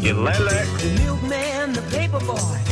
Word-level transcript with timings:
The 0.00 0.94
milkman, 1.04 1.72
the 1.72 1.82
paper 1.90 2.20
boy, 2.20 2.67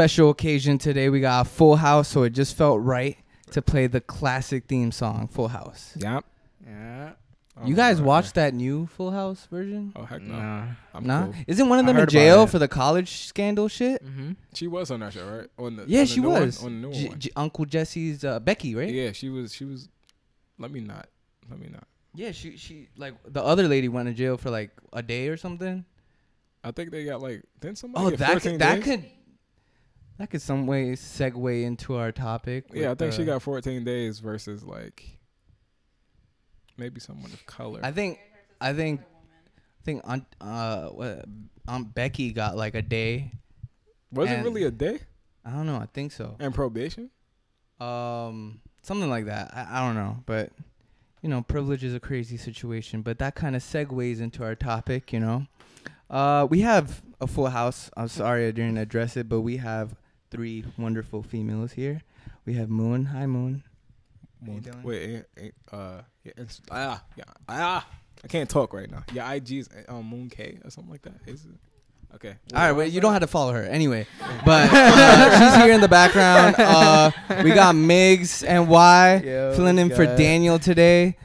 special 0.00 0.30
occasion 0.30 0.78
today. 0.78 1.10
We 1.10 1.20
got 1.20 1.46
a 1.46 1.48
full 1.48 1.76
house, 1.76 2.08
so 2.08 2.22
it 2.22 2.30
just 2.30 2.56
felt 2.56 2.80
right 2.80 3.18
to 3.50 3.60
play 3.60 3.86
the 3.86 4.00
classic 4.00 4.64
theme 4.66 4.92
song, 4.92 5.28
Full 5.28 5.48
House. 5.48 5.92
Yep. 5.96 6.24
Yeah. 6.66 7.10
you 7.66 7.74
guys 7.74 8.00
watched 8.00 8.34
that 8.36 8.54
new 8.54 8.86
Full 8.86 9.10
House 9.10 9.46
version? 9.50 9.92
Oh 9.94 10.04
heck 10.04 10.22
no. 10.22 10.34
Nah. 10.38 10.64
I'm 10.94 11.06
nah? 11.06 11.24
cool. 11.24 11.34
Isn't 11.46 11.68
one 11.68 11.78
of 11.80 11.84
them 11.86 11.98
in 11.98 12.08
jail 12.08 12.46
for 12.46 12.58
the 12.58 12.68
college 12.68 13.26
scandal 13.26 13.68
shit? 13.68 14.02
Mm-hmm. 14.02 14.32
She 14.54 14.66
was 14.68 14.90
on 14.90 15.00
that 15.00 15.12
show, 15.12 15.26
right? 15.26 15.48
On 15.58 15.76
the, 15.76 15.84
Yeah, 15.86 16.00
on 16.00 16.04
the 16.06 16.10
she 16.10 16.20
new 16.20 16.30
one? 16.30 16.42
was. 16.46 16.64
on 16.64 16.80
the 16.80 16.88
new 16.88 16.94
J- 16.94 17.08
one. 17.08 17.18
J- 17.18 17.30
Uncle 17.36 17.64
Jesse's 17.66 18.24
uh, 18.24 18.40
Becky, 18.40 18.74
right? 18.74 18.88
Yeah, 18.88 19.12
she 19.12 19.28
was. 19.28 19.52
She 19.54 19.66
was. 19.66 19.88
Let 20.58 20.70
me 20.70 20.80
not. 20.80 21.08
Let 21.50 21.58
me 21.60 21.68
not. 21.70 21.84
Yeah, 22.14 22.32
she 22.32 22.56
she 22.56 22.88
like 22.96 23.14
the 23.26 23.42
other 23.44 23.68
lady 23.68 23.88
went 23.88 24.08
to 24.08 24.14
jail 24.14 24.38
for 24.38 24.48
like 24.48 24.70
a 24.94 25.02
day 25.02 25.28
or 25.28 25.36
something. 25.36 25.84
I 26.64 26.70
think 26.70 26.90
they 26.90 27.04
got 27.04 27.20
like. 27.20 27.42
Didn't 27.60 27.76
somebody 27.78 28.06
Oh, 28.06 28.10
get 28.10 28.18
that 28.20 28.40
could, 28.42 28.58
that 28.60 28.74
days? 28.76 28.84
could 28.84 29.04
that 30.20 30.28
could 30.28 30.42
some 30.42 30.66
way 30.66 30.92
segue 30.92 31.64
into 31.64 31.96
our 31.96 32.12
topic. 32.12 32.66
Yeah, 32.74 32.90
I 32.90 32.94
think 32.94 33.14
she 33.14 33.24
got 33.24 33.40
14 33.40 33.84
days 33.84 34.18
versus 34.18 34.62
like 34.62 35.18
maybe 36.76 37.00
someone 37.00 37.32
of 37.32 37.46
color. 37.46 37.80
I 37.82 37.90
think 37.90 38.18
I 38.60 38.74
think 38.74 39.00
I 39.00 39.82
think 39.82 40.02
Aunt 40.04 40.26
uh 40.38 40.90
Aunt 41.66 41.94
Becky 41.94 42.32
got 42.32 42.54
like 42.54 42.74
a 42.74 42.82
day. 42.82 43.32
was 44.12 44.30
it 44.30 44.44
really 44.44 44.64
a 44.64 44.70
day 44.70 45.00
I 45.42 45.52
don't 45.52 45.64
know. 45.64 45.76
I 45.76 45.86
think 45.86 46.12
so. 46.12 46.36
and 46.38 46.54
probation? 46.54 47.08
Um, 47.80 48.60
something 48.82 49.08
like 49.08 49.24
that. 49.24 49.50
I, 49.54 49.78
I 49.78 49.86
don't 49.86 49.94
know, 49.94 50.22
but 50.26 50.50
you 51.22 51.30
know, 51.30 51.40
privilege 51.40 51.82
is 51.82 51.94
a 51.94 52.00
crazy 52.00 52.36
situation. 52.36 53.00
But 53.00 53.20
that 53.20 53.36
kind 53.36 53.56
of 53.56 53.62
segues 53.62 54.20
into 54.20 54.44
our 54.44 54.54
topic. 54.54 55.14
You 55.14 55.20
know, 55.20 55.46
uh, 56.10 56.46
we 56.50 56.60
have 56.60 57.00
a 57.22 57.26
full 57.26 57.46
house. 57.46 57.90
I'm 57.96 58.08
sorry 58.08 58.46
I 58.46 58.50
didn't 58.50 58.76
address 58.76 59.16
it, 59.16 59.26
but 59.26 59.40
we 59.40 59.56
have 59.56 59.96
three 60.30 60.64
wonderful 60.78 61.22
females 61.22 61.72
here. 61.72 62.02
We 62.46 62.54
have 62.54 62.68
Moon. 62.68 63.06
Hi, 63.06 63.26
Moon. 63.26 63.62
How 64.46 64.52
you 64.52 64.60
doing? 64.60 64.82
Wait, 64.82 65.24
eh, 65.36 65.42
eh, 65.42 65.76
uh, 65.76 66.00
yeah, 66.24 66.32
it's, 66.36 66.60
ah, 66.70 67.02
yeah, 67.16 67.24
ah, 67.48 67.86
I 68.24 68.28
can't 68.28 68.48
talk 68.48 68.72
right 68.72 68.90
now. 68.90 69.02
Your 69.12 69.24
IG's 69.34 69.68
um, 69.88 70.06
Moon 70.06 70.30
K 70.30 70.58
or 70.64 70.70
something 70.70 70.90
like 70.90 71.02
that. 71.02 71.14
Is 71.26 71.44
it? 71.44 72.14
Okay. 72.14 72.34
All 72.54 72.60
right, 72.60 72.72
wait, 72.72 72.92
you 72.92 73.00
don't 73.00 73.12
have 73.12 73.20
to 73.20 73.26
follow 73.28 73.52
her 73.52 73.62
anyway. 73.64 74.06
But 74.44 74.70
uh, 74.72 75.38
she's 75.38 75.62
here 75.62 75.72
in 75.72 75.80
the 75.80 75.88
background. 75.88 76.56
Uh, 76.58 77.10
we 77.44 77.50
got 77.52 77.74
Migs 77.74 78.44
and 78.46 78.68
Y 78.68 79.16
Yo, 79.24 79.54
filling 79.54 79.78
in 79.78 79.90
for 79.90 80.06
guys. 80.06 80.18
Daniel 80.18 80.58
today. 80.58 81.16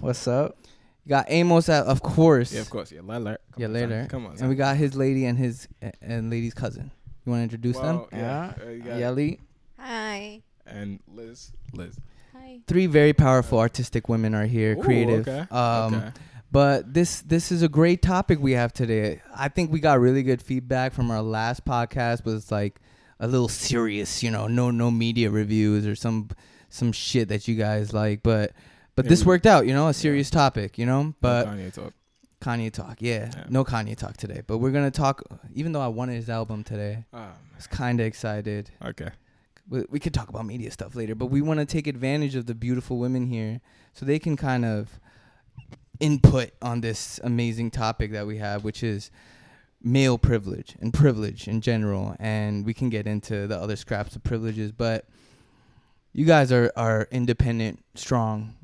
What's 0.00 0.28
up? 0.28 0.58
You 1.04 1.10
got 1.10 1.24
Amos, 1.28 1.70
at, 1.70 1.86
of 1.86 2.02
course. 2.02 2.52
Yeah, 2.52 2.60
of 2.60 2.68
course. 2.68 2.92
Yeah, 2.92 3.00
later. 3.00 3.38
Come 3.52 3.62
Yeah, 3.62 3.66
later. 3.68 3.88
Zion. 3.88 4.08
Come 4.08 4.26
on. 4.26 4.36
And 4.38 4.48
we 4.50 4.54
got 4.54 4.76
his 4.76 4.94
lady 4.94 5.24
and 5.24 5.38
his 5.38 5.66
and 6.02 6.28
lady's 6.28 6.52
cousin. 6.52 6.90
You 7.28 7.32
want 7.32 7.40
to 7.40 7.56
introduce 7.56 7.76
them? 7.78 8.06
Yeah. 8.10 8.54
Yeah. 8.58 8.64
uh, 8.66 8.70
you 8.70 8.82
Yelly. 9.00 9.40
Hi. 9.78 10.40
And 10.66 10.98
Liz. 11.06 11.52
Liz. 11.74 11.94
Hi. 12.34 12.60
Three 12.66 12.86
very 12.86 13.12
powerful 13.12 13.58
artistic 13.58 14.08
women 14.08 14.34
are 14.34 14.46
here, 14.46 14.72
Ooh, 14.78 14.82
creative. 14.82 15.28
okay, 15.28 15.40
Um, 15.54 15.94
okay. 15.94 16.10
But 16.50 16.94
this 16.94 17.20
this 17.20 17.52
is 17.52 17.60
a 17.62 17.68
great 17.68 18.00
topic 18.00 18.38
we 18.40 18.52
have 18.52 18.72
today. 18.72 19.20
I 19.36 19.48
think 19.50 19.70
we 19.70 19.80
got 19.80 20.00
really 20.00 20.22
good 20.22 20.40
feedback 20.40 20.94
from 20.94 21.10
our 21.10 21.20
last 21.20 21.66
podcast. 21.66 22.24
Was 22.24 22.50
like 22.50 22.80
a 23.20 23.26
little 23.28 23.48
serious, 23.50 24.22
you 24.22 24.30
know, 24.30 24.46
no 24.46 24.70
no 24.70 24.90
media 24.90 25.28
reviews 25.28 25.86
or 25.86 25.94
some 25.94 26.30
some 26.70 26.92
shit 26.92 27.28
that 27.28 27.46
you 27.46 27.54
guys 27.56 27.92
like. 27.92 28.22
But 28.22 28.52
but 28.96 29.04
Yeah, 29.04 29.10
this 29.10 29.20
we- 29.24 29.26
worked 29.28 29.44
out, 29.46 29.66
you 29.66 29.74
know, 29.74 29.88
a 29.88 29.92
serious 29.92 30.30
topic, 30.30 30.78
you 30.78 30.86
know. 30.86 31.12
But 31.20 31.46
Kanye 32.40 32.72
talk. 32.72 32.96
Yeah, 33.00 33.30
Yeah. 33.34 33.44
no 33.48 33.64
Kanye 33.64 33.96
talk 33.96 34.16
today. 34.16 34.42
But 34.46 34.58
we're 34.58 34.70
gonna 34.70 34.90
talk. 34.90 35.22
Even 35.54 35.72
though 35.72 35.80
I 35.80 35.88
wanted 35.88 36.14
his 36.14 36.30
album 36.30 36.62
today, 36.64 37.04
Ah, 37.12 37.32
I 37.52 37.56
was 37.56 37.66
kind 37.66 38.00
of 38.00 38.06
excited. 38.06 38.70
okay. 38.84 39.10
we, 39.68 39.84
we 39.90 40.00
could 40.00 40.14
talk 40.14 40.28
about 40.30 40.46
media 40.46 40.70
stuff 40.70 40.94
later, 40.94 41.14
but 41.14 41.26
we 41.26 41.42
want 41.42 41.60
to 41.60 41.66
take 41.66 41.86
advantage 41.86 42.34
of 42.34 42.46
the 42.46 42.54
beautiful 42.54 42.98
women 42.98 43.26
here 43.26 43.60
so 43.92 44.06
they 44.06 44.18
can 44.18 44.34
kind 44.36 44.64
of 44.64 44.98
input 46.00 46.52
on 46.62 46.80
this 46.80 47.20
amazing 47.24 47.70
topic 47.70 48.12
that 48.12 48.26
we 48.26 48.38
have, 48.38 48.64
which 48.64 48.82
is 48.82 49.10
male 49.82 50.16
privilege 50.16 50.74
and 50.80 50.94
privilege 50.94 51.46
in 51.48 51.60
general. 51.60 52.16
And 52.18 52.64
we 52.64 52.72
can 52.72 52.88
get 52.88 53.06
into 53.06 53.46
the 53.46 53.58
other 53.58 53.76
scraps 53.76 54.16
of 54.16 54.22
privileges, 54.22 54.72
but 54.72 55.04
you 56.12 56.24
guys 56.24 56.50
are, 56.52 56.72
are 56.76 57.06
independent, 57.10 57.84
strong, 57.94 58.54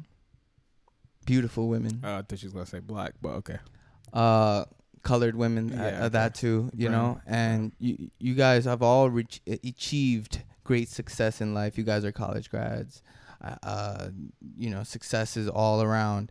beautiful 1.26 1.68
women, 1.68 2.00
Uh, 2.04 2.18
I 2.18 2.22
thought 2.22 2.38
she 2.38 2.46
was 2.46 2.52
gonna 2.52 2.66
say 2.66 2.80
black, 2.80 3.14
but 3.22 3.30
okay. 3.40 3.58
uh, 4.12 4.64
colored 5.02 5.34
women, 5.36 5.72
uh, 5.72 5.76
Yeah, 5.82 5.82
uh, 5.82 5.98
okay. 6.00 6.08
that 6.10 6.34
too, 6.34 6.70
you 6.76 6.88
Brown. 6.88 7.02
know. 7.02 7.20
And 7.26 7.72
you 7.78 8.10
you 8.18 8.34
guys 8.34 8.64
have 8.64 8.82
all 8.82 9.10
reach, 9.10 9.40
achieved 9.46 10.42
great 10.64 10.88
success 10.88 11.40
in 11.40 11.52
life. 11.54 11.76
You 11.76 11.84
guys 11.84 12.04
are 12.04 12.12
college 12.12 12.50
grads. 12.50 13.02
Uh, 13.42 13.56
uh, 13.62 14.08
you 14.56 14.70
know, 14.70 14.82
success 14.84 15.36
is 15.36 15.48
all 15.48 15.82
around. 15.82 16.30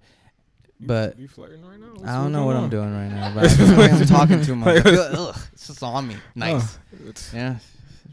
But- 0.79 1.17
you 1.19 1.27
flirting 1.27 1.63
right 1.65 1.79
now? 1.79 1.91
What's- 1.93 2.03
I 2.09 2.15
don't 2.21 2.31
know 2.31 2.45
what 2.45 2.53
going 2.53 2.63
I'm 2.65 2.69
doing 2.71 2.93
right 2.93 3.09
now, 3.11 3.31
but 3.35 3.45
I 3.45 3.47
feel 3.49 3.67
like 3.77 3.91
I'm 3.93 4.05
talking 4.05 4.41
too 4.41 4.55
much. 4.55 4.83
Ugh, 4.85 5.35
it's 5.53 5.67
just 5.67 5.83
on 5.83 6.07
me. 6.07 6.17
Nice. 6.35 6.77
Oh, 7.05 7.11
Yeah, 7.33 7.55
it 7.55 7.59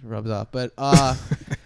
rubs 0.05 0.31
off. 0.31 0.49
But 0.53 0.73
uh, 0.77 1.17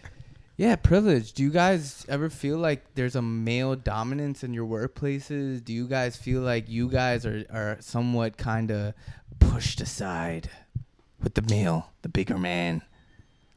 yeah, 0.57 0.77
privilege. 0.77 1.33
Do 1.33 1.43
you 1.43 1.51
guys 1.51 2.07
ever 2.09 2.31
feel 2.31 2.59
like 2.59 2.95
there's 2.95 3.17
a 3.17 3.23
male 3.23 3.75
dominance 3.75 4.45
in 4.45 4.55
your 4.55 4.67
workplaces? 4.67 5.65
Do 5.65 5.73
you 5.73 5.87
guys 5.89 6.17
feel 6.17 6.43
like 6.43 6.69
you 6.69 6.89
guys 6.89 7.27
are 7.27 7.45
are 7.51 7.77
somewhat 7.81 8.37
kind 8.37 8.71
of 8.71 8.95
pushed 9.41 9.81
aside 9.81 10.49
with 11.23 11.35
the 11.35 11.43
male, 11.43 11.91
the 12.03 12.09
bigger 12.09 12.39
man? 12.39 12.83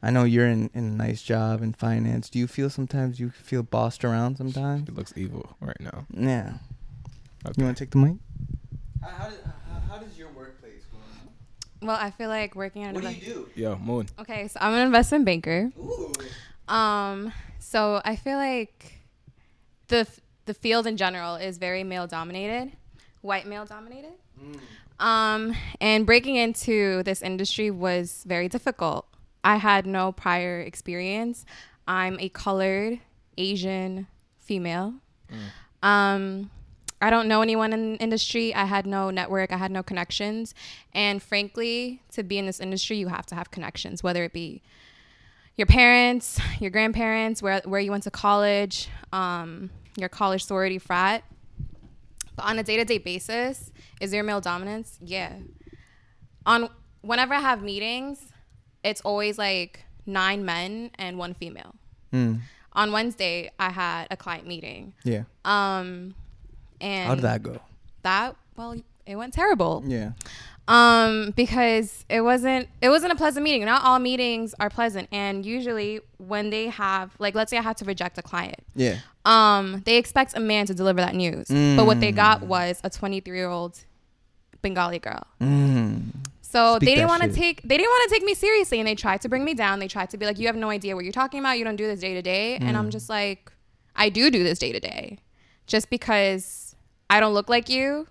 I 0.02 0.10
know 0.10 0.24
you're 0.24 0.46
in, 0.46 0.70
in 0.74 0.84
a 0.84 0.90
nice 0.90 1.22
job 1.22 1.60
in 1.62 1.72
finance. 1.72 2.30
Do 2.30 2.38
you 2.38 2.46
feel 2.46 2.70
sometimes 2.70 3.18
you 3.18 3.30
feel 3.30 3.62
bossed 3.62 4.04
around 4.04 4.36
sometimes? 4.36 4.88
It 4.88 4.94
looks 4.94 5.12
evil 5.16 5.56
right 5.60 5.80
now. 5.80 6.06
Yeah. 6.10 6.54
Okay. 7.44 7.54
You 7.56 7.64
want 7.64 7.76
to 7.76 7.84
take 7.84 7.90
the 7.90 7.98
mic? 7.98 8.16
How, 9.02 9.08
how, 9.08 9.28
does, 9.28 9.38
how, 9.44 9.94
how 9.94 9.98
does 9.98 10.16
your 10.16 10.28
workplace 10.28 10.84
go? 10.92 10.98
Well, 11.86 11.96
I 11.96 12.10
feel 12.12 12.28
like 12.28 12.54
working 12.54 12.84
at 12.84 12.94
What 12.94 13.02
do 13.02 13.08
an 13.08 13.14
you 13.16 13.20
do? 13.20 13.48
Yo, 13.56 13.76
Moon. 13.76 14.08
Okay, 14.20 14.48
so 14.48 14.58
I'm 14.60 14.74
an 14.74 14.86
investment 14.86 15.24
banker. 15.24 15.72
Ooh. 15.78 16.12
Um, 16.68 17.32
so 17.58 18.00
I 18.04 18.16
feel 18.16 18.36
like 18.36 19.00
the 19.88 20.06
the 20.46 20.54
field 20.54 20.86
in 20.86 20.96
general 20.96 21.36
is 21.36 21.58
very 21.58 21.84
male 21.84 22.06
dominated, 22.06 22.72
white 23.20 23.46
male 23.46 23.66
dominated. 23.66 24.12
Um, 24.98 25.54
and 25.80 26.06
breaking 26.06 26.36
into 26.36 27.02
this 27.02 27.22
industry 27.22 27.70
was 27.70 28.24
very 28.26 28.48
difficult. 28.48 29.06
I 29.44 29.56
had 29.56 29.86
no 29.86 30.12
prior 30.12 30.60
experience. 30.60 31.44
I'm 31.86 32.18
a 32.18 32.28
colored 32.28 32.98
Asian 33.36 34.06
female. 34.38 34.94
Um, 35.82 36.50
I 37.00 37.10
don't 37.10 37.28
know 37.28 37.42
anyone 37.42 37.72
in 37.72 37.92
the 37.92 37.98
industry. 37.98 38.54
I 38.54 38.64
had 38.64 38.86
no 38.86 39.10
network. 39.10 39.52
I 39.52 39.56
had 39.56 39.70
no 39.70 39.82
connections. 39.82 40.54
And 40.92 41.22
frankly, 41.22 42.02
to 42.12 42.24
be 42.24 42.38
in 42.38 42.46
this 42.46 42.58
industry, 42.58 42.96
you 42.96 43.08
have 43.08 43.26
to 43.26 43.36
have 43.36 43.50
connections, 43.50 44.02
whether 44.02 44.24
it 44.24 44.32
be 44.32 44.62
your 45.58 45.66
parents, 45.66 46.40
your 46.60 46.70
grandparents, 46.70 47.42
where 47.42 47.60
where 47.66 47.80
you 47.80 47.90
went 47.90 48.04
to 48.04 48.10
college, 48.10 48.88
um, 49.12 49.68
your 49.96 50.08
college 50.08 50.44
sorority 50.44 50.78
frat. 50.78 51.24
But 52.36 52.46
on 52.46 52.58
a 52.58 52.62
day 52.62 52.76
to 52.76 52.84
day 52.84 52.98
basis, 52.98 53.70
is 54.00 54.12
there 54.12 54.22
male 54.22 54.40
dominance? 54.40 54.98
Yeah. 55.02 55.34
On 56.46 56.70
whenever 57.02 57.34
I 57.34 57.40
have 57.40 57.62
meetings, 57.62 58.32
it's 58.82 59.00
always 59.02 59.36
like 59.36 59.84
nine 60.06 60.44
men 60.44 60.92
and 60.94 61.18
one 61.18 61.34
female. 61.34 61.74
Mm. 62.12 62.38
On 62.72 62.92
Wednesday, 62.92 63.50
I 63.58 63.70
had 63.70 64.06
a 64.10 64.16
client 64.16 64.46
meeting. 64.46 64.94
Yeah. 65.02 65.24
Um, 65.44 66.14
and 66.80 67.08
How 67.08 67.14
did 67.16 67.24
that 67.24 67.42
go? 67.42 67.60
that 68.02 68.36
well, 68.56 68.76
it 69.04 69.16
went 69.16 69.34
terrible. 69.34 69.82
Yeah. 69.84 70.12
Um, 70.68 71.32
because 71.34 72.04
it 72.10 72.20
wasn't 72.20 72.68
it 72.82 72.90
wasn't 72.90 73.12
a 73.12 73.16
pleasant 73.16 73.42
meeting. 73.42 73.64
Not 73.64 73.82
all 73.84 73.98
meetings 73.98 74.54
are 74.60 74.68
pleasant, 74.68 75.08
and 75.10 75.44
usually 75.44 76.00
when 76.18 76.50
they 76.50 76.66
have 76.68 77.12
like, 77.18 77.34
let's 77.34 77.50
say 77.50 77.56
I 77.56 77.62
had 77.62 77.78
to 77.78 77.84
reject 77.86 78.18
a 78.18 78.22
client, 78.22 78.60
Yeah. 78.74 78.96
um, 79.24 79.82
they 79.86 79.96
expect 79.96 80.36
a 80.36 80.40
man 80.40 80.66
to 80.66 80.74
deliver 80.74 81.00
that 81.00 81.14
news, 81.14 81.48
but 81.48 81.86
what 81.86 82.00
they 82.00 82.12
got 82.12 82.42
Mm. 82.42 82.48
was 82.48 82.80
a 82.84 82.90
23 82.90 83.34
year 83.36 83.48
old 83.48 83.78
Bengali 84.60 84.98
girl. 84.98 85.22
Mm. 85.40 86.02
So 86.42 86.76
Speak 86.76 86.86
they 86.88 86.94
didn't 86.96 87.08
want 87.08 87.22
to 87.22 87.32
take 87.32 87.62
they 87.62 87.76
didn't 87.76 87.90
want 87.90 88.08
to 88.10 88.14
take 88.14 88.24
me 88.24 88.34
seriously, 88.34 88.78
and 88.78 88.86
they 88.86 88.94
tried 88.94 89.20
to 89.22 89.28
bring 89.28 89.44
me 89.44 89.54
down. 89.54 89.78
They 89.78 89.88
tried 89.88 90.10
to 90.10 90.18
be 90.18 90.26
like, 90.26 90.38
"You 90.38 90.46
have 90.48 90.56
no 90.56 90.68
idea 90.70 90.94
what 90.94 91.04
you're 91.04 91.12
talking 91.12 91.40
about. 91.40 91.58
You 91.58 91.64
don't 91.64 91.76
do 91.76 91.86
this 91.86 92.00
day 92.00 92.12
to 92.14 92.22
day." 92.22 92.56
And 92.56 92.70
Mm. 92.76 92.78
I'm 92.78 92.90
just 92.90 93.08
like, 93.08 93.50
"I 93.96 94.08
do 94.10 94.30
do 94.30 94.42
this 94.44 94.58
day 94.58 94.72
to 94.72 94.80
day. 94.80 95.18
Just 95.66 95.88
because 95.90 96.74
I 97.10 97.20
don't 97.20 97.32
look 97.34 97.48
like 97.48 97.68
you, 97.68 98.06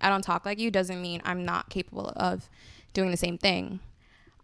I 0.00 0.08
don't 0.08 0.22
talk 0.22 0.44
like 0.44 0.58
you, 0.58 0.70
doesn't 0.70 1.00
mean 1.00 1.20
I'm 1.24 1.44
not 1.44 1.70
capable 1.70 2.12
of 2.16 2.48
doing 2.92 3.10
the 3.10 3.16
same 3.16 3.38
thing." 3.38 3.80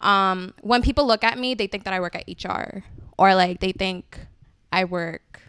Um, 0.00 0.52
when 0.60 0.82
people 0.82 1.06
look 1.06 1.24
at 1.24 1.38
me, 1.38 1.54
they 1.54 1.66
think 1.66 1.84
that 1.84 1.94
I 1.94 2.00
work 2.00 2.14
at 2.14 2.24
HR, 2.28 2.84
or 3.16 3.34
like 3.34 3.60
they 3.60 3.72
think 3.72 4.18
I 4.72 4.84
work, 4.84 5.40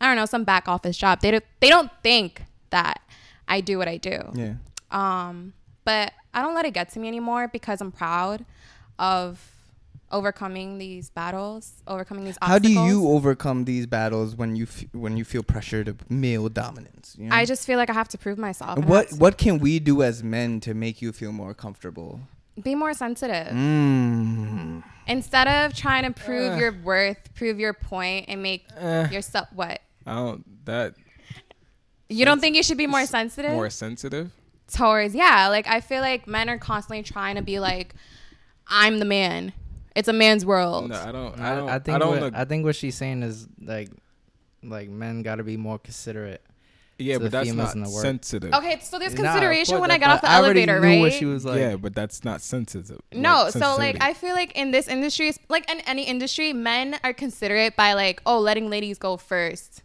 I 0.00 0.06
don't 0.06 0.16
know, 0.16 0.26
some 0.26 0.44
back 0.44 0.68
office 0.68 0.96
job. 0.96 1.20
They 1.20 1.30
don't 1.30 1.44
they 1.60 1.68
don't 1.68 1.90
think 2.02 2.42
that 2.70 3.00
I 3.48 3.60
do 3.60 3.78
what 3.78 3.88
I 3.88 3.96
do. 3.96 4.18
Yeah. 4.34 4.54
Um, 4.90 5.54
but 5.84 6.12
I 6.34 6.42
don't 6.42 6.54
let 6.54 6.66
it 6.66 6.74
get 6.74 6.90
to 6.90 7.00
me 7.00 7.08
anymore 7.08 7.48
because 7.48 7.80
I'm 7.80 7.92
proud 7.92 8.44
of 8.98 9.55
overcoming 10.12 10.78
these 10.78 11.10
battles, 11.10 11.82
overcoming 11.86 12.24
these 12.24 12.38
How 12.40 12.58
do 12.58 12.70
you 12.70 13.08
overcome 13.08 13.64
these 13.64 13.86
battles 13.86 14.36
when 14.36 14.54
you 14.56 14.64
f- 14.64 14.84
when 14.92 15.16
you 15.16 15.24
feel 15.24 15.42
pressured 15.42 15.88
of 15.88 16.08
male 16.10 16.48
dominance? 16.48 17.16
You 17.18 17.28
know? 17.28 17.34
I 17.34 17.44
just 17.44 17.66
feel 17.66 17.76
like 17.78 17.90
I 17.90 17.92
have 17.94 18.08
to 18.08 18.18
prove 18.18 18.38
myself. 18.38 18.76
And 18.76 18.84
and 18.84 18.90
what 18.90 19.12
what 19.14 19.36
can 19.38 19.58
we 19.58 19.78
do 19.78 20.02
as 20.02 20.22
men 20.22 20.60
to 20.60 20.74
make 20.74 21.02
you 21.02 21.12
feel 21.12 21.32
more 21.32 21.54
comfortable? 21.54 22.20
be 22.62 22.74
more 22.74 22.94
sensitive 22.94 23.48
Mm. 23.52 24.82
instead 25.06 25.46
of 25.46 25.74
trying 25.74 26.04
to 26.04 26.10
prove 26.24 26.54
Uh. 26.54 26.56
your 26.56 26.72
worth, 26.72 27.34
prove 27.34 27.60
your 27.60 27.74
point, 27.74 28.24
and 28.28 28.42
make 28.42 28.64
Eh, 28.78 29.10
yourself 29.10 29.48
what 29.52 29.80
I 30.06 30.14
don't 30.14 30.64
that 30.64 30.94
you 32.08 32.24
don't 32.24 32.40
think 32.40 32.56
you 32.56 32.62
should 32.62 32.78
be 32.78 32.86
more 32.86 33.04
sensitive 33.04 33.52
more 33.52 33.68
sensitive. 33.68 34.30
towards 34.72 35.14
yeah. 35.14 35.48
Like 35.48 35.66
I 35.66 35.80
feel 35.82 36.00
like 36.00 36.26
men 36.26 36.48
are 36.48 36.56
constantly 36.58 37.02
trying 37.02 37.34
to 37.36 37.42
be 37.42 37.58
like, 37.58 37.94
I'm 38.68 39.00
the 39.00 39.04
man. 39.04 39.52
It's 39.96 40.08
a 40.08 40.12
man's 40.12 40.44
world. 40.46 40.90
No, 40.90 40.94
I 40.94 41.10
don't. 41.10 41.40
I, 41.40 41.52
I 41.52 41.56
don't. 41.56 41.68
I 41.70 41.78
think 41.78 41.98
don't. 41.98 42.10
what, 42.10 42.22
ag- 42.22 42.34
I 42.34 42.44
think 42.44 42.64
what 42.64 42.76
she's 42.76 42.94
saying 42.94 43.22
is 43.22 43.48
like 43.60 43.90
like 44.62 44.88
men 44.90 45.22
got 45.22 45.36
to 45.36 45.42
be 45.42 45.56
more 45.56 45.78
considerate. 45.78 46.42
yeah, 46.98 47.18
but 47.18 47.30
that's 47.30 47.50
not 47.52 47.74
in 47.74 47.82
the 47.82 47.90
work. 47.90 48.02
sensitive. 48.02 48.52
Okay, 48.52 48.78
so 48.80 48.98
there's 48.98 49.14
consideration 49.14 49.72
course, 49.72 49.80
when 49.80 49.90
I 49.90 49.98
got 49.98 50.10
off 50.10 50.20
the 50.20 50.30
I 50.30 50.36
elevator, 50.36 50.80
knew 50.80 50.86
right? 50.86 51.00
What 51.00 51.12
she 51.14 51.24
was 51.24 51.44
like, 51.44 51.60
yeah, 51.60 51.76
but 51.76 51.94
that's 51.94 52.24
not 52.24 52.42
sensitive. 52.42 53.00
No, 53.12 53.44
like, 53.44 53.52
so 53.54 53.76
like. 53.76 53.96
I 54.02 54.12
feel 54.12 54.34
like 54.34 54.52
in 54.52 54.70
this 54.70 54.86
industry, 54.86 55.32
like 55.48 55.70
in 55.70 55.80
any 55.80 56.04
industry, 56.04 56.52
men 56.52 56.98
are 57.02 57.12
considerate 57.12 57.74
by 57.74 57.94
like, 57.94 58.20
oh, 58.26 58.38
letting 58.38 58.68
ladies 58.68 58.98
go 58.98 59.16
first. 59.16 59.82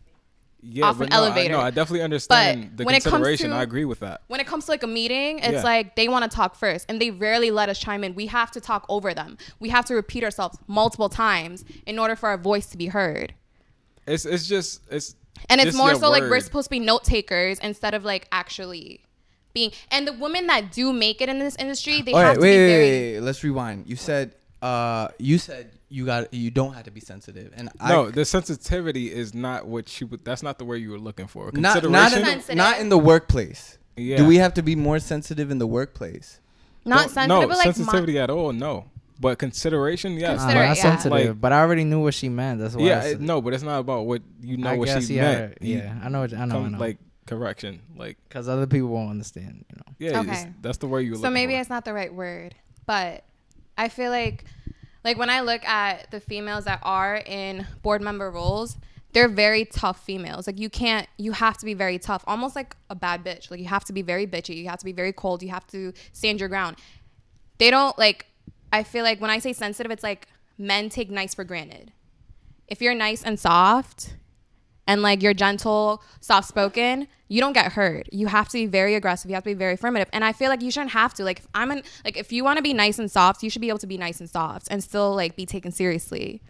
Yeah, 0.63 0.85
off 0.85 0.99
an 1.01 1.09
no, 1.09 1.15
elevator. 1.17 1.55
I, 1.55 1.57
no, 1.57 1.63
I 1.63 1.69
definitely 1.71 2.03
understand 2.03 2.77
the 2.77 2.83
when 2.83 2.93
it 2.95 3.03
comes 3.03 3.11
consideration. 3.13 3.49
to- 3.49 3.55
I 3.55 3.63
agree 3.63 3.85
with 3.85 3.99
that. 4.01 4.21
When 4.27 4.39
it 4.39 4.47
comes 4.47 4.65
to 4.65 4.71
like 4.71 4.83
a 4.83 4.87
meeting, 4.87 5.39
it's 5.39 5.51
Yeah. 5.53 5.63
like 5.63 5.95
they 5.95 6.07
want 6.07 6.29
to 6.29 6.35
talk 6.35 6.55
first, 6.55 6.85
and 6.89 7.01
they 7.01 7.09
rarely 7.11 7.51
let 7.51 7.69
us 7.69 7.79
chime 7.79 8.03
in. 8.03 8.13
We 8.15 8.27
have 8.27 8.51
to 8.51 8.61
talk 8.61 8.85
over 8.89 9.13
them. 9.13 9.37
We 9.59 9.69
have 9.69 9.85
to 9.85 9.95
repeat 9.95 10.23
ourselves 10.23 10.57
multiple 10.67 11.09
times 11.09 11.65
in 11.85 11.97
order 11.99 12.15
for 12.15 12.29
our 12.29 12.37
voice 12.37 12.67
to 12.67 12.77
be 12.77 12.87
heard. 12.87 13.33
It's 14.07 14.25
it's 14.25 14.47
just 14.47 14.81
it's 14.91 15.15
And 15.49 15.59
it's 15.61 15.75
more 15.75 15.89
your 15.91 15.99
so 15.99 16.09
like 16.09 16.23
we're 16.23 16.39
supposed 16.39 16.65
to 16.65 16.69
be 16.71 16.79
note 16.79 17.03
takers 17.03 17.59
instead 17.59 17.93
of 17.93 18.03
like 18.05 18.27
actually 18.31 19.01
being. 19.53 19.71
And 19.89 20.07
the 20.07 20.13
women 20.13 20.47
that 20.47 20.71
do 20.71 20.93
make 20.93 21.21
it 21.21 21.29
in 21.29 21.39
this 21.39 21.55
industry, 21.57 22.01
they 22.01 22.13
All 22.13 22.19
have 22.19 22.27
right, 22.29 22.35
to 22.35 22.41
wait, 22.41 22.57
be 22.57 22.57
wait, 22.63 22.67
very. 22.67 22.83
wait, 22.89 23.13
wait. 23.15 23.19
Let's 23.21 23.43
rewind. 23.43 23.87
You 23.87 23.95
said 23.95 24.35
uh 24.61 25.07
you 25.17 25.37
said 25.39 25.71
you 25.91 26.05
got 26.05 26.33
you 26.33 26.49
don't 26.51 26.73
have 26.73 26.85
to 26.85 26.91
be 26.91 27.01
sensitive, 27.01 27.51
and 27.55 27.69
no. 27.87 28.07
I, 28.07 28.11
the 28.11 28.25
sensitivity 28.25 29.11
is 29.11 29.33
not 29.33 29.67
what 29.67 29.99
you. 29.99 30.07
would. 30.07 30.23
That's 30.25 30.41
not 30.41 30.57
the 30.57 30.65
word 30.65 30.77
you 30.77 30.91
were 30.91 30.97
looking 30.99 31.27
for. 31.27 31.51
not 31.53 31.83
not 31.83 32.11
Consideration. 32.11 32.19
in, 32.19 32.25
Sensitive. 32.25 32.55
not 32.57 32.79
in 32.79 32.89
the 32.89 32.97
workplace. 32.97 33.77
yeah. 33.97 34.17
Do 34.17 34.25
we 34.25 34.37
have 34.37 34.53
to 34.55 34.63
be 34.63 34.75
more 34.75 34.99
sensitive 34.99 35.51
in 35.51 35.57
the 35.59 35.67
workplace? 35.67 36.39
Not 36.85 36.99
Don't- 37.01 37.09
sensitive, 37.09 37.27
No 37.41 37.47
but 37.47 37.57
like 37.57 37.75
sensitivity 37.75 38.17
at 38.19 38.29
all. 38.29 38.53
No, 38.53 38.85
but 39.19 39.37
consideration. 39.37 40.13
Yes. 40.13 40.37
Nah, 40.39 40.43
Considerate, 40.45 40.67
not 40.69 40.77
yeah. 40.77 40.81
sensitive, 40.83 41.27
Like- 41.29 41.41
but 41.41 41.51
I 41.53 41.59
already 41.59 41.83
knew 41.83 42.01
what 42.01 42.13
she 42.13 42.29
meant. 42.29 42.59
That's 42.61 42.73
why. 42.75 42.81
I 42.83 42.85
yeah. 42.87 43.01
said- 43.01 43.11
it- 43.13 43.21
no, 43.21 43.41
but 43.41 43.53
it's 43.53 43.63
not 43.63 43.79
about 43.79 44.05
what 44.05 44.21
you 44.41 44.57
know 44.57 44.69
I 44.69 44.77
what 44.77 44.85
guess 44.87 45.07
she 45.07 45.15
yeah, 45.15 45.21
meant. 45.21 45.57
yeah, 45.61 45.93
You 45.95 45.99
I 46.03 46.09
know. 46.09 46.21
What, 46.21 46.33
I 46.33 46.45
know. 46.45 46.63
I 46.63 46.69
know. 46.69 46.77
Like 46.77 46.97
correction. 47.27 47.81
Like 47.95 48.17
because 48.27 48.47
other 48.49 48.65
people 48.65 48.87
won't 48.89 49.09
understand. 49.11 49.65
You 49.69 49.75
know. 49.77 49.95
yeah. 49.99 50.19
Okay. 50.21 50.51
That's 50.61 50.77
the 50.79 50.87
word 50.87 51.01
you. 51.01 51.15
So 51.15 51.29
maybe 51.29 51.53
for. 51.53 51.59
it's 51.59 51.69
not 51.69 51.85
the 51.85 51.93
right 51.93 52.13
word 52.13 52.55
but 52.87 53.23
i 53.77 53.87
feel 53.89 54.09
like 54.09 54.43
like 55.03 55.17
when 55.17 55.29
i 55.29 55.41
look 55.41 55.63
at 55.65 56.09
the 56.11 56.19
females 56.19 56.65
that 56.65 56.79
are 56.83 57.17
in 57.25 57.65
board 57.81 58.01
member 58.01 58.29
roles 58.29 58.77
they're 59.13 59.27
very 59.27 59.65
tough 59.65 60.03
females. 60.03 60.47
Like 60.47 60.59
you 60.59 60.69
can't 60.69 61.07
you 61.17 61.33
have 61.33 61.57
to 61.57 61.65
be 61.65 61.73
very 61.73 61.99
tough 61.99 62.23
almost 62.27 62.55
like 62.55 62.75
a 62.89 62.95
bad 62.95 63.23
bitch. 63.23 63.51
Like 63.51 63.59
you 63.59 63.67
have 63.67 63.83
to 63.85 63.93
be 63.93 64.01
very 64.01 64.25
bitchy. 64.25 64.55
You 64.55 64.69
have 64.69 64.79
to 64.79 64.85
be 64.85 64.93
very 64.93 65.13
cold. 65.13 65.43
You 65.43 65.49
have 65.49 65.67
to 65.67 65.93
stand 66.13 66.39
your 66.39 66.49
ground. 66.49 66.77
They 67.57 67.69
don't 67.69 67.97
like 67.97 68.25
i 68.73 68.83
feel 68.83 69.03
like 69.03 69.19
when 69.19 69.29
i 69.29 69.37
say 69.37 69.51
sensitive 69.51 69.91
it's 69.91 70.03
like 70.03 70.27
men 70.57 70.89
take 70.89 71.09
nice 71.09 71.33
for 71.33 71.43
granted. 71.43 71.91
If 72.67 72.81
you're 72.81 72.95
nice 72.95 73.23
and 73.23 73.39
soft 73.39 74.15
and 74.87 75.01
like 75.01 75.21
you're 75.21 75.33
gentle, 75.33 76.01
soft 76.21 76.47
spoken, 76.47 77.07
you 77.31 77.39
don't 77.39 77.53
get 77.53 77.71
hurt. 77.71 78.09
You 78.11 78.27
have 78.27 78.49
to 78.49 78.57
be 78.57 78.65
very 78.65 78.93
aggressive. 78.95 79.31
You 79.31 79.35
have 79.35 79.43
to 79.45 79.51
be 79.51 79.53
very 79.53 79.75
affirmative. 79.75 80.09
And 80.11 80.25
I 80.25 80.33
feel 80.33 80.49
like 80.49 80.61
you 80.61 80.69
shouldn't 80.69 80.91
have 80.91 81.13
to. 81.13 81.23
Like 81.23 81.39
if 81.39 81.47
I'm 81.55 81.71
an 81.71 81.81
like 82.03 82.17
if 82.17 82.33
you 82.33 82.43
want 82.43 82.57
to 82.57 82.61
be 82.61 82.73
nice 82.73 82.99
and 82.99 83.09
soft, 83.09 83.41
you 83.41 83.49
should 83.49 83.61
be 83.61 83.69
able 83.69 83.79
to 83.79 83.87
be 83.87 83.97
nice 83.97 84.19
and 84.19 84.29
soft 84.29 84.67
and 84.69 84.83
still 84.83 85.15
like 85.15 85.37
be 85.37 85.45
taken 85.45 85.71
seriously. 85.71 86.41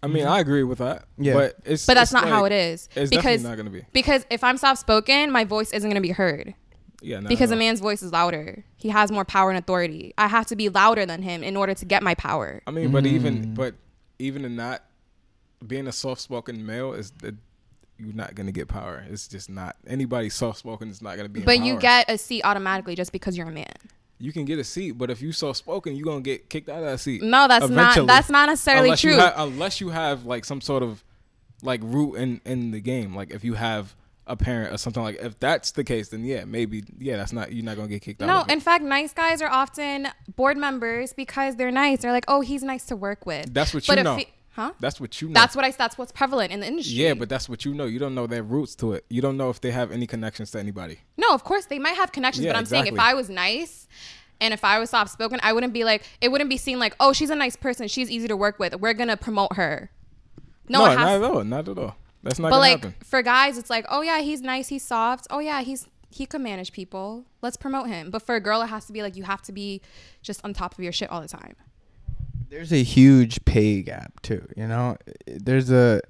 I 0.00 0.06
mean, 0.06 0.28
I 0.28 0.38
agree 0.38 0.62
with 0.62 0.78
that. 0.78 1.06
Yeah. 1.18 1.34
But 1.34 1.56
it's 1.64 1.86
But 1.86 1.94
that's 1.94 2.12
it's 2.12 2.12
not 2.12 2.28
how 2.28 2.44
it 2.44 2.52
is. 2.52 2.88
It's 2.94 3.10
because 3.10 3.42
definitely 3.42 3.48
not 3.48 3.56
gonna 3.56 3.70
be. 3.70 3.84
because 3.92 4.24
if 4.30 4.44
I'm 4.44 4.58
soft 4.58 4.80
spoken, 4.80 5.32
my 5.32 5.44
voice 5.44 5.72
isn't 5.72 5.90
gonna 5.90 6.00
be 6.00 6.10
heard. 6.10 6.54
Yeah. 7.02 7.18
Not 7.18 7.28
because 7.28 7.50
at 7.50 7.56
a 7.56 7.58
man's 7.58 7.80
voice 7.80 8.00
is 8.00 8.12
louder. 8.12 8.62
He 8.76 8.90
has 8.90 9.10
more 9.10 9.24
power 9.24 9.50
and 9.50 9.58
authority. 9.58 10.14
I 10.16 10.28
have 10.28 10.46
to 10.46 10.56
be 10.56 10.68
louder 10.68 11.04
than 11.04 11.22
him 11.22 11.42
in 11.42 11.56
order 11.56 11.74
to 11.74 11.84
get 11.84 12.04
my 12.04 12.14
power. 12.14 12.62
I 12.64 12.70
mean, 12.70 12.92
but 12.92 13.02
Mm. 13.02 13.12
even 13.12 13.54
but 13.54 13.74
even 14.20 14.44
in 14.44 14.54
that, 14.56 14.84
being 15.66 15.88
a 15.88 15.92
soft 15.92 16.20
spoken 16.20 16.64
male 16.64 16.92
is 16.92 17.10
the 17.10 17.34
you're 18.00 18.14
not 18.14 18.34
gonna 18.34 18.52
get 18.52 18.68
power. 18.68 19.04
It's 19.10 19.28
just 19.28 19.50
not 19.50 19.76
anybody 19.86 20.28
soft 20.30 20.58
spoken 20.58 20.88
is 20.88 21.02
not 21.02 21.16
gonna 21.16 21.28
be. 21.28 21.40
But 21.40 21.60
you 21.60 21.78
get 21.78 22.10
a 22.10 22.18
seat 22.18 22.42
automatically 22.44 22.94
just 22.94 23.12
because 23.12 23.36
you're 23.36 23.48
a 23.48 23.52
man. 23.52 23.66
you 24.18 24.32
can 24.32 24.44
get 24.44 24.58
a 24.58 24.64
seat, 24.64 24.92
but 24.92 25.10
if 25.10 25.22
you 25.22 25.32
soft 25.32 25.58
spoken, 25.58 25.96
you're 25.96 26.04
gonna 26.04 26.20
get 26.20 26.50
kicked 26.50 26.68
out 26.68 26.78
of 26.78 26.84
that 26.84 26.98
seat. 27.00 27.22
No, 27.22 27.48
that's 27.48 27.68
not 27.68 28.06
that's 28.06 28.28
not 28.30 28.46
necessarily 28.48 28.88
unless 28.88 29.00
true. 29.00 29.12
You 29.12 29.20
ha- 29.20 29.34
unless 29.36 29.80
you 29.80 29.88
have 29.90 30.26
like 30.26 30.44
some 30.44 30.60
sort 30.60 30.82
of 30.82 31.02
like 31.62 31.80
root 31.82 32.14
in 32.14 32.40
in 32.44 32.70
the 32.70 32.80
game, 32.80 33.14
like 33.14 33.30
if 33.32 33.44
you 33.44 33.54
have 33.54 33.94
a 34.26 34.36
parent 34.36 34.72
or 34.72 34.78
something 34.78 35.02
like. 35.02 35.16
If 35.16 35.40
that's 35.40 35.72
the 35.72 35.82
case, 35.82 36.08
then 36.10 36.24
yeah, 36.24 36.44
maybe 36.44 36.84
yeah, 36.98 37.16
that's 37.16 37.32
not 37.32 37.52
you're 37.52 37.64
not 37.64 37.76
gonna 37.76 37.88
get 37.88 38.02
kicked 38.02 38.22
out. 38.22 38.26
No, 38.26 38.40
of 38.42 38.48
it. 38.48 38.52
in 38.52 38.60
fact, 38.60 38.84
nice 38.84 39.12
guys 39.12 39.42
are 39.42 39.50
often 39.50 40.08
board 40.36 40.56
members 40.56 41.12
because 41.12 41.56
they're 41.56 41.72
nice. 41.72 42.00
They're 42.02 42.12
like, 42.12 42.26
oh, 42.28 42.40
he's 42.40 42.62
nice 42.62 42.84
to 42.86 42.96
work 42.96 43.26
with. 43.26 43.52
that's 43.52 43.74
what 43.74 43.86
but 43.86 43.98
you 43.98 44.04
know. 44.04 44.16
he- 44.16 44.28
huh? 44.52 44.72
that's 44.80 45.00
what 45.00 45.20
you 45.20 45.28
know. 45.28 45.34
That's 45.34 45.56
what 45.56 45.64
I. 45.64 45.70
That's 45.70 45.96
what's 45.98 46.12
prevalent 46.12 46.52
in 46.52 46.60
the 46.60 46.66
industry. 46.66 46.96
yeah, 46.96 47.14
but 47.14 47.28
that's 47.28 47.48
what 47.48 47.64
you 47.64 47.74
know. 47.74 47.86
You 47.86 47.98
don't 47.98 48.14
know 48.14 48.26
their 48.26 48.42
roots 48.42 48.74
to 48.76 48.92
it. 48.92 49.04
You 49.08 49.22
don't 49.22 49.36
know 49.36 49.50
if 49.50 49.60
they 49.60 49.70
have 49.70 49.90
any 49.92 50.06
connections 50.06 50.50
to 50.52 50.58
anybody. 50.58 50.98
no, 51.16 51.32
of 51.32 51.44
course 51.44 51.66
they 51.66 51.78
might 51.78 51.96
have 51.96 52.12
connections. 52.12 52.44
Yeah, 52.44 52.52
but 52.52 52.58
I'm 52.58 52.66
saying 52.66 52.86
if. 52.86 52.98
I 52.98 53.14
was 53.14 53.28
nice. 53.30 53.86
And 54.42 54.54
if 54.54 54.64
I 54.64 54.78
was 54.78 54.88
soft 54.88 55.10
spoken, 55.10 55.38
I 55.42 55.52
wouldn't 55.52 55.74
be 55.74 55.84
like 55.84 56.02
it 56.20 56.28
wouldn't 56.28 56.48
be 56.48 56.56
seen 56.56 56.78
like, 56.78 56.96
oh, 56.98 57.12
she's 57.12 57.28
a 57.30 57.34
nice 57.34 57.56
person, 57.56 57.88
she's 57.88 58.10
easy 58.10 58.26
to 58.28 58.36
work 58.36 58.58
with. 58.58 58.74
We're 58.80 58.94
gonna 58.94 59.18
promote 59.18 59.56
her. 59.56 59.90
No, 60.68 60.86
No, 60.86 60.94
not 60.94 61.08
at 61.08 61.22
all. 61.22 61.44
Not 61.44 61.68
at 61.68 61.78
all. 61.78 61.96
That's 62.22 62.38
not 62.38 62.50
but 62.50 62.58
like 62.58 62.82
happen. 62.82 62.94
for 63.04 63.22
guys, 63.22 63.58
it's 63.58 63.70
like, 63.70 63.86
oh 63.88 64.02
yeah, 64.02 64.20
he's 64.20 64.40
nice, 64.40 64.68
he's 64.68 64.82
soft. 64.82 65.26
Oh 65.30 65.38
yeah, 65.40 65.62
he's 65.62 65.86
he 66.10 66.26
could 66.26 66.40
manage 66.40 66.72
people. 66.72 67.24
Let's 67.42 67.56
promote 67.56 67.88
him. 67.88 68.10
But 68.10 68.22
for 68.22 68.34
a 68.34 68.40
girl, 68.40 68.62
it 68.62 68.66
has 68.66 68.86
to 68.86 68.92
be 68.92 69.02
like 69.02 69.16
you 69.16 69.24
have 69.24 69.42
to 69.42 69.52
be 69.52 69.80
just 70.22 70.44
on 70.44 70.52
top 70.52 70.72
of 70.74 70.80
your 70.80 70.92
shit 70.92 71.10
all 71.10 71.20
the 71.20 71.28
time. 71.28 71.54
There's 72.50 72.72
a 72.72 72.82
huge 72.82 73.44
pay 73.44 73.80
gap 73.80 74.20
too. 74.22 74.44
You 74.56 74.66
know, 74.66 74.96
there's 75.24 75.70
a 75.70 76.00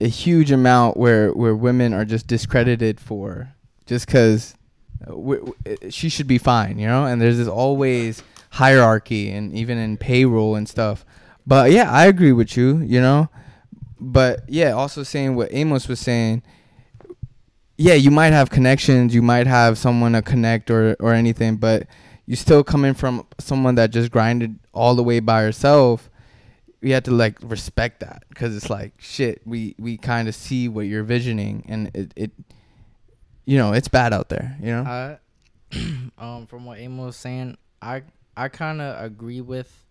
a 0.00 0.06
huge 0.06 0.52
amount 0.52 0.96
where 0.96 1.32
where 1.32 1.56
women 1.56 1.92
are 1.92 2.04
just 2.04 2.28
discredited 2.28 3.00
for 3.00 3.52
just 3.84 4.06
because 4.06 4.54
uh, 5.04 5.12
uh, 5.12 5.44
she 5.90 6.08
should 6.08 6.28
be 6.28 6.38
fine. 6.38 6.78
You 6.78 6.86
know, 6.86 7.06
and 7.06 7.20
there's 7.20 7.38
this 7.38 7.48
always 7.48 8.22
hierarchy 8.50 9.32
and 9.32 9.52
even 9.52 9.76
in 9.76 9.96
payroll 9.96 10.54
and 10.54 10.68
stuff. 10.68 11.04
But 11.44 11.72
yeah, 11.72 11.90
I 11.90 12.06
agree 12.06 12.32
with 12.32 12.56
you. 12.56 12.78
You 12.78 13.00
know, 13.00 13.28
but 13.98 14.44
yeah, 14.48 14.70
also 14.70 15.02
saying 15.02 15.34
what 15.34 15.48
Amos 15.52 15.88
was 15.88 15.98
saying. 15.98 16.44
Yeah, 17.76 17.94
you 17.94 18.12
might 18.12 18.32
have 18.32 18.48
connections, 18.48 19.12
you 19.12 19.22
might 19.22 19.48
have 19.48 19.76
someone 19.76 20.12
to 20.12 20.22
connect 20.22 20.70
or 20.70 20.94
or 21.00 21.14
anything, 21.14 21.56
but 21.56 21.88
you 22.26 22.36
still 22.36 22.64
coming 22.64 22.94
from 22.94 23.26
someone 23.38 23.74
that 23.76 23.90
just 23.90 24.10
grinded 24.10 24.58
all 24.72 24.94
the 24.94 25.02
way 25.02 25.20
by 25.20 25.42
herself. 25.42 26.10
we 26.80 26.90
have 26.90 27.02
to 27.04 27.10
like 27.10 27.38
respect 27.42 28.00
that 28.00 28.24
because 28.28 28.54
it's 28.56 28.68
like 28.68 28.92
shit. 28.98 29.42
We 29.46 29.74
we 29.78 29.96
kind 29.96 30.28
of 30.28 30.34
see 30.34 30.68
what 30.68 30.82
you're 30.82 31.02
visioning, 31.04 31.64
and 31.68 31.90
it 31.94 32.12
it, 32.16 32.30
you 33.46 33.58
know, 33.58 33.72
it's 33.72 33.88
bad 33.88 34.12
out 34.12 34.28
there. 34.28 34.56
You 34.60 34.66
know. 34.72 35.18
Um, 36.16 36.46
from 36.46 36.64
what 36.66 36.78
Amo 36.78 37.06
was 37.06 37.16
saying, 37.16 37.56
I 37.82 38.02
I 38.36 38.48
kind 38.48 38.80
of 38.80 39.04
agree 39.04 39.40
with. 39.40 39.84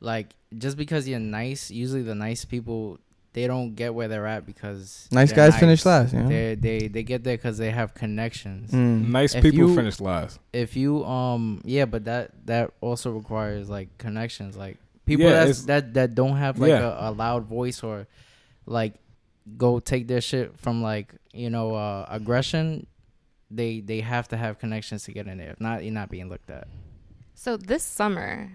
Like, 0.00 0.36
just 0.58 0.76
because 0.76 1.08
you're 1.08 1.18
nice, 1.18 1.70
usually 1.70 2.02
the 2.02 2.14
nice 2.14 2.44
people 2.44 2.98
they 3.36 3.46
don't 3.46 3.74
get 3.74 3.94
where 3.94 4.08
they're 4.08 4.26
at 4.26 4.46
because 4.46 5.06
Nice 5.12 5.30
they're 5.30 5.50
guys 5.50 5.60
finish 5.60 5.84
last, 5.84 6.14
you 6.14 6.20
know? 6.20 6.28
They 6.30 6.54
they 6.54 6.88
they 6.88 7.02
get 7.02 7.22
there 7.22 7.36
because 7.36 7.58
they 7.58 7.70
have 7.70 7.92
connections. 7.92 8.70
Mm. 8.70 9.08
Nice 9.10 9.34
If 9.34 9.42
people 9.42 9.58
you- 9.58 9.76
finish 9.76 10.00
last. 10.00 10.40
If 10.54 10.74
you 10.74 11.04
um 11.04 11.60
yeah, 11.64 11.84
but 11.84 12.06
that 12.06 12.46
that 12.46 12.72
also 12.80 13.10
requires 13.12 13.68
like 13.68 13.96
connections, 13.98 14.56
like 14.56 14.78
people 15.04 15.26
Yeah, 15.26 15.44
that's, 15.44 15.66
that 15.66 15.92
that 15.94 16.14
don't 16.14 16.36
have 16.38 16.58
like 16.58 16.70
Yeah. 16.70 16.96
a, 17.08 17.10
a 17.10 17.12
loud 17.12 17.44
voice 17.44 17.82
or 17.82 18.06
like 18.64 18.94
go 19.58 19.80
take 19.80 20.08
their 20.08 20.22
shit 20.22 20.58
from 20.58 20.82
like 20.82 21.14
you 21.34 21.50
know 21.50 21.74
uh, 21.74 22.06
aggression. 22.08 22.86
They 23.50 23.80
they 23.80 24.00
have 24.00 24.28
to 24.28 24.36
have 24.38 24.58
connections 24.58 25.04
to 25.04 25.12
get 25.12 25.26
in 25.28 25.36
there. 25.36 25.50
If 25.50 25.60
not, 25.60 25.84
you're 25.84 25.92
not 25.92 26.08
being 26.08 26.30
looked 26.30 26.48
at. 26.50 26.66
So 27.34 27.58
this 27.58 27.82
summer, 27.84 28.50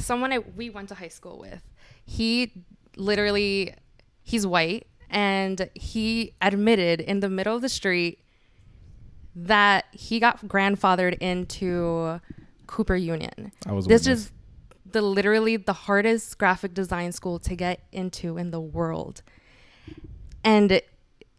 someone 0.00 0.32
I, 0.32 0.38
we 0.38 0.70
went 0.70 0.88
to 0.88 0.94
high 0.94 1.12
school 1.12 1.38
with, 1.38 1.62
he 2.06 2.50
literally, 2.96 3.74
he's 4.26 4.44
white, 4.46 4.88
and 5.08 5.70
he 5.74 6.34
admitted 6.42 7.00
in 7.00 7.20
the 7.20 7.28
middle 7.30 7.54
of 7.54 7.62
the 7.62 7.68
street 7.68 8.18
that 9.36 9.84
he 9.92 10.18
got 10.18 10.40
grandfathered 10.48 11.16
into 11.18 12.20
Cooper 12.66 12.96
Union. 12.96 13.52
I 13.66 13.72
was 13.72 13.86
This 13.86 14.02
witness. 14.02 14.26
is 14.26 14.32
the 14.90 15.00
literally 15.02 15.56
the 15.56 15.72
hardest 15.72 16.38
graphic 16.38 16.74
design 16.74 17.12
school 17.12 17.38
to 17.40 17.54
get 17.54 17.80
into 17.92 18.36
in 18.36 18.50
the 18.50 18.60
world. 18.60 19.22
And 20.42 20.80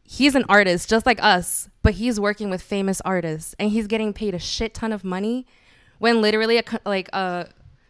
he's 0.03 0.35
an 0.35 0.45
artist 0.47 0.89
just 0.89 1.05
like 1.05 1.21
us, 1.21 1.69
but 1.81 1.95
he's 1.95 2.19
working 2.19 2.49
with 2.49 2.61
famous 2.61 3.01
artists 3.01 3.53
and 3.59 3.69
he's 3.71 3.87
getting 3.87 4.13
paid 4.13 4.33
a 4.33 4.39
shit 4.39 4.73
ton 4.73 4.93
of 4.93 5.03
money 5.03 5.45
when 5.99 6.21
literally 6.21 6.57
a 6.57 6.63
like 6.85 7.09
uh 7.13 7.45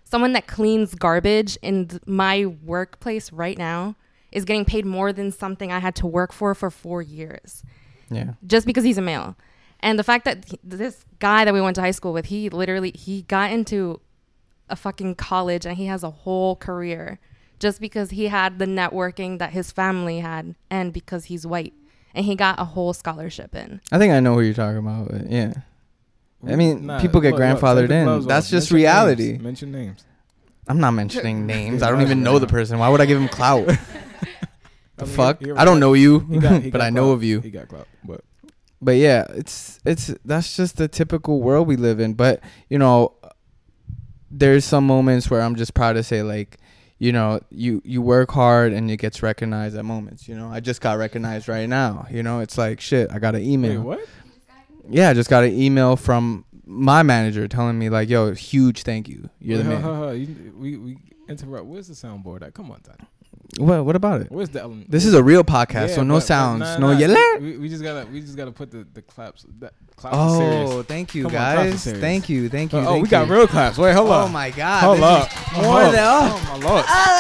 someone 0.06 0.32
that 0.34 0.48
cleans 0.48 0.96
garbage 0.96 1.58
in 1.62 2.00
my 2.08 2.46
workplace 2.46 3.32
right 3.34 3.58
now 3.58 3.96
is 4.32 4.46
getting 4.46 4.66
paid 4.66 4.86
more 4.86 5.14
than 5.14 5.32
something 5.32 5.72
I 5.72 5.80
had 5.80 5.96
to 5.96 6.08
work 6.08 6.32
for 6.34 6.54
for 6.56 6.70
4 6.70 7.02
years 7.02 7.64
Yeah. 8.10 8.34
just 8.46 8.66
because 8.66 8.84
he's 8.84 8.98
a 8.98 9.02
male. 9.02 9.36
And 9.80 9.98
the 10.00 10.04
fact 10.04 10.26
that 10.26 10.46
he- 10.46 10.60
this 10.64 11.06
guy 11.20 11.46
that 11.46 11.54
we 11.54 11.62
went 11.62 11.76
to 11.76 11.82
high 11.82 11.92
school 11.92 12.12
with, 12.14 12.26
he 12.28 12.50
literally 12.50 12.92
he 12.96 13.22
got 13.24 13.52
into 13.52 14.00
a 14.70 14.76
fucking 14.76 15.16
college 15.16 15.66
and 15.66 15.78
he 15.78 15.86
has 15.86 16.04
a 16.04 16.10
whole 16.10 16.56
career 16.56 17.20
just 17.60 17.80
because 17.80 18.10
he 18.12 18.28
had 18.28 18.60
the 18.60 18.66
networking 18.66 19.40
that 19.40 19.52
his 19.52 19.72
family 19.72 20.20
had 20.20 20.56
and 20.70 20.92
because 20.94 21.26
he's 21.26 21.46
white 21.48 21.74
and 22.14 22.26
he 22.26 22.36
got 22.36 22.60
a 22.60 22.66
whole 22.66 22.92
scholarship 22.94 23.56
in. 23.56 23.80
I 23.92 23.98
think 23.98 24.12
I 24.14 24.20
know 24.20 24.34
who 24.36 24.42
you're 24.42 24.54
talking 24.54 24.80
about. 24.80 25.10
But 25.10 25.30
yeah. 25.32 25.54
I 26.48 26.56
mean, 26.56 26.86
Nah, 26.88 27.00
people 27.00 27.20
get 27.22 27.32
look, 27.34 27.40
look, 27.40 27.60
grandfathered 27.60 27.82
take 27.82 27.90
the 27.90 27.96
in. 27.96 28.04
gloves 28.06 28.26
off. 28.26 28.30
That's 28.30 28.50
just 28.50 28.72
Mention 28.72 28.76
reality. 28.76 29.32
names. 29.32 29.42
Mention 29.44 29.72
names. 29.72 30.06
I'm 30.68 30.80
not 30.80 30.92
mentioning 30.92 31.46
names. 31.56 31.82
I 31.82 31.90
don't 31.90 32.02
even 32.02 32.22
know 32.24 32.38
the 32.40 32.46
person. 32.48 32.78
Why 32.78 32.90
would 32.90 33.00
I 33.02 33.06
give 33.06 33.20
him 33.22 33.28
clout? 33.30 33.70
The 34.98 35.06
mean, 35.06 35.16
fuck? 35.16 35.42
I 35.56 35.64
don't 35.66 35.80
know 35.80 35.94
you, 35.94 36.20
He 36.20 36.38
got, 36.40 36.62
he 36.62 36.70
but 36.76 36.82
I 36.82 36.90
know 36.90 37.06
clout. 37.06 37.14
of 37.16 37.24
you. 37.24 37.40
He 37.42 37.50
got 37.52 37.68
clout, 37.68 37.88
but 38.04 38.22
But 38.82 38.98
yeah, 38.98 39.26
it's 39.30 39.80
it's 39.86 40.14
that's 40.26 40.56
just 40.56 40.78
the 40.78 40.88
typical 40.88 41.42
world 41.42 41.68
we 41.68 41.76
live 41.76 42.00
in. 42.00 42.14
But 42.16 42.42
you 42.70 42.78
know, 42.80 43.14
there's 44.30 44.66
some 44.66 44.86
moments 44.86 45.30
where 45.30 45.42
I'm 45.42 45.56
just 45.56 45.74
proud 45.74 45.94
to 45.94 46.04
say 46.04 46.22
like, 46.24 46.58
you 47.00 47.12
know, 47.12 47.40
you 47.50 47.82
you 47.86 48.02
work 48.02 48.32
hard 48.32 48.74
and 48.74 48.90
it 48.90 48.98
gets 48.98 49.22
recognized 49.24 49.78
at 49.78 49.86
moments. 49.86 50.28
You 50.28 50.36
know, 50.36 50.50
I 50.50 50.60
just 50.60 50.82
got 50.82 50.98
recognized 50.98 51.48
right 51.48 51.70
now. 51.70 52.08
You 52.10 52.24
know, 52.24 52.40
it's 52.40 52.58
like 52.58 52.82
shit. 52.82 53.10
I 53.12 53.20
got 53.20 53.36
an 53.36 53.42
email. 53.44 53.82
wait, 53.82 54.00
what? 54.00 54.10
Yeah, 54.90 55.10
I 55.10 55.14
just 55.14 55.30
got 55.30 55.44
an 55.44 55.54
email 55.54 55.96
from 55.96 56.46
my 56.66 57.04
manager 57.04 57.48
telling 57.48 57.78
me 57.78 57.90
like, 57.90 58.10
yo, 58.10 58.34
huge 58.34 58.84
thank 58.84 59.08
you. 59.08 59.30
You're 59.40 59.60
the 59.60 59.64
man. 59.66 59.82
huh, 59.82 59.94
huh, 59.94 60.06
huh. 60.08 60.12
You- 60.12 60.54
we 60.58 60.78
we 60.78 60.98
interrupt. 61.30 61.66
Where's 61.68 61.88
the 61.88 61.94
soundboard 61.94 62.42
at? 62.42 62.54
Come 62.54 62.72
on, 62.72 62.82
Ty. 62.82 62.96
What 63.58 63.86
what 63.86 63.96
about 63.96 64.22
it? 64.22 64.32
Where's 64.32 64.50
the 64.50 64.62
element? 64.62 64.92
This 64.92 65.06
is 65.06 65.14
a 65.14 65.24
real 65.24 65.44
podcast, 65.44 65.90
Yeah, 65.90 65.96
so 65.96 66.04
no 66.04 66.16
but- 66.16 66.20
but 66.20 66.24
sounds, 66.28 66.60
nah, 66.62 66.78
no 66.78 66.94
nah, 66.94 67.00
yell. 67.00 67.40
We, 67.40 67.58
we 67.58 67.70
just 67.70 67.82
gotta 67.82 68.06
we 68.12 68.22
just 68.22 68.36
gotta 68.36 68.52
put 68.52 68.72
the 68.72 68.86
the 68.94 69.02
claps. 69.02 69.46
That, 69.60 69.74
claps 69.96 70.16
are 70.16 70.30
Oh, 70.30 70.40
serious. 70.70 70.86
thank 70.88 71.16
you 71.16 71.24
Come 71.24 71.32
on, 71.32 71.32
claps 71.32 71.60
are 71.60 71.70
guys. 71.72 71.82
serious. 71.82 72.02
Thank 72.02 72.30
you, 72.30 72.50
thank 72.50 72.74
you. 72.74 72.80
oh, 72.80 72.86
thank 72.86 73.04
we 73.04 73.10
got 73.10 73.28
you. 73.28 73.34
real 73.34 73.48
claps. 73.48 73.78
Wait, 73.78 73.94
hold 73.96 74.10
Oh 74.10 74.14
up. 74.14 74.32
my 74.32 74.52
god. 74.52 74.84
Hold 74.84 75.00
up. 75.00 75.30
more 75.56 75.82
oh, 75.82 75.92
than 75.92 76.04
oh. 76.04 76.44
oh 76.46 76.60
my 76.60 76.68
lord. 76.68 76.86
Oh 76.88 77.18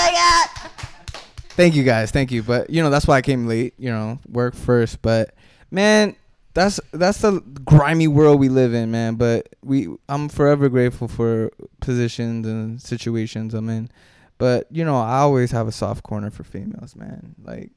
thank 1.50 1.75
you 1.75 1.84
guys, 1.84 2.12
thank 2.12 2.31
you. 2.31 2.43
But 2.43 2.69
you 2.69 2.84
know 2.84 2.89
that's 2.89 3.07
why 3.07 3.15
I 3.17 3.22
came 3.22 3.48
late. 3.48 3.74
You 3.77 3.89
know, 3.89 4.19
work 4.29 4.53
first. 4.53 5.01
But 5.01 5.34
man, 5.72 6.15
that's 6.53 6.79
that's 6.91 7.22
the 7.22 7.41
grimy 7.65 8.07
world 8.07 8.39
we 8.39 8.50
live 8.50 8.74
in, 8.74 8.91
man. 8.91 9.15
But 9.15 9.50
we, 9.63 9.88
I'm 10.10 10.29
forever 10.29 10.69
grateful 10.69 11.07
for 11.07 11.51
positions 11.79 12.48
and 12.48 12.81
situations 12.81 13.53
I'm 13.53 13.69
in. 13.69 13.89
But 14.38 14.67
you 14.72 14.86
know, 14.86 14.98
I 14.98 15.20
always 15.20 15.51
have 15.51 15.67
a 15.67 15.72
soft 15.72 16.03
corner 16.03 16.29
for 16.29 16.44
females, 16.44 16.96
man. 16.96 17.36
Like, 17.44 17.72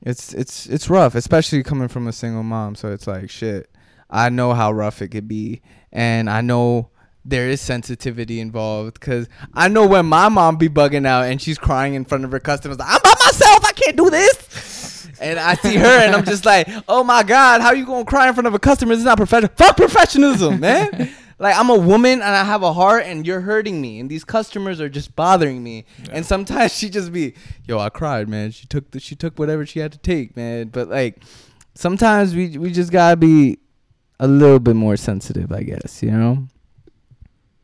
it's 0.00 0.32
it's 0.32 0.66
it's 0.66 0.88
rough, 0.88 1.14
especially 1.14 1.62
coming 1.62 1.88
from 1.88 2.06
a 2.08 2.12
single 2.12 2.42
mom. 2.42 2.74
So 2.74 2.92
it's 2.92 3.06
like 3.06 3.30
shit. 3.30 3.70
I 4.10 4.28
know 4.28 4.52
how 4.52 4.72
rough 4.72 5.00
it 5.00 5.08
could 5.08 5.28
be, 5.28 5.62
and 5.90 6.28
I 6.28 6.40
know 6.40 6.90
there 7.24 7.48
is 7.48 7.60
sensitivity 7.60 8.40
involved 8.40 8.98
because 8.98 9.28
I 9.54 9.68
know 9.68 9.86
when 9.86 10.06
my 10.06 10.28
mom 10.28 10.56
be 10.56 10.68
bugging 10.68 11.06
out 11.06 11.26
and 11.26 11.40
she's 11.40 11.56
crying 11.56 11.94
in 11.94 12.04
front 12.04 12.24
of 12.24 12.32
her 12.32 12.40
customers, 12.40 12.78
like, 12.78 12.88
I'm 12.90 13.00
by 13.02 13.14
myself, 13.24 13.64
I 13.64 13.72
can't 13.72 13.96
do 13.96 14.10
this. 14.10 15.08
And 15.20 15.38
I 15.38 15.54
see 15.54 15.76
her 15.76 15.86
and 15.86 16.16
I'm 16.16 16.24
just 16.24 16.44
like, 16.44 16.68
oh 16.88 17.04
my 17.04 17.22
God, 17.22 17.60
how 17.60 17.72
you 17.72 17.86
gonna 17.86 18.04
cry 18.04 18.26
in 18.28 18.34
front 18.34 18.48
of 18.48 18.54
a 18.54 18.58
customer? 18.58 18.92
It's 18.92 19.04
not 19.04 19.16
professional. 19.16 19.52
Fuck 19.54 19.76
professionalism, 19.76 20.58
man. 20.58 21.14
Like 21.42 21.58
I'm 21.58 21.68
a 21.70 21.76
woman 21.76 22.12
and 22.22 22.22
I 22.22 22.44
have 22.44 22.62
a 22.62 22.72
heart 22.72 23.02
and 23.04 23.26
you're 23.26 23.40
hurting 23.40 23.80
me 23.80 23.98
and 23.98 24.08
these 24.08 24.22
customers 24.24 24.80
are 24.80 24.88
just 24.88 25.16
bothering 25.16 25.62
me. 25.62 25.84
And 26.12 26.24
sometimes 26.24 26.72
she 26.78 26.88
just 26.88 27.12
be, 27.12 27.34
yo, 27.66 27.80
I 27.80 27.88
cried, 27.88 28.28
man. 28.28 28.52
She 28.52 28.66
took 28.66 28.92
the, 28.92 29.00
she 29.00 29.16
took 29.16 29.38
whatever 29.40 29.66
she 29.66 29.80
had 29.80 29.90
to 29.90 29.98
take, 29.98 30.36
man. 30.36 30.68
But 30.68 30.88
like 30.88 31.22
sometimes 31.74 32.34
we 32.36 32.56
we 32.56 32.70
just 32.70 32.92
gotta 32.92 33.16
be 33.16 33.58
a 34.20 34.28
little 34.28 34.60
bit 34.60 34.76
more 34.76 34.96
sensitive, 34.96 35.50
I 35.50 35.64
guess, 35.64 36.00
you 36.00 36.12
know. 36.12 36.46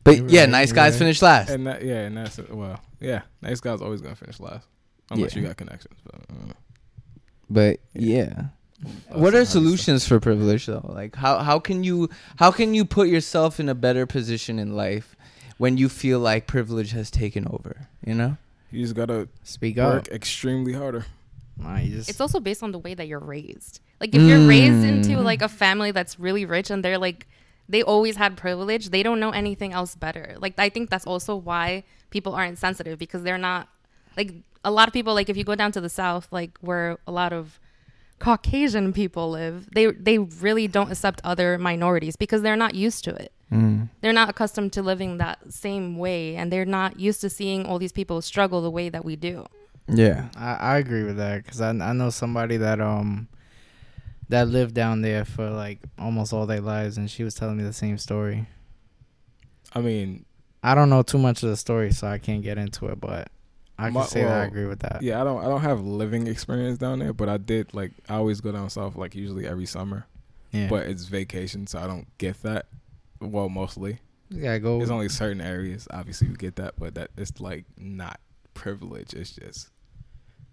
But 0.03 0.17
You're 0.17 0.27
yeah, 0.27 0.41
right, 0.41 0.49
nice 0.49 0.71
guys 0.73 0.93
right. 0.93 0.99
finish 0.99 1.21
last. 1.21 1.49
And 1.49 1.65
that, 1.67 1.81
yeah, 1.81 2.01
and 2.01 2.17
that's 2.17 2.37
well, 2.49 2.81
yeah. 2.99 3.21
Nice 3.41 3.61
guy's 3.61 3.81
always 3.81 4.01
gonna 4.01 4.15
finish 4.15 4.41
last, 4.41 4.67
unless 5.09 5.35
Yeah. 5.35 5.41
you 5.41 5.47
got 5.47 5.55
connections. 5.57 5.95
But, 6.03 6.21
But 7.49 7.79
yeah. 7.93 8.25
that's 8.25 8.49
What 9.09 9.33
are 9.33 9.39
heavy 9.39 9.45
solutions 9.49 10.07
for 10.07 10.19
privilege 10.19 10.65
though? 10.65 10.85
Like 10.87 11.15
how 11.15 11.39
how 11.39 11.59
can 11.59 11.83
you 11.83 12.09
how 12.37 12.51
can 12.51 12.73
you 12.73 12.85
put 12.85 13.07
yourself 13.09 13.59
in 13.59 13.67
a 13.69 13.75
better 13.75 14.05
position 14.05 14.57
in 14.59 14.75
life 14.75 15.15
when 15.57 15.77
you 15.77 15.89
feel 15.89 16.19
like 16.19 16.47
privilege 16.47 16.91
has 16.91 17.11
taken 17.11 17.45
over, 17.49 17.87
you 18.05 18.13
know? 18.13 18.37
You 18.71 18.81
just 18.83 18.95
gotta 18.95 19.27
Speak 19.43 19.77
work 19.77 19.85
up. 19.85 19.93
Work 19.93 20.07
extremely 20.09 20.73
harder. 20.73 21.05
Nah, 21.57 21.79
you 21.79 21.97
just 21.97 22.09
It's 22.09 22.21
also 22.21 22.39
based 22.39 22.63
on 22.63 22.71
the 22.71 22.79
way 22.79 22.93
that 22.93 23.07
you're 23.07 23.19
raised. 23.19 23.81
Like 23.99 24.15
if 24.15 24.21
you're 24.21 24.47
raised 24.47 24.85
into 24.85 25.17
Mm. 25.19 25.23
like 25.25 25.41
a 25.41 25.49
family 25.49 25.91
that's 25.91 26.17
really 26.19 26.45
rich 26.45 26.69
and 26.69 26.83
they're 26.83 26.97
like 26.97 27.27
they 27.67 27.83
always 27.83 28.15
had 28.15 28.35
privilege, 28.37 28.89
they 28.89 29.03
don't 29.03 29.19
know 29.19 29.29
anything 29.31 29.73
else 29.73 29.95
better. 29.95 30.35
Like 30.39 30.53
I 30.57 30.69
think 30.69 30.89
that's 30.89 31.05
also 31.05 31.35
why 31.35 31.83
people 32.09 32.33
aren't 32.33 32.57
sensitive 32.57 32.97
because 32.97 33.23
they're 33.23 33.37
not 33.37 33.67
like 34.15 34.33
a 34.63 34.71
lot 34.71 34.87
of 34.87 34.93
people 34.93 35.13
like 35.13 35.27
if 35.29 35.35
you 35.35 35.43
go 35.43 35.55
down 35.55 35.71
to 35.73 35.81
the 35.81 35.89
south 35.89 36.27
like 36.31 36.57
where 36.61 36.97
a 37.05 37.11
lot 37.11 37.33
of 37.33 37.59
Caucasian 38.19 38.93
people 38.93 39.31
live, 39.31 39.69
they 39.73 39.87
they 39.87 40.17
really 40.17 40.67
don't 40.67 40.91
accept 40.91 41.21
other 41.23 41.57
minorities 41.57 42.15
because 42.15 42.41
they're 42.41 42.55
not 42.55 42.75
used 42.75 43.03
to 43.05 43.15
it. 43.15 43.31
Mm. 43.51 43.89
They're 44.01 44.13
not 44.13 44.29
accustomed 44.29 44.73
to 44.73 44.81
living 44.81 45.17
that 45.17 45.51
same 45.51 45.97
way 45.97 46.35
and 46.35 46.51
they're 46.51 46.65
not 46.65 46.99
used 46.99 47.21
to 47.21 47.29
seeing 47.29 47.65
all 47.65 47.79
these 47.79 47.91
people 47.91 48.21
struggle 48.21 48.61
the 48.61 48.69
way 48.69 48.89
that 48.89 49.03
we 49.03 49.15
do. 49.15 49.45
Yeah. 49.87 50.29
I, 50.37 50.53
I 50.53 50.77
agree 50.77 51.03
with 51.03 51.17
that 51.17 51.43
because 51.43 51.61
I 51.61 51.69
I 51.69 51.93
know 51.93 52.09
somebody 52.09 52.57
that 52.57 52.79
um 52.79 53.27
that 54.29 54.47
lived 54.47 54.75
down 54.75 55.01
there 55.01 55.25
for 55.25 55.49
like 55.49 55.79
almost 55.97 56.31
all 56.33 56.45
their 56.45 56.61
lives, 56.61 56.97
and 56.97 57.09
she 57.09 57.23
was 57.23 57.33
telling 57.33 57.57
me 57.57 57.63
the 57.63 57.73
same 57.73 57.97
story. 57.97 58.47
I 59.73 59.81
mean, 59.81 60.25
I 60.63 60.75
don't 60.75 60.89
know 60.89 61.01
too 61.01 61.17
much 61.17 61.43
of 61.43 61.49
the 61.49 61.57
story, 61.57 61.91
so 61.91 62.07
I 62.07 62.19
can't 62.19 62.43
get 62.43 62.57
into 62.57 62.85
it, 62.87 62.99
but 62.99 63.29
I 63.79 63.85
can 63.85 63.93
My- 63.93 64.05
say 64.05 64.23
that 64.23 64.41
I 64.41 64.45
agree 64.45 64.65
with 64.65 64.79
that. 64.79 65.01
yeah, 65.01 65.21
I 65.21 65.23
don't 65.23 65.41
I 65.43 65.47
don't 65.47 65.61
have 65.61 65.81
living 65.81 66.27
experience 66.27 66.77
down 66.77 66.99
there, 66.99 67.13
but 67.13 67.29
I 67.29 67.37
did 67.37 67.73
like 67.73 67.91
I 68.09 68.15
always 68.15 68.41
go 68.41 68.51
down 68.51 68.69
south 68.69 68.95
like 68.95 69.15
usually 69.15 69.47
every 69.47 69.65
summer, 69.65 70.05
yeah. 70.51 70.67
but 70.69 70.87
it's 70.87 71.05
vacation, 71.05 71.65
so 71.65 71.79
I 71.79 71.87
don't 71.87 72.07
get 72.17 72.41
that. 72.43 72.65
Well, 73.21 73.49
mostly 73.49 73.99
you 74.29 74.41
gotta 74.43 74.59
go. 74.59 74.81
it's 74.81 74.91
only 74.91 75.09
certain 75.09 75.41
areas. 75.41 75.87
Obviously, 75.91 76.27
you 76.27 76.35
get 76.35 76.57
that, 76.57 76.75
but 76.77 76.95
that 76.95 77.11
it's 77.17 77.39
like 77.39 77.65
not 77.77 78.19
privilege. 78.53 79.13
It's 79.13 79.31
just 79.31 79.69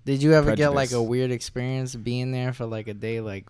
Did 0.04 0.22
you 0.22 0.32
ever 0.34 0.54
get 0.54 0.72
like 0.72 0.92
a 0.92 1.02
weird 1.02 1.30
experience 1.32 1.94
being 1.96 2.30
there 2.30 2.52
for 2.52 2.64
like 2.66 2.86
a 2.88 2.94
day, 2.94 3.20
like 3.20 3.46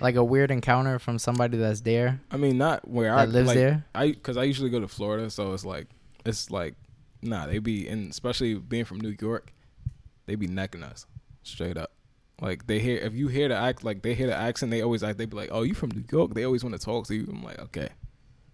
like 0.00 0.16
a 0.16 0.24
weird 0.24 0.50
encounter 0.50 0.98
from 0.98 1.18
somebody 1.18 1.56
that's 1.56 1.82
there 1.82 2.20
I 2.32 2.36
mean, 2.36 2.58
not 2.58 2.86
where 2.88 3.14
I 3.14 3.24
lives 3.26 3.46
like, 3.48 3.56
there? 3.56 3.84
I 3.94 4.08
because 4.08 4.36
I 4.36 4.42
usually 4.42 4.70
go 4.70 4.80
to 4.80 4.88
Florida, 4.88 5.30
so 5.30 5.52
it's 5.54 5.64
like 5.64 5.86
it's 6.24 6.50
like 6.50 6.74
nah, 7.22 7.46
they 7.46 7.58
be 7.58 7.88
and 7.88 8.10
especially 8.10 8.54
being 8.54 8.84
from 8.84 9.00
New 9.00 9.16
York, 9.20 9.52
they 10.26 10.34
be 10.34 10.46
necking 10.46 10.82
us 10.82 11.06
straight 11.42 11.76
up. 11.76 11.92
Like 12.40 12.66
they 12.66 12.78
hear 12.80 12.98
if 12.98 13.14
you 13.14 13.28
hear 13.28 13.48
the 13.48 13.56
act 13.56 13.84
like 13.84 14.02
they 14.02 14.14
hear 14.14 14.26
the 14.26 14.34
accent, 14.34 14.70
they 14.70 14.82
always 14.82 15.02
act. 15.02 15.18
They 15.18 15.26
be 15.26 15.36
like, 15.36 15.50
"Oh, 15.52 15.62
you 15.62 15.74
from 15.74 15.90
New 15.90 16.04
York?" 16.10 16.34
They 16.34 16.44
always 16.44 16.64
want 16.64 16.74
to 16.78 16.84
talk 16.84 17.06
to 17.06 17.14
you. 17.14 17.26
I'm 17.30 17.42
like, 17.42 17.58
okay, 17.60 17.88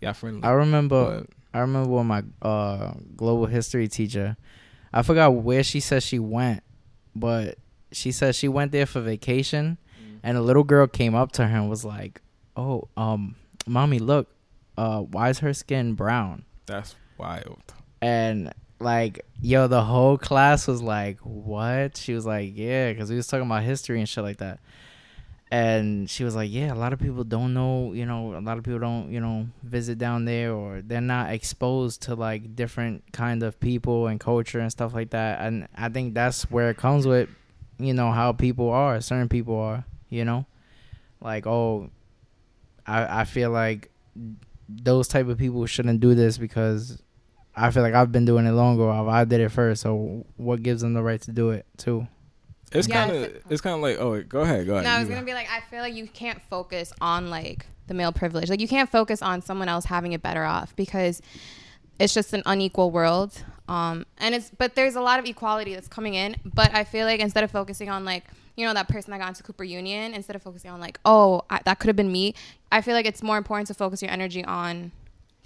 y'all 0.00 0.12
friendly. 0.12 0.42
I 0.44 0.50
remember. 0.52 1.22
But- 1.22 1.30
I 1.54 1.60
remember 1.60 1.88
when 1.88 2.06
my 2.06 2.22
uh, 2.42 2.92
global 3.16 3.46
history 3.46 3.88
teacher, 3.88 4.36
I 4.92 5.02
forgot 5.02 5.30
where 5.34 5.62
she 5.62 5.80
said 5.80 6.02
she 6.02 6.18
went, 6.18 6.62
but 7.16 7.56
she 7.90 8.12
said 8.12 8.34
she 8.36 8.48
went 8.48 8.70
there 8.70 8.84
for 8.84 9.00
vacation, 9.00 9.78
and 10.22 10.36
a 10.36 10.42
little 10.42 10.62
girl 10.62 10.86
came 10.86 11.14
up 11.14 11.32
to 11.32 11.46
her 11.46 11.56
and 11.56 11.70
was 11.70 11.86
like, 11.86 12.20
"Oh, 12.54 12.88
um, 12.98 13.34
mommy, 13.66 13.98
look, 13.98 14.28
uh, 14.76 15.00
why 15.00 15.30
is 15.30 15.38
her 15.38 15.54
skin 15.54 15.94
brown?" 15.94 16.44
That's 16.66 16.94
wild. 17.16 17.62
And 18.00 18.52
like, 18.80 19.24
yo, 19.40 19.66
the 19.66 19.82
whole 19.82 20.18
class 20.18 20.66
was 20.68 20.82
like, 20.82 21.18
"What?" 21.20 21.96
She 21.96 22.14
was 22.14 22.24
like, 22.26 22.52
"Yeah," 22.54 22.92
because 22.92 23.10
we 23.10 23.16
was 23.16 23.26
talking 23.26 23.46
about 23.46 23.62
history 23.62 23.98
and 23.98 24.08
shit 24.08 24.24
like 24.24 24.38
that. 24.38 24.60
And 25.50 26.08
she 26.10 26.24
was 26.24 26.36
like, 26.36 26.50
"Yeah, 26.52 26.74
a 26.74 26.76
lot 26.76 26.92
of 26.92 27.00
people 27.00 27.24
don't 27.24 27.54
know, 27.54 27.92
you 27.94 28.04
know, 28.04 28.36
a 28.36 28.40
lot 28.40 28.58
of 28.58 28.64
people 28.64 28.80
don't, 28.80 29.10
you 29.10 29.18
know, 29.20 29.48
visit 29.62 29.98
down 29.98 30.26
there, 30.26 30.52
or 30.52 30.82
they're 30.82 31.00
not 31.00 31.32
exposed 31.32 32.02
to 32.02 32.14
like 32.14 32.54
different 32.54 33.02
kind 33.12 33.42
of 33.42 33.58
people 33.58 34.06
and 34.08 34.20
culture 34.20 34.60
and 34.60 34.70
stuff 34.70 34.94
like 34.94 35.10
that." 35.10 35.40
And 35.40 35.66
I 35.76 35.88
think 35.88 36.14
that's 36.14 36.50
where 36.50 36.70
it 36.70 36.76
comes 36.76 37.06
with, 37.06 37.28
you 37.78 37.94
know, 37.94 38.12
how 38.12 38.32
people 38.32 38.70
are, 38.70 39.00
certain 39.00 39.28
people 39.28 39.58
are, 39.58 39.84
you 40.10 40.24
know, 40.24 40.46
like, 41.20 41.46
oh, 41.46 41.90
I 42.86 43.22
I 43.22 43.24
feel 43.24 43.50
like 43.50 43.90
those 44.68 45.08
type 45.08 45.28
of 45.28 45.38
people 45.38 45.64
shouldn't 45.66 46.00
do 46.00 46.14
this 46.14 46.36
because 46.36 47.02
I 47.58 47.70
feel 47.70 47.82
like 47.82 47.94
I've 47.94 48.12
been 48.12 48.24
doing 48.24 48.46
it 48.46 48.52
longer. 48.52 48.84
Or 48.84 49.08
I 49.10 49.24
did 49.24 49.40
it 49.40 49.50
first, 49.50 49.82
so 49.82 50.24
what 50.36 50.62
gives 50.62 50.82
them 50.82 50.94
the 50.94 51.02
right 51.02 51.20
to 51.22 51.32
do 51.32 51.50
it 51.50 51.66
too? 51.76 52.06
It's 52.72 52.86
Yeah, 52.88 53.06
kind 53.06 53.24
of 53.24 53.36
it's 53.50 53.60
kind 53.60 53.76
of 53.76 53.80
like 53.80 53.96
oh 53.98 54.12
wait, 54.12 54.28
go 54.28 54.40
ahead 54.40 54.66
go 54.66 54.74
ahead. 54.74 54.84
No, 54.84 54.90
I 54.90 54.98
was 55.00 55.08
go. 55.08 55.14
gonna 55.14 55.26
be 55.26 55.34
like, 55.34 55.48
I 55.50 55.60
feel 55.70 55.80
like 55.80 55.94
you 55.94 56.06
can't 56.06 56.40
focus 56.50 56.92
on 57.00 57.30
like 57.30 57.66
the 57.86 57.94
male 57.94 58.12
privilege. 58.12 58.50
Like 58.50 58.60
you 58.60 58.68
can't 58.68 58.90
focus 58.90 59.22
on 59.22 59.42
someone 59.42 59.68
else 59.68 59.86
having 59.86 60.12
it 60.12 60.22
better 60.22 60.44
off 60.44 60.76
because 60.76 61.22
it's 61.98 62.14
just 62.14 62.32
an 62.34 62.42
unequal 62.46 62.90
world. 62.90 63.42
Um, 63.68 64.06
and 64.18 64.34
it's 64.34 64.50
but 64.56 64.74
there's 64.74 64.96
a 64.96 65.00
lot 65.00 65.18
of 65.18 65.26
equality 65.26 65.74
that's 65.74 65.88
coming 65.88 66.14
in. 66.14 66.36
But 66.44 66.74
I 66.74 66.84
feel 66.84 67.06
like 67.06 67.20
instead 67.20 67.44
of 67.44 67.50
focusing 67.50 67.88
on 67.88 68.04
like 68.04 68.24
you 68.56 68.66
know 68.66 68.74
that 68.74 68.88
person 68.88 69.10
that 69.12 69.18
got 69.18 69.28
into 69.28 69.42
Cooper 69.42 69.64
Union, 69.64 70.14
instead 70.14 70.36
of 70.36 70.42
focusing 70.42 70.70
on 70.70 70.80
like 70.80 71.00
oh 71.04 71.42
I, 71.48 71.60
that 71.64 71.78
could 71.78 71.88
have 71.88 71.96
been 71.96 72.12
me, 72.12 72.34
I 72.70 72.82
feel 72.82 72.94
like 72.94 73.06
it's 73.06 73.22
more 73.22 73.38
important 73.38 73.66
to 73.68 73.74
focus 73.74 74.02
your 74.02 74.10
energy 74.10 74.44
on 74.44 74.92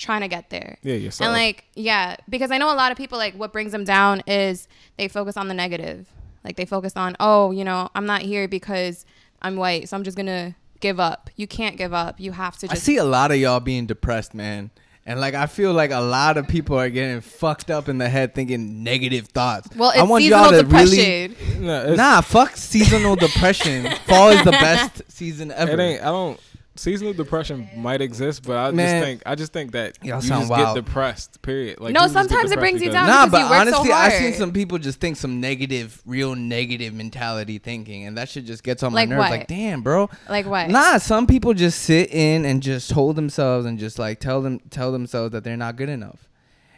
trying 0.03 0.21
to 0.21 0.29
get 0.29 0.51
there. 0.51 0.77
yeah 0.83 0.95
yourself. 0.95 1.27
And 1.27 1.33
like, 1.33 1.65
yeah, 1.75 2.17
because 2.29 2.51
I 2.51 2.59
know 2.59 2.73
a 2.73 2.77
lot 2.77 2.93
of 2.93 2.99
people 2.99 3.17
like 3.19 3.35
what 3.35 3.53
brings 3.53 3.73
them 3.73 3.85
down 3.85 4.23
is 4.27 4.69
they 4.99 5.09
focus 5.09 5.37
on 5.37 5.49
the 5.49 5.55
negative. 5.55 6.09
Like 6.45 6.57
they 6.57 6.65
focus 6.67 6.95
on, 6.97 7.17
oh, 7.21 7.53
you 7.53 7.65
know, 7.65 7.89
I'm 7.95 8.07
not 8.07 8.23
here 8.23 8.49
because 8.49 9.07
I'm 9.41 9.57
white, 9.57 9.89
so 9.89 9.97
I'm 9.97 10.03
just 10.03 10.17
gonna 10.17 10.57
give 10.81 10.99
up. 11.01 11.31
You 11.37 11.47
can't 11.47 11.77
give 11.77 11.95
up. 11.95 12.19
You 12.21 12.33
have 12.33 12.59
to 12.59 12.69
I 12.71 12.75
see 12.75 12.97
a 12.97 13.05
lot 13.05 13.31
of 13.31 13.39
y'all 13.39 13.61
being 13.61 13.87
depressed, 13.87 14.35
man. 14.35 14.71
And 15.05 15.21
like 15.21 15.35
I 15.35 15.47
feel 15.47 15.73
like 15.73 15.91
a 15.91 16.01
lot 16.01 16.37
of 16.37 16.47
people 16.47 16.79
are 16.79 16.89
getting 16.89 17.21
fucked 17.21 17.71
up 17.71 17.89
in 17.89 17.99
the 17.99 18.09
head 18.09 18.35
thinking 18.35 18.85
negative 18.85 19.29
thoughts. 19.29 19.69
Well, 19.75 19.91
it's 19.91 19.99
I 19.99 20.03
want 20.05 20.23
seasonal 20.23 20.43
y'all 20.43 20.51
to 20.53 20.63
depression. 20.63 20.97
really 20.99 21.67
no, 21.67 21.87
it's, 21.87 21.97
Nah, 21.97 22.21
fuck 22.21 22.57
seasonal 22.57 23.17
depression. 23.17 23.91
Fall 24.07 24.31
is 24.31 24.45
the 24.45 24.53
best 24.53 25.03
season 25.09 25.51
ever. 25.53 25.73
it 25.73 25.81
ain't. 25.81 26.03
I 26.03 26.07
don't. 26.07 26.41
Seasonal 26.75 27.12
depression 27.12 27.69
might 27.76 28.00
exist, 28.00 28.45
but 28.47 28.57
I 28.57 28.71
Man. 28.71 28.87
just 28.88 29.05
think 29.07 29.23
I 29.26 29.35
just 29.35 29.52
think 29.52 29.73
that 29.73 29.99
Y'all 30.02 30.23
you 30.23 30.29
sound 30.29 30.43
just 30.43 30.50
wild. 30.50 30.75
get 30.76 30.85
depressed. 30.87 31.43
Period. 31.43 31.79
Like 31.81 31.93
No, 31.93 32.00
people 32.00 32.02
just 32.05 32.14
get 32.14 32.21
sometimes 32.31 32.50
it 32.50 32.55
depressed 32.55 32.61
brings 32.61 32.83
you 32.83 32.88
because- 32.88 33.07
down. 33.07 33.07
Nah, 33.09 33.26
because 33.26 33.31
but 33.31 33.38
you 33.38 33.45
work 33.45 33.69
so 33.69 33.75
honestly, 33.76 33.93
I've 33.93 34.12
seen 34.14 34.23
hard. 34.23 34.35
some 34.37 34.52
people 34.52 34.79
just 34.79 34.99
think 34.99 35.17
some 35.19 35.38
negative, 35.41 36.00
real 36.07 36.35
negative 36.35 36.95
mentality 36.95 37.59
thinking, 37.59 38.07
and 38.07 38.17
that 38.17 38.31
shit 38.31 38.47
just 38.47 38.62
gets 38.64 38.83
on 38.83 38.93
my 38.93 39.00
Like 39.00 39.09
nerves. 39.11 39.19
what? 39.19 39.31
Like, 39.31 39.49
damn, 39.49 39.83
bro. 39.83 40.09
Like 40.31 40.47
what? 40.47 40.71
Nah, 40.71 40.97
some 40.97 41.26
people 41.26 41.52
just 41.52 41.81
sit 41.83 42.11
in 42.11 42.47
and 42.47 42.62
just 42.62 42.90
hold 42.92 43.16
themselves 43.16 43.66
and 43.66 43.79
just 43.79 43.99
like 43.99 44.18
tell 44.18 44.40
them 44.40 44.59
tell 44.70 44.92
themselves 44.92 45.33
that 45.33 45.44
they're 45.44 45.59
not 45.59 45.77
good 45.77 45.90
enough. 45.90 46.27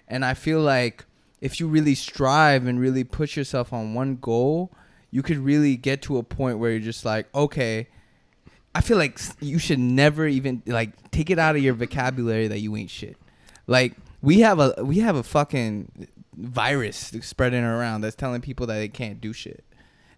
And 0.09 0.25
I 0.25 0.35
feel 0.35 0.61
like 0.61 1.05
if 1.41 1.61
you 1.61 1.69
really 1.69 1.95
strive 1.95 2.67
and 2.67 2.81
really 2.81 3.05
push 3.05 3.37
yourself 3.37 3.73
on 3.73 3.95
one 3.95 4.17
goal, 4.17 4.73
you 5.13 5.23
could 5.23 5.39
really 5.39 5.77
get 5.77 6.03
to 6.03 6.19
a 6.19 6.25
point 6.25 6.59
where 6.59 6.73
you're 6.73 6.81
just 6.81 7.05
like, 7.05 7.29
okay, 7.33 7.87
I 8.75 8.81
feel 8.81 8.97
like 8.97 9.21
you 9.41 9.59
should 9.59 9.79
never 9.79 10.27
even 10.27 10.63
like 10.67 11.11
take 11.11 11.31
it 11.31 11.39
out 11.39 11.57
of 11.57 11.63
your 11.63 11.75
vocabulary 11.75 12.49
that 12.49 12.61
you 12.61 12.77
ain't 12.77 12.91
shit. 12.91 13.17
Like 13.67 13.95
we 14.21 14.41
have 14.41 14.59
a 14.59 14.75
we 14.83 14.99
have 14.99 15.17
a 15.17 15.23
fucking 15.23 16.09
virus 16.37 17.13
spreading 17.21 17.63
around 17.63 18.01
that's 18.01 18.17
telling 18.17 18.41
people 18.41 18.67
that 18.67 18.75
they 18.75 18.89
can't 18.89 19.21
do 19.21 19.33
shit. 19.33 19.65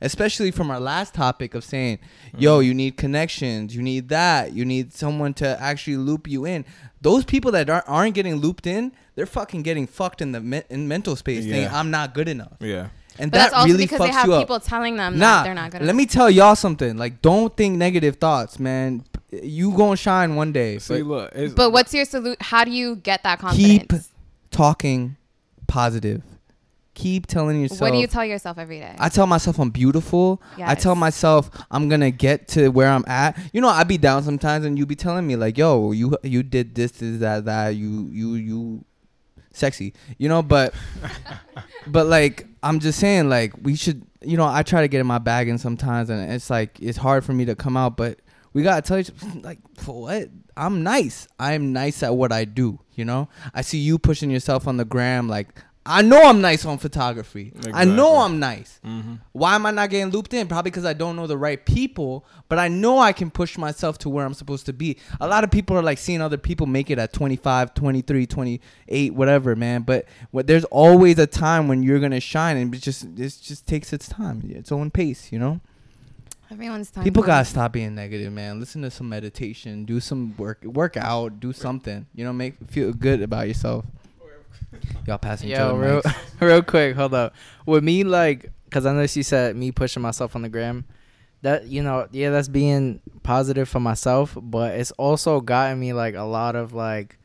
Especially 0.00 0.50
from 0.50 0.70
our 0.70 0.78
last 0.78 1.14
topic 1.14 1.54
of 1.54 1.64
saying, 1.64 1.98
mm-hmm. 2.28 2.38
"Yo, 2.40 2.60
you 2.60 2.74
need 2.74 2.98
connections, 2.98 3.74
you 3.74 3.82
need 3.82 4.10
that, 4.10 4.52
you 4.52 4.64
need 4.64 4.92
someone 4.92 5.32
to 5.34 5.60
actually 5.60 5.96
loop 5.96 6.28
you 6.28 6.44
in." 6.44 6.66
Those 7.00 7.24
people 7.24 7.50
that 7.52 7.70
aren't, 7.70 7.88
aren't 7.88 8.14
getting 8.14 8.36
looped 8.36 8.66
in, 8.66 8.92
they're 9.14 9.26
fucking 9.26 9.62
getting 9.62 9.86
fucked 9.86 10.20
in 10.20 10.32
the 10.32 10.40
me- 10.40 10.64
in 10.68 10.86
mental 10.86 11.16
space, 11.16 11.44
saying, 11.44 11.68
"I'm 11.68 11.90
not 11.90 12.12
good 12.12 12.28
enough," 12.28 12.56
Yeah. 12.60 12.88
And 13.18 13.30
but 13.30 13.38
that 13.38 13.42
that's 13.44 13.54
also 13.54 13.66
really 13.72 13.84
because 13.84 14.00
fucks 14.00 14.06
they 14.06 14.12
have 14.12 14.26
you 14.26 14.34
up. 14.34 14.42
people 14.42 14.60
telling 14.60 14.96
them 14.96 15.18
Nah, 15.18 15.38
that 15.38 15.44
they're 15.44 15.54
not 15.54 15.70
good. 15.70 15.82
let 15.82 15.94
me 15.96 16.06
tell 16.06 16.30
y'all 16.30 16.56
something. 16.56 16.96
Like, 16.96 17.22
don't 17.22 17.56
think 17.56 17.76
negative 17.76 18.16
thoughts, 18.16 18.58
man. 18.58 19.04
You 19.30 19.72
gonna 19.76 19.96
shine 19.96 20.34
one 20.36 20.52
day. 20.52 20.78
See, 20.78 21.02
but 21.02 21.06
look. 21.06 21.32
It's, 21.34 21.54
But 21.54 21.70
what's 21.72 21.92
your 21.92 22.04
salute? 22.04 22.40
How 22.40 22.64
do 22.64 22.70
you 22.70 22.96
get 22.96 23.22
that 23.24 23.38
confidence? 23.40 23.68
keep 23.78 23.92
talking 24.50 25.16
positive. 25.66 26.22
Keep 26.94 27.26
telling 27.26 27.60
yourself. 27.60 27.82
what 27.82 27.92
do 27.92 27.98
you 27.98 28.06
tell 28.06 28.24
yourself 28.24 28.56
every 28.56 28.78
day? 28.78 28.96
I 28.98 29.10
tell 29.10 29.26
myself 29.26 29.58
I'm 29.58 29.68
beautiful. 29.68 30.40
I 30.58 30.74
tell 30.74 30.94
myself 30.94 31.50
I'm 31.70 31.90
gonna 31.90 32.10
get 32.10 32.48
to 32.48 32.68
where 32.70 32.88
I'm 32.88 33.04
at. 33.06 33.38
You 33.52 33.60
know, 33.60 33.68
I 33.68 33.84
be 33.84 33.98
down 33.98 34.22
sometimes, 34.22 34.64
and 34.64 34.78
you 34.78 34.86
be 34.86 34.96
telling 34.96 35.26
me 35.26 35.36
like, 35.36 35.58
"Yo, 35.58 35.92
you 35.92 36.16
you 36.22 36.42
did 36.42 36.74
this, 36.74 36.92
this, 36.92 37.18
that, 37.20 37.44
that. 37.44 37.76
You 37.76 38.08
you 38.10 38.34
you, 38.36 38.84
sexy." 39.56 39.94
You 40.18 40.28
know, 40.28 40.42
but 40.42 40.74
but 41.86 42.06
like 42.06 42.46
I'm 42.62 42.80
just 42.80 42.98
saying, 42.98 43.28
like 43.28 43.52
we 43.62 43.76
should. 43.76 44.02
You 44.22 44.36
know, 44.36 44.46
I 44.46 44.64
try 44.64 44.80
to 44.80 44.88
get 44.88 45.00
in 45.00 45.06
my 45.06 45.18
bag, 45.18 45.48
and 45.48 45.60
sometimes, 45.60 46.10
and 46.10 46.32
it's 46.32 46.50
like 46.50 46.80
it's 46.80 46.98
hard 46.98 47.24
for 47.24 47.32
me 47.32 47.44
to 47.44 47.54
come 47.54 47.76
out, 47.76 47.96
but 47.96 48.18
we 48.52 48.62
gotta 48.62 48.82
tell 48.82 48.98
each 48.98 49.10
like 49.42 49.58
for 49.76 50.00
what 50.00 50.30
I'm 50.56 50.82
nice. 50.82 51.28
I'm 51.38 51.72
nice 51.72 52.02
at 52.02 52.16
what 52.16 52.32
I 52.32 52.44
do. 52.44 52.80
You 52.94 53.04
know, 53.04 53.28
I 53.54 53.60
see 53.60 53.78
you 53.78 53.98
pushing 53.98 54.30
yourself 54.30 54.66
on 54.66 54.78
the 54.78 54.84
gram. 54.84 55.28
Like 55.28 55.62
I 55.88 56.02
know 56.02 56.20
I'm 56.24 56.40
nice 56.40 56.64
on 56.64 56.78
photography. 56.78 57.52
I 57.72 57.84
know 57.84 58.18
I'm 58.18 58.38
nice. 58.40 58.80
Mhm. 58.84 59.20
Why 59.32 59.54
am 59.54 59.66
I 59.66 59.70
not 59.70 59.88
getting 59.90 60.10
looped 60.12 60.34
in? 60.34 60.48
Probably 60.48 60.70
because 60.70 60.84
I 60.84 60.92
don't 60.92 61.14
know 61.16 61.26
the 61.26 61.38
right 61.38 61.64
people. 61.64 62.24
But 62.48 62.58
I 62.58 62.68
know 62.68 62.98
I 62.98 63.12
can 63.12 63.30
push 63.30 63.56
myself 63.56 63.96
to 63.98 64.08
where 64.08 64.26
I'm 64.26 64.34
supposed 64.34 64.66
to 64.66 64.72
be. 64.72 64.96
A 65.20 65.26
lot 65.28 65.44
of 65.44 65.50
people 65.50 65.76
are 65.76 65.82
like 65.82 65.98
seeing 65.98 66.20
other 66.20 66.36
people 66.36 66.66
make 66.66 66.90
it 66.90 66.98
at 66.98 67.12
25, 67.12 67.72
23, 67.74 68.26
28, 68.26 69.14
whatever, 69.14 69.54
man. 69.56 69.82
But 69.82 70.06
what, 70.32 70.46
there's 70.46 70.64
always 70.64 71.18
a 71.18 71.26
time 71.26 71.68
when 71.68 71.82
you're 71.82 72.00
gonna 72.00 72.20
shine, 72.20 72.56
and 72.56 72.74
it 72.74 72.82
just 72.82 73.04
it 73.04 73.38
just 73.42 73.66
takes 73.66 73.92
its 73.92 74.08
time, 74.08 74.42
its 74.48 74.72
own 74.72 74.90
pace, 74.90 75.30
you 75.30 75.38
know. 75.38 75.60
Everyone's 76.50 76.90
time. 76.90 77.02
People 77.02 77.22
gotta 77.24 77.44
stop 77.44 77.72
being 77.72 77.94
negative, 77.94 78.32
man. 78.32 78.60
Listen 78.60 78.82
to 78.82 78.90
some 78.90 79.08
meditation, 79.08 79.84
do 79.84 79.98
some 79.98 80.36
work, 80.36 80.62
work 80.64 80.96
out, 80.96 81.40
do 81.40 81.52
something. 81.52 82.06
You 82.14 82.24
know, 82.24 82.32
make 82.32 82.54
feel 82.68 82.92
good 82.92 83.20
about 83.20 83.48
yourself. 83.48 83.84
Y'all 85.06 85.18
passing 85.18 85.48
Yo, 85.48 85.76
real, 85.76 86.02
real 86.40 86.62
quick, 86.62 86.96
hold 86.96 87.14
up. 87.14 87.34
With 87.64 87.84
me, 87.84 88.04
like, 88.04 88.50
cause 88.70 88.86
I 88.86 88.92
know 88.92 89.06
she 89.06 89.22
said 89.22 89.56
me 89.56 89.72
pushing 89.72 90.02
myself 90.02 90.36
on 90.36 90.42
the 90.42 90.48
gram. 90.48 90.84
That 91.42 91.66
you 91.66 91.82
know, 91.82 92.08
yeah, 92.10 92.30
that's 92.30 92.48
being 92.48 93.00
positive 93.22 93.68
for 93.68 93.80
myself, 93.80 94.36
but 94.40 94.74
it's 94.74 94.90
also 94.92 95.40
gotten 95.40 95.78
me 95.78 95.92
like 95.92 96.14
a 96.14 96.22
lot 96.22 96.56
of 96.56 96.72
like, 96.72 97.18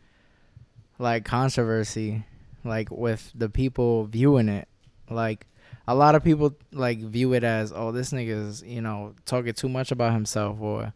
like 0.99 1.25
controversy, 1.25 2.25
like 2.63 2.91
with 2.91 3.31
the 3.33 3.49
people 3.49 4.05
viewing 4.05 4.49
it. 4.49 4.67
Like, 5.09 5.47
a 5.87 5.95
lot 5.95 6.15
of 6.15 6.23
people 6.23 6.55
like 6.71 6.99
view 6.99 7.33
it 7.33 7.43
as, 7.43 7.71
oh, 7.75 7.91
this 7.91 8.11
nigga's 8.11 8.63
you 8.63 8.81
know 8.81 9.15
talking 9.25 9.53
too 9.53 9.69
much 9.69 9.91
about 9.91 10.13
himself, 10.13 10.59
or 10.61 10.93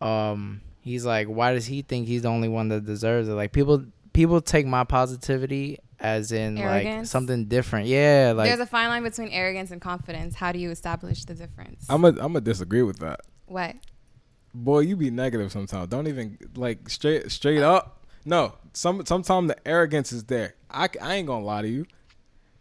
um, 0.00 0.60
he's 0.82 1.04
like, 1.04 1.26
why 1.26 1.52
does 1.52 1.66
he 1.66 1.82
think 1.82 2.06
he's 2.06 2.22
the 2.22 2.28
only 2.28 2.48
one 2.48 2.68
that 2.68 2.84
deserves 2.84 3.28
it? 3.28 3.32
Like 3.32 3.52
people, 3.52 3.84
people 4.16 4.40
take 4.40 4.66
my 4.66 4.82
positivity 4.82 5.78
as 6.00 6.32
in 6.32 6.56
like 6.56 7.06
something 7.06 7.44
different. 7.44 7.86
Yeah, 7.86 8.32
like 8.34 8.48
There's 8.48 8.60
a 8.60 8.66
fine 8.66 8.88
line 8.88 9.02
between 9.02 9.28
arrogance 9.28 9.70
and 9.70 9.80
confidence. 9.80 10.34
How 10.34 10.52
do 10.52 10.58
you 10.58 10.70
establish 10.70 11.24
the 11.24 11.34
difference? 11.34 11.86
I'm 11.88 12.04
a, 12.04 12.08
I'm 12.08 12.32
gonna 12.32 12.40
disagree 12.40 12.82
with 12.82 12.98
that. 13.00 13.20
what? 13.46 13.76
Boy, 14.54 14.80
you 14.80 14.96
be 14.96 15.10
negative 15.10 15.52
sometimes. 15.52 15.88
Don't 15.88 16.08
even 16.08 16.38
like 16.54 16.88
straight 16.88 17.30
straight 17.30 17.62
up. 17.62 18.06
No, 18.24 18.54
some 18.72 19.04
sometimes 19.04 19.48
the 19.48 19.68
arrogance 19.68 20.12
is 20.12 20.24
there. 20.24 20.54
I, 20.70 20.88
I 21.00 21.16
ain't 21.16 21.26
gonna 21.26 21.44
lie 21.44 21.62
to 21.62 21.68
you. 21.68 21.84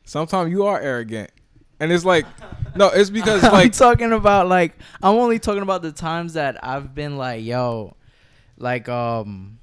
Sometimes 0.04 0.52
you 0.52 0.65
are 0.65 0.80
arrogant, 0.80 1.32
and 1.80 1.91
it's 1.91 2.04
like, 2.04 2.26
no, 2.76 2.89
it's 2.89 3.10
because 3.10 3.44
I'm 3.46 3.54
like 3.54 3.72
talking 3.72 4.12
about 4.12 4.50
like 4.50 4.74
I'm 5.02 5.15
only 5.15 5.39
talking 5.39 5.63
about 5.63 5.84
the 5.84 5.94
times 5.94 6.34
that 6.34 6.62
I've 6.63 6.94
been 6.94 7.18
like, 7.18 7.46
yo, 7.46 7.96
like 8.58 8.89
um, 8.89 9.60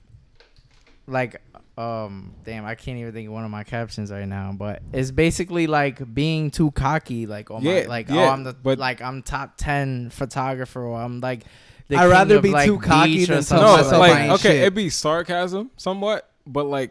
like 1.07 1.43
um, 1.79 2.35
damn, 2.45 2.67
I 2.67 2.75
can't 2.75 2.99
even 2.99 3.13
think 3.13 3.29
of 3.29 3.33
one 3.35 3.45
of 3.45 3.51
my 3.51 3.65
captions 3.65 4.13
right 4.13 4.29
now, 4.29 4.53
but 4.57 4.83
it's 4.93 5.11
basically 5.11 5.67
like 5.67 6.13
being 6.15 6.51
too 6.51 6.71
cocky, 6.71 7.27
like 7.27 7.51
oh 7.51 7.61
my, 7.61 7.83
like 7.85 8.09
yeah, 8.09 8.17
oh 8.17 8.29
I'm 8.29 8.45
the 8.45 8.53
but- 8.53 8.79
like 8.79 9.01
I'm 9.01 9.23
top 9.23 9.57
ten 9.57 10.11
photographer, 10.11 10.83
or 10.83 11.01
I'm 11.01 11.21
like 11.21 11.45
the 11.89 11.97
I'd 11.97 12.03
king 12.03 12.11
rather 12.11 12.37
of, 12.37 12.43
be 12.43 12.51
like, 12.51 12.67
too 12.67 12.79
cocky 12.79 13.25
than 13.25 13.43
something 13.43 13.67
tell 13.67 13.77
no, 13.77 13.83
myself 13.83 14.01
like 14.01 14.31
okay, 14.41 14.49
shit. 14.51 14.57
it'd 14.63 14.75
be 14.75 14.91
sarcasm 14.91 15.71
somewhat, 15.77 16.31
but 16.47 16.65
like 16.67 16.91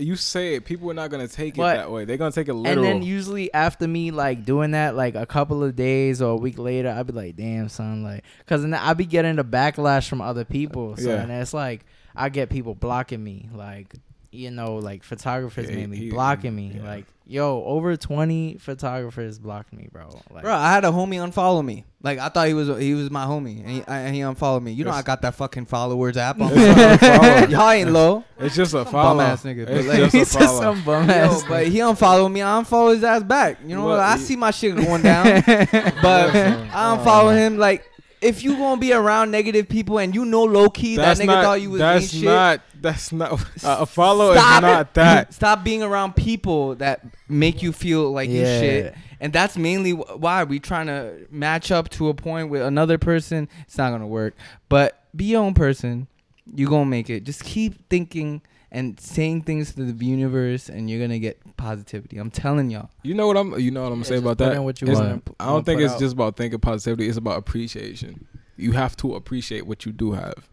you 0.00 0.14
say 0.16 0.54
it, 0.54 0.64
people 0.64 0.90
are 0.90 0.94
not 0.94 1.10
gonna 1.10 1.28
take 1.28 1.56
But- 1.56 1.74
it 1.76 1.80
that 1.80 1.90
way. 1.90 2.04
They're 2.04 2.16
gonna 2.16 2.30
take 2.32 2.48
it 2.48 2.54
And 2.54 2.82
then 2.82 3.02
usually 3.02 3.52
after 3.52 3.86
me 3.86 4.10
like 4.10 4.44
doing 4.44 4.70
that, 4.70 4.94
like 4.94 5.16
a 5.16 5.26
couple 5.26 5.62
of 5.62 5.76
days 5.76 6.22
or 6.22 6.30
a 6.30 6.36
week 6.36 6.56
later, 6.58 6.88
I'd 6.88 7.06
be 7.08 7.12
like, 7.12 7.36
"Damn, 7.36 7.68
son," 7.68 8.04
like, 8.04 8.22
cause 8.46 8.62
then 8.62 8.72
I 8.74 8.94
be 8.94 9.04
getting 9.04 9.36
the 9.36 9.44
backlash 9.44 10.08
from 10.08 10.20
other 10.22 10.44
people. 10.44 10.96
So 10.96 11.10
Yeah. 11.10 11.22
and 11.22 11.32
it's 11.32 11.52
like 11.52 11.84
I 12.18 12.28
get 12.28 12.50
people 12.50 12.74
blocking 12.74 13.22
me, 13.22 13.48
like 13.54 13.94
you 14.30 14.50
know, 14.50 14.76
like 14.76 15.04
photographers 15.04 15.66
Yeah, 15.66 15.70
he- 15.74 15.80
mainly 15.80 15.96
he- 15.96 16.10
blocking 16.10 16.54
me. 16.54 16.72
yeah. 16.76 16.82
Like, 16.86 17.06
yo, 17.26 17.62
over 17.64 17.96
twenty 17.96 18.58
photographers 18.58 19.38
blocked 19.38 19.72
me, 19.72 19.88
bro. 19.90 20.20
Like, 20.30 20.42
Bro, 20.44 20.54
I 20.54 20.70
had 20.70 20.84
a 20.84 20.88
homie 20.88 21.14
unfollow 21.16 21.64
me. 21.64 21.86
Like 22.02 22.18
I 22.18 22.28
thought 22.28 22.46
he 22.46 22.52
was 22.52 22.68
he 22.78 22.92
was 22.92 23.10
my 23.10 23.24
homie, 23.24 23.60
and 23.60 23.68
he, 23.70 23.82
I, 23.88 23.98
and 24.00 24.14
he 24.14 24.20
unfollowed 24.20 24.62
me. 24.62 24.72
You 24.72 24.84
know 24.84 24.90
I 24.90 25.00
got 25.00 25.22
that 25.22 25.34
fucking 25.34 25.64
followers 25.64 26.16
app 26.18 26.38
on. 26.42 26.50
It's 26.54 26.76
not 26.76 27.00
follow. 27.00 27.46
Y'all 27.48 27.70
ain't 27.70 27.90
low. 27.90 28.24
it's 28.38 28.54
just 28.54 28.74
a 28.74 28.84
follow. 28.84 29.18
bum-ass 29.18 29.44
nigga, 29.44 29.66
It's 29.66 29.88
like- 29.88 29.98
just 29.98 30.14
a 30.14 30.18
he's 30.18 30.34
just 30.34 30.58
some 30.58 30.84
bum 30.84 31.08
Yo, 31.08 31.14
ass. 31.14 31.44
but 31.48 31.66
he 31.66 31.80
unfollowed 31.80 32.30
me. 32.30 32.42
I 32.42 32.46
unfollow 32.62 32.94
his 32.94 33.02
ass 33.04 33.22
back. 33.22 33.58
You 33.64 33.76
know, 33.76 33.86
What, 33.86 34.00
I 34.00 34.16
see 34.18 34.36
my 34.36 34.50
shit 34.50 34.76
going 34.76 35.02
down, 35.02 35.24
but 35.46 35.54
Listen, 36.34 36.68
I 36.72 36.96
unfollow 36.96 37.24
oh. 37.24 37.28
him. 37.30 37.56
Like 37.56 37.90
if 38.20 38.42
you 38.42 38.56
gonna 38.56 38.80
be 38.80 38.92
around 38.92 39.30
negative 39.30 39.68
people 39.68 39.98
and 39.98 40.14
you 40.14 40.24
know 40.24 40.44
low 40.44 40.68
key 40.70 40.96
that 40.96 41.16
nigga 41.18 41.26
not. 41.26 41.44
thought 41.44 41.60
you 41.60 41.70
was 41.70 41.80
ain't 41.80 42.00
that's 42.02 42.12
shit. 42.12 42.24
not. 42.24 42.60
That's 42.80 43.12
not. 43.12 43.32
Uh, 43.32 43.78
a 43.80 43.86
follow 43.86 44.32
Stop 44.34 44.56
is 44.56 44.62
not 44.62 44.94
that. 44.94 45.34
Stop 45.40 45.64
being 45.64 45.82
around 45.82 46.14
people 46.16 46.74
that 46.76 47.04
make 47.28 47.62
you 47.62 47.72
feel 47.72 48.10
like 48.12 48.28
you 48.30 48.40
Yeah. 48.40 48.60
shit. 48.60 48.94
And 49.20 49.32
that's 49.32 49.56
mainly 49.56 49.92
wh- 49.92 50.20
why 50.20 50.44
we 50.44 50.60
trying 50.60 50.86
to 50.86 51.26
match 51.30 51.70
up 51.72 51.88
to 51.90 52.08
a 52.08 52.14
point 52.14 52.50
with 52.50 52.62
another 52.62 52.98
person. 52.98 53.48
It's 53.62 53.76
not 53.76 53.90
gonna 53.90 54.06
work. 54.06 54.34
But 54.68 55.02
be 55.16 55.24
your 55.26 55.42
own 55.42 55.54
person. 55.54 56.06
You 56.54 56.68
gonna 56.68 56.86
make 56.86 57.10
it. 57.10 57.24
Just 57.24 57.42
keep 57.44 57.88
thinking 57.88 58.42
and 58.70 58.98
saying 59.00 59.42
things 59.42 59.74
to 59.74 59.90
the 59.92 60.04
universe, 60.04 60.68
and 60.68 60.90
you're 60.90 61.00
gonna 61.00 61.18
get 61.18 61.40
positivity. 61.56 62.18
I'm 62.18 62.30
telling 62.30 62.70
y'all. 62.70 62.90
You 63.02 63.14
know 63.14 63.26
what 63.26 63.36
I'm. 63.36 63.58
You 63.58 63.70
know 63.70 63.82
what 63.82 63.88
I'm 63.92 63.94
gonna 64.00 64.04
say 64.04 64.16
about 64.18 64.38
that. 64.38 64.52
in 64.52 64.64
what 64.64 64.80
you 64.80 64.88
It's- 64.88 65.02
wanna 65.02 65.18
p- 65.18 65.32
I 65.40 65.46
wanna 65.46 65.56
don't 65.58 65.64
think 65.64 65.80
it's 65.80 65.94
out. 65.94 66.00
just 66.00 66.12
about 66.14 66.36
thinking 66.36 66.58
positivity. 66.60 67.08
It's 67.08 67.16
about 67.18 67.38
appreciation. 67.38 68.26
You 68.56 68.72
have 68.72 68.96
to 68.98 69.14
appreciate 69.14 69.66
what 69.66 69.86
you 69.86 69.92
do 69.92 70.12
have 70.12 70.48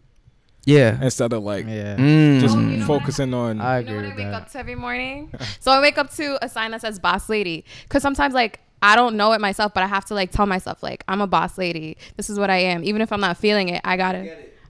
Yeah. 0.66 0.98
instead 1.02 1.34
of 1.34 1.44
like 1.44 1.66
yeah, 1.68 1.96
Mm. 1.98 2.40
just 2.40 2.56
Oh, 2.56 2.60
you 2.60 2.66
know 2.66 2.88
what? 2.88 3.00
focusing 3.02 3.34
on. 3.34 3.60
I 3.60 3.80
You 3.80 3.86
know 3.86 3.92
agree 3.92 3.96
what 3.98 4.06
I 4.06 4.18
wake 4.18 4.32
that. 4.32 4.34
up 4.34 4.52
to 4.52 4.60
every 4.60 4.76
morning? 4.76 5.32
so 5.60 5.72
I 5.72 5.82
wake 5.82 5.98
up 5.98 6.14
to 6.16 6.44
a 6.44 6.48
sign 6.50 6.72
that 6.72 6.82
says 6.82 7.00
boss 7.00 7.30
lady. 7.30 7.66
Cause 7.90 8.02
sometimes 8.02 8.34
like 8.34 8.60
I 8.82 8.96
don't 8.96 9.16
know 9.18 9.32
it 9.32 9.42
myself, 9.42 9.74
but 9.74 9.82
I 9.84 9.88
have 9.88 10.06
to 10.06 10.14
like 10.14 10.32
tell 10.32 10.46
myself 10.46 10.84
like 10.84 11.04
I'm 11.08 11.20
a 11.22 11.28
boss 11.28 11.58
lady. 11.58 11.98
This 12.18 12.30
is 12.30 12.38
what 12.40 12.50
I 12.52 12.58
am. 12.58 12.84
Even 12.84 13.02
if 13.02 13.12
I'm 13.12 13.22
not 13.22 13.38
feeling 13.38 13.70
it, 13.70 13.82
I 13.84 13.98
gotta 13.98 14.30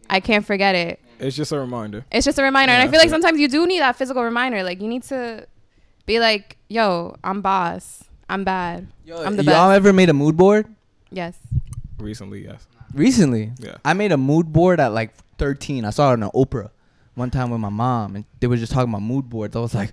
I 0.09 0.19
can't 0.19 0.45
forget 0.45 0.75
it. 0.75 0.99
It's 1.19 1.35
just 1.35 1.51
a 1.51 1.59
reminder. 1.59 2.05
It's 2.11 2.25
just 2.25 2.39
a 2.39 2.43
reminder. 2.43 2.73
Yeah, 2.73 2.81
and 2.81 2.89
I 2.89 2.91
feel 2.91 2.99
like 2.99 3.07
it. 3.07 3.11
sometimes 3.11 3.39
you 3.39 3.47
do 3.47 3.65
need 3.67 3.79
that 3.79 3.95
physical 3.95 4.23
reminder. 4.23 4.63
Like 4.63 4.81
you 4.81 4.87
need 4.87 5.03
to 5.03 5.47
be 6.05 6.19
like, 6.19 6.57
yo, 6.69 7.15
I'm 7.23 7.41
boss. 7.41 8.03
I'm 8.29 8.43
bad. 8.43 8.87
I'm 9.07 9.35
the 9.37 9.43
y'all 9.43 9.69
best. 9.69 9.75
ever 9.77 9.93
made 9.93 10.09
a 10.09 10.13
mood 10.13 10.35
board? 10.35 10.67
Yes. 11.11 11.37
Recently, 11.99 12.43
yes. 12.43 12.67
Recently. 12.93 13.51
Yeah. 13.59 13.77
I 13.83 13.93
made 13.93 14.11
a 14.11 14.17
mood 14.17 14.51
board 14.51 14.79
at 14.79 14.93
like 14.93 15.13
13. 15.37 15.85
I 15.85 15.89
saw 15.91 16.13
it 16.13 16.23
on 16.23 16.31
Oprah 16.31 16.69
one 17.13 17.29
time 17.29 17.49
with 17.49 17.59
my 17.59 17.69
mom, 17.69 18.15
and 18.15 18.25
they 18.39 18.47
were 18.47 18.57
just 18.57 18.71
talking 18.71 18.89
about 18.89 19.01
mood 19.01 19.29
boards. 19.29 19.55
I 19.55 19.59
was 19.59 19.75
like, 19.75 19.91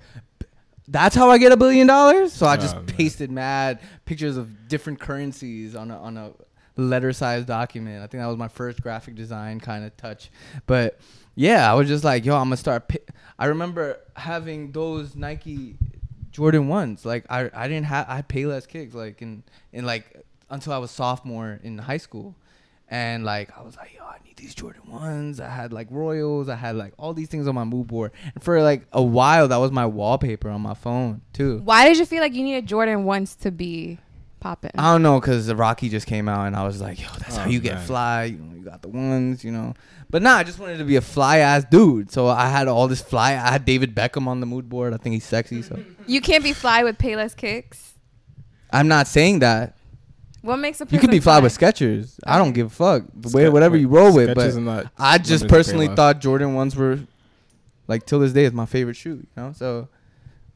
"That's 0.88 1.14
how 1.14 1.30
I 1.30 1.38
get 1.38 1.52
a 1.52 1.56
billion 1.56 1.86
dollars." 1.86 2.32
So 2.32 2.46
I 2.46 2.54
oh, 2.54 2.60
just 2.60 2.76
Oh, 2.76 2.82
pasted 2.86 3.30
mad 3.30 3.80
pictures 4.04 4.36
of 4.36 4.68
different 4.68 4.98
currencies 5.00 5.74
on 5.74 5.90
a 5.90 5.98
on 5.98 6.16
a 6.16 6.32
letter 6.76 7.12
sized 7.12 7.46
document. 7.46 8.02
I 8.02 8.06
think 8.06 8.22
that 8.22 8.26
was 8.26 8.36
my 8.36 8.48
first 8.48 8.82
graphic 8.82 9.14
design 9.14 9.60
kind 9.60 9.84
of 9.84 9.96
touch. 9.96 10.30
But 10.66 10.98
yeah, 11.34 11.70
I 11.70 11.74
was 11.74 11.88
just 11.88 12.04
like, 12.04 12.24
"Yo, 12.24 12.34
I'm 12.34 12.44
gonna 12.46 12.56
start." 12.56 12.90
I 13.38 13.46
remember 13.46 13.98
having 14.16 14.72
those 14.72 15.16
Nike 15.16 15.76
Jordan 16.30 16.68
ones. 16.68 17.04
Like 17.04 17.24
I 17.30 17.50
I 17.54 17.68
didn't 17.68 17.86
have 17.86 18.08
I 18.08 18.16
had 18.16 18.28
Payless 18.28 18.66
kicks 18.66 18.94
like 18.94 19.22
in 19.22 19.44
in 19.72 19.84
like 19.84 20.24
until 20.50 20.72
I 20.72 20.78
was 20.78 20.90
sophomore 20.90 21.60
in 21.62 21.78
high 21.78 21.98
school. 21.98 22.36
And 22.88 23.24
like 23.24 23.56
I 23.56 23.62
was 23.62 23.74
like, 23.76 23.94
yo, 23.96 24.04
I 24.04 24.18
need 24.22 24.36
these 24.36 24.54
Jordan 24.54 24.82
ones. 24.86 25.40
I 25.40 25.48
had 25.48 25.72
like 25.72 25.88
Royals. 25.90 26.50
I 26.50 26.56
had 26.56 26.76
like 26.76 26.92
all 26.98 27.14
these 27.14 27.28
things 27.28 27.46
on 27.46 27.54
my 27.54 27.64
mood 27.64 27.86
board. 27.86 28.12
And 28.34 28.44
for 28.44 28.62
like 28.62 28.86
a 28.92 29.02
while, 29.02 29.48
that 29.48 29.56
was 29.56 29.72
my 29.72 29.86
wallpaper 29.86 30.50
on 30.50 30.60
my 30.60 30.74
phone 30.74 31.22
too. 31.32 31.60
Why 31.64 31.88
did 31.88 31.98
you 31.98 32.04
feel 32.04 32.20
like 32.20 32.34
you 32.34 32.42
needed 32.42 32.66
Jordan 32.66 33.04
ones 33.04 33.34
to 33.36 33.50
be 33.50 33.98
popping? 34.42 34.72
I 34.76 34.92
don't 34.92 35.02
know, 35.02 35.20
cause 35.20 35.46
the 35.46 35.56
Rocky 35.56 35.88
just 35.88 36.06
came 36.06 36.28
out, 36.28 36.46
and 36.46 36.56
I 36.56 36.64
was 36.64 36.80
like, 36.80 37.00
yo, 37.00 37.08
that's 37.18 37.36
how 37.36 37.44
Oh, 37.44 37.48
you 37.48 37.60
get 37.60 37.80
fly. 37.80 38.24
You 38.24 38.38
know, 38.38 38.54
you 38.56 38.64
got 38.64 38.82
the 38.82 38.88
ones, 38.88 39.44
you 39.44 39.52
know. 39.52 39.74
But 40.10 40.20
nah, 40.22 40.34
I 40.36 40.42
just 40.42 40.58
wanted 40.58 40.78
to 40.78 40.84
be 40.84 40.96
a 40.96 41.00
fly 41.00 41.38
ass 41.38 41.64
dude. 41.70 42.10
So 42.10 42.26
I 42.28 42.48
had 42.48 42.68
all 42.68 42.86
this 42.88 43.00
fly. 43.00 43.30
I 43.32 43.50
had 43.50 43.64
David 43.64 43.94
Beckham 43.94 44.26
on 44.26 44.40
the 44.40 44.46
mood 44.46 44.68
board. 44.68 44.92
I 44.92 44.98
think 44.98 45.14
he's 45.14 45.24
sexy. 45.24 45.62
So 45.62 45.78
You 46.06 46.20
can't 46.20 46.44
be 46.44 46.52
fly 46.52 46.84
with 46.84 46.98
Payless 46.98 47.34
kicks. 47.34 47.94
I'm 48.70 48.88
not 48.88 49.06
saying 49.06 49.38
that. 49.38 49.74
What 50.42 50.56
makes 50.56 50.80
a 50.80 50.86
You 50.90 50.98
could 50.98 51.10
be 51.10 51.18
person 51.18 51.22
fly 51.22 51.38
with 51.38 51.56
Skechers. 51.58 52.18
I 52.26 52.36
don't 52.36 52.52
give 52.52 52.66
a 52.66 52.70
fuck. 52.70 53.04
Skech- 53.20 53.32
Wear 53.34 53.52
whatever 53.52 53.76
you 53.76 53.88
roll 53.88 54.12
with. 54.12 54.30
Skechers 54.30 54.54
But 54.54 54.60
not 54.62 54.92
I 54.98 55.18
just 55.18 55.46
personally 55.48 55.86
thought 55.88 56.20
Jordan 56.20 56.54
ones 56.54 56.74
were 56.76 56.98
like 57.86 58.04
till 58.06 58.18
this 58.18 58.32
day 58.32 58.44
is 58.44 58.52
my 58.52 58.66
favorite 58.66 58.96
shoe, 58.96 59.16
you 59.24 59.26
know? 59.36 59.52
So 59.54 59.88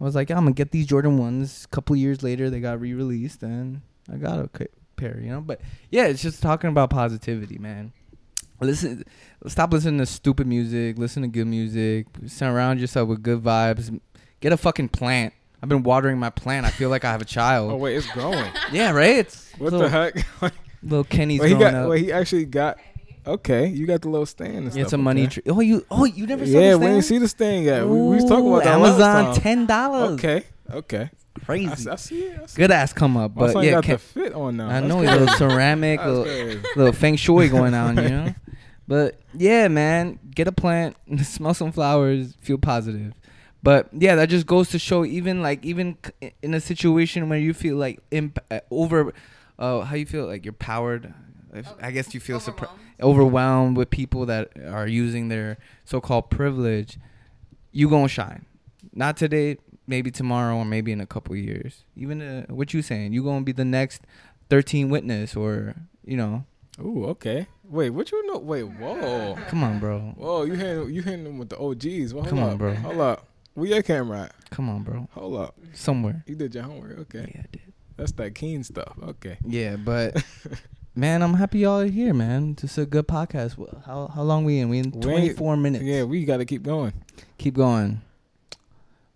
I 0.01 0.05
was 0.05 0.15
like, 0.15 0.29
yeah, 0.31 0.37
I'm 0.37 0.45
gonna 0.45 0.55
get 0.55 0.73
these 0.73 0.87
Jordan 0.87 1.19
ones. 1.19 1.65
A 1.65 1.69
couple 1.69 1.97
years 1.97 2.23
later 2.23 2.51
they 2.51 2.61
got 2.61 2.81
re-released 2.81 3.43
and 3.43 3.81
I 4.13 4.17
got 4.17 4.39
a 4.39 4.49
pair, 4.97 5.19
you 5.21 5.31
know? 5.31 5.41
But 5.41 5.61
yeah, 5.91 6.07
it's 6.07 6.23
just 6.23 6.43
talking 6.43 6.69
about 6.69 6.91
positivity, 6.91 7.59
man. 7.59 7.93
Listen 8.61 9.05
stop 9.47 9.73
listening 9.73 9.99
to 9.99 10.07
stupid 10.07 10.47
music, 10.47 10.99
listen 10.99 11.23
to 11.23 11.29
good 11.29 11.47
music, 11.47 12.07
surround 12.27 12.81
yourself 12.81 13.09
with 13.09 13.23
good 13.23 13.43
vibes. 13.43 13.99
Get 14.41 14.53
a 14.53 14.57
fucking 14.57 14.89
plant. 14.91 15.33
I've 15.63 15.69
been 15.69 15.83
watering 15.83 16.19
my 16.19 16.31
plant. 16.31 16.67
I 16.67 16.71
feel 16.71 16.91
like 16.91 17.05
I 17.05 17.11
have 17.11 17.23
a 17.23 17.27
child. 17.27 17.73
Oh 17.73 17.77
wait, 17.77 17.97
it's 17.97 18.11
growing. 18.13 18.51
Yeah, 18.73 18.93
right? 18.93 19.17
It's 19.19 19.51
What 19.59 19.73
little, 19.73 19.81
the 19.81 19.89
heck? 19.89 20.27
Little 20.83 21.05
Kenny's 21.05 21.41
well, 21.41 21.49
he 21.49 21.55
growing 21.55 21.73
got. 21.73 21.91
up. 21.91 21.97
He 21.97 22.13
actually 22.13 22.45
got. 22.45 22.79
Okay, 23.27 23.67
you 23.69 23.87
got 23.87 24.03
the 24.03 24.09
little 24.09 24.27
stand 24.27 24.57
and 24.57 24.73
stuff. 24.73 24.85
it's 24.85 24.93
a 24.93 24.99
money 24.99 25.23
okay. 25.25 25.41
tree. 25.41 25.43
Oh, 25.49 25.61
you 25.61 25.85
oh 25.91 26.05
you 26.05 26.27
never 26.27 26.47
saw 26.47 26.53
Yeah, 26.59 26.73
the 26.73 26.79
we 26.79 26.87
didn't 26.87 27.03
stand? 27.03 27.05
see 27.05 27.19
the 27.19 27.29
stand 27.29 27.65
yet. 27.65 27.87
We, 27.87 28.01
we 28.01 28.15
was 28.17 28.25
talking 28.25 28.47
about 28.47 28.63
Ooh, 28.63 28.65
that 28.65 28.79
last 28.79 28.93
Amazon 29.01 29.25
time. 29.25 29.35
ten 29.43 29.67
dollars. 29.67 30.11
Okay, 30.13 30.43
okay. 30.71 31.11
crazy. 31.45 31.69
I, 31.69 31.75
see- 31.75 31.91
I 31.91 31.97
see 31.97 32.21
it. 32.25 32.41
I 32.43 32.47
see 32.47 32.57
Good 32.57 32.71
ass 32.71 32.93
come 32.93 33.17
up, 33.17 33.35
but 33.35 33.63
yeah, 33.65 33.73
got 33.73 33.85
Ken- 33.85 33.95
the 33.97 33.99
fit 33.99 34.33
on 34.33 34.57
now. 34.59 34.69
I 34.69 34.81
That's 34.81 34.87
know 34.87 34.99
crazy. 35.01 35.13
little 35.19 35.29
ceramic, 35.37 35.99
That's 35.99 36.09
little, 36.09 36.25
crazy. 36.25 36.63
little 36.77 36.93
feng 36.93 37.17
shui 37.17 37.49
going 37.49 37.75
on, 37.75 37.97
you 37.97 38.09
know. 38.09 38.35
But 38.87 39.19
yeah, 39.35 39.67
man, 39.67 40.21
get 40.33 40.47
a 40.47 40.53
plant, 40.53 40.97
smell 41.25 41.55
some 41.55 41.73
flowers, 41.73 42.35
feel 42.41 42.59
positive. 42.59 43.13
But 43.63 43.89
yeah, 43.93 44.15
that 44.15 44.29
just 44.29 44.47
goes 44.47 44.69
to 44.71 44.79
show, 44.79 45.05
even 45.05 45.43
like 45.43 45.65
even 45.65 45.97
in 46.43 46.55
a 46.55 46.61
situation 46.61 47.29
where 47.29 47.41
you 47.41 47.53
feel 47.53 47.75
like 47.77 47.99
imp- 48.13 48.39
uh, 48.53 48.61
over, 48.71 49.13
uh, 49.59 49.81
how 49.81 49.97
you 49.97 50.07
feel 50.07 50.27
like 50.27 50.45
you're 50.45 50.53
powered. 50.53 51.13
If, 51.53 51.67
I 51.83 51.91
guess 51.91 52.15
you 52.15 52.21
feel 52.21 52.39
surprised 52.39 52.71
overwhelmed 53.01 53.77
with 53.77 53.91
people 53.91 54.27
that 54.27 54.51
are 54.67 54.87
using 54.87 55.29
their 55.29 55.59
so-called 55.85 56.31
privilege, 56.31 56.99
you 57.73 57.89
gonna 57.89 58.09
shine. 58.09 58.47
Not 58.95 59.17
today, 59.17 59.59
maybe 59.87 60.11
tomorrow, 60.11 60.57
or 60.57 60.65
maybe 60.65 60.93
in 60.93 61.01
a 61.01 61.07
couple 61.07 61.37
years. 61.37 61.85
Even 61.97 62.23
uh, 62.23 62.47
what 62.47 62.73
you 62.73 62.83
saying, 62.83 63.13
you 63.13 63.23
gonna 63.23 63.45
be 63.45 63.53
the 63.53 63.65
next 63.65 64.03
13th 64.51 64.89
Witness, 64.89 65.37
or 65.37 65.75
you 66.05 66.17
know, 66.17 66.45
Ooh, 66.81 67.07
okay. 67.07 67.47
Wait, 67.65 67.91
what 67.91 68.13
you 68.13 68.27
know? 68.27 68.39
Wait, 68.39 68.63
whoa, 68.63 69.37
come 69.49 69.65
on, 69.65 69.79
bro, 69.81 70.15
whoa! 70.17 70.45
You 70.45 70.55
hitting 70.55 70.95
you 70.95 71.03
hitting 71.03 71.25
them 71.25 71.39
with 71.39 71.49
the 71.49 71.59
OGs? 71.59 72.15
Well, 72.15 72.25
Come 72.25 72.39
on, 72.39 72.53
up. 72.53 72.59
bro. 72.59 72.75
Hold 72.75 73.01
up. 73.01 73.27
Where 73.55 73.67
your 73.67 73.83
camera 73.83 74.25
at? 74.25 74.51
come 74.51 74.69
on, 74.69 74.83
bro, 74.83 75.09
Hold 75.13 75.37
up. 75.41 75.55
somewhere. 75.73 76.23
You 76.27 76.35
did 76.37 76.55
your 76.55 76.65
homework. 76.65 76.99
Okay, 77.01 77.33
Yeah, 77.35 77.41
I 77.43 77.47
did. 77.51 77.73
that's 77.97 78.13
that 78.13 78.35
keen 78.35 78.63
stuff. 78.63 78.93
Okay. 79.03 79.39
Yeah, 79.47 79.77
but 79.77 80.23
man, 80.97 81.23
I'm 81.23 81.35
happy 81.35 81.61
y'all 81.61 81.81
are 81.81 81.87
here, 81.87 82.13
man. 82.15 82.57
Just 82.57 82.79
a 82.79 82.87
good 82.87 83.07
podcast. 83.07 83.55
Wh- 83.55 83.85
How 83.87 84.09
how 84.09 84.23
long 84.23 84.45
we 84.45 84.59
in? 84.59 84.69
We 84.69 84.79
in 84.79 84.91
We 84.91 85.01
24 85.01 85.57
minutes. 85.57 85.85
Yeah, 85.85 86.03
we 86.05 86.25
got 86.25 86.39
to 86.39 86.45
keep 86.45 86.63
going. 86.63 86.93
Keep 87.39 87.55
going. 87.55 88.01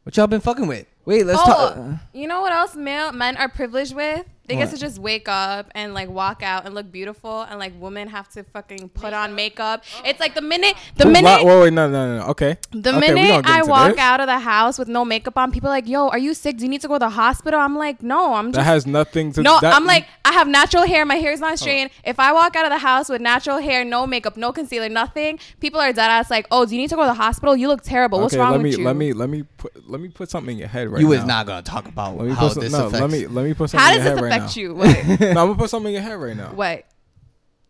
What 0.04 0.16
y'all 0.16 0.26
been 0.26 0.40
fucking 0.40 0.66
with? 0.66 0.86
Wait, 1.04 1.24
let's 1.26 1.40
Oh, 1.42 1.46
talk. 1.46 1.98
You 2.12 2.26
know 2.28 2.40
what 2.40 2.52
else 2.52 2.74
male 2.76 3.12
men 3.12 3.36
are 3.36 3.48
privileged 3.48 3.94
with? 3.94 4.24
They 4.50 4.56
get 4.56 4.70
to 4.70 4.76
just 4.76 4.98
wake 4.98 5.28
up 5.28 5.70
and 5.74 5.94
like 5.94 6.08
walk 6.08 6.42
out 6.42 6.64
and 6.66 6.74
look 6.74 6.90
beautiful, 6.90 7.42
and 7.42 7.58
like 7.58 7.72
women 7.80 8.08
have 8.08 8.28
to 8.30 8.42
fucking 8.42 8.88
put 8.90 9.12
on 9.12 9.34
makeup. 9.34 9.84
Oh 9.96 10.02
it's 10.04 10.18
like 10.20 10.34
the 10.34 10.42
minute, 10.42 10.74
the 10.96 11.06
minute, 11.06 11.44
Wait, 11.44 11.60
wait, 11.60 11.72
no, 11.72 11.88
no, 11.88 12.18
no. 12.18 12.24
Okay. 12.26 12.56
the 12.72 12.90
Okay, 12.96 13.14
minute 13.14 13.44
I 13.46 13.62
walk 13.62 13.90
this. 13.92 13.98
out 13.98 14.20
of 14.20 14.26
the 14.26 14.38
house 14.40 14.78
with 14.78 14.88
no 14.88 15.04
makeup 15.04 15.36
on, 15.38 15.52
people 15.52 15.68
are 15.68 15.72
like, 15.72 15.88
"Yo, 15.88 16.08
are 16.08 16.18
you 16.18 16.34
sick? 16.34 16.56
Do 16.58 16.64
you 16.64 16.68
need 16.68 16.80
to 16.82 16.88
go 16.88 16.94
to 16.94 16.98
the 16.98 17.10
hospital?" 17.10 17.58
I'm 17.60 17.76
like, 17.76 18.02
"No, 18.02 18.34
I'm 18.34 18.46
Just, 18.52 18.56
That 18.56 18.64
has 18.64 18.86
nothing 18.86 19.32
to. 19.34 19.42
no, 19.42 19.60
that, 19.60 19.70
No, 19.70 19.76
I'm 19.76 19.86
like, 19.86 20.06
I 20.24 20.32
have 20.32 20.48
natural 20.48 20.84
hair. 20.86 21.04
My 21.06 21.16
hair 21.16 21.32
is 21.32 21.40
not 21.40 21.58
straightened. 21.58 21.90
If 22.04 22.18
I 22.20 22.32
walk 22.32 22.56
out 22.56 22.64
of 22.64 22.70
the 22.70 22.78
house 22.78 23.08
with 23.08 23.20
natural 23.20 23.58
hair, 23.58 23.84
no 23.84 24.06
makeup, 24.06 24.36
no 24.36 24.52
concealer, 24.52 24.88
nothing, 24.88 25.38
people 25.60 25.80
are 25.80 25.92
dead 25.92 26.10
ass 26.10 26.30
like, 26.30 26.46
"Oh, 26.50 26.66
do 26.66 26.74
you 26.74 26.80
need 26.80 26.90
to 26.90 26.96
go 26.96 27.02
to 27.02 27.08
the 27.08 27.14
hospital? 27.14 27.56
You 27.56 27.68
look 27.68 27.82
terrible. 27.82 28.20
What's 28.20 28.34
okay, 28.34 28.40
wrong 28.40 28.52
let 28.52 28.58
with 28.62 28.64
me 28.64 28.70
you?" 28.78 28.84
let 28.84 28.96
me 28.96 29.12
let 29.12 29.28
me 29.30 29.30
let 29.30 29.30
me 29.30 29.44
put 29.56 29.88
let 29.90 30.00
me 30.00 30.08
put 30.08 30.28
something 30.30 30.52
in 30.54 30.58
your 30.58 30.68
head 30.68 30.88
right 30.88 31.00
now. 31.02 31.08
you 31.08 31.14
now. 31.14 31.20
is 31.20 31.24
not 31.24 31.46
gonna 31.46 31.62
talk 31.62 31.86
about 31.86 32.16
Let 32.16 32.26
me 32.28 32.34
how 32.34 32.40
put 32.48 32.52
some, 32.54 32.62
this 32.64 32.72
no. 32.72 32.86
affects. 32.86 33.00
Let 33.00 33.10
me 33.10 33.26
let 33.26 33.44
me 33.44 33.54
put 33.54 33.70
something 33.70 33.80
How 33.86 33.90
in 33.92 33.94
your 33.96 34.02
head 34.02 34.20
right 34.20 34.30
now. 34.46 34.50
you? 34.61 34.74
What? 34.74 34.87
no, 35.07 35.26
I'm 35.29 35.35
gonna 35.35 35.55
put 35.55 35.70
something 35.70 35.94
in 35.94 36.03
your 36.03 36.03
head 36.03 36.14
right 36.20 36.37
now. 36.37 36.53
what? 36.53 36.85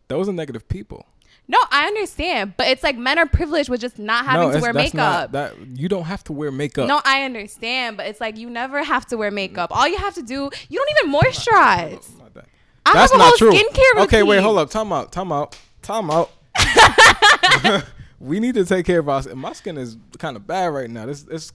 Those 0.07 0.27
are 0.27 0.33
negative 0.33 0.67
people. 0.67 1.05
No, 1.47 1.57
I 1.69 1.87
understand, 1.87 2.53
but 2.57 2.67
it's 2.67 2.83
like 2.83 2.97
men 2.97 3.17
are 3.17 3.25
privileged 3.25 3.69
with 3.69 3.81
just 3.81 3.99
not 3.99 4.25
having 4.25 4.51
to 4.51 4.59
wear 4.59 4.73
makeup. 4.73 4.93
not- 4.95 5.31
that 5.33 5.53
you 5.75 5.89
don't 5.89 6.03
have 6.05 6.23
to 6.25 6.33
wear 6.33 6.51
makeup. 6.51 6.87
no, 6.87 7.01
I 7.03 7.23
understand, 7.23 7.97
but 7.97 8.07
it's 8.07 8.21
like 8.21 8.37
you 8.37 8.49
never 8.49 8.83
have 8.83 9.05
to 9.07 9.17
wear 9.17 9.31
makeup. 9.31 9.69
All 9.75 9.87
you 9.87 9.97
have 9.97 10.13
to 10.15 10.21
do, 10.21 10.49
you 10.69 10.77
don't 10.79 10.89
even 10.99 11.13
moisturize. 11.19 12.17
Not 12.17 12.33
that. 12.35 12.45
I 12.85 12.93
That's 12.93 13.11
have 13.11 13.19
a 13.19 13.23
not 13.23 13.27
whole 13.29 13.37
true. 13.37 13.51
skincare 13.51 14.03
Okay, 14.03 14.23
wait, 14.23 14.41
hold 14.41 14.57
up. 14.57 14.69
Time 14.69 14.91
out. 14.93 15.11
Time 15.11 15.31
out. 15.31 15.57
Time 15.81 16.09
out. 16.09 16.31
we 18.19 18.39
need 18.39 18.55
to 18.55 18.65
take 18.65 18.85
care 18.85 18.99
of 18.99 19.09
us. 19.09 19.27
My 19.33 19.53
skin 19.53 19.77
is 19.77 19.97
kind 20.19 20.35
of 20.35 20.47
bad 20.47 20.67
right 20.67 20.89
now. 20.89 21.05
This 21.05 21.25
it's 21.29 21.51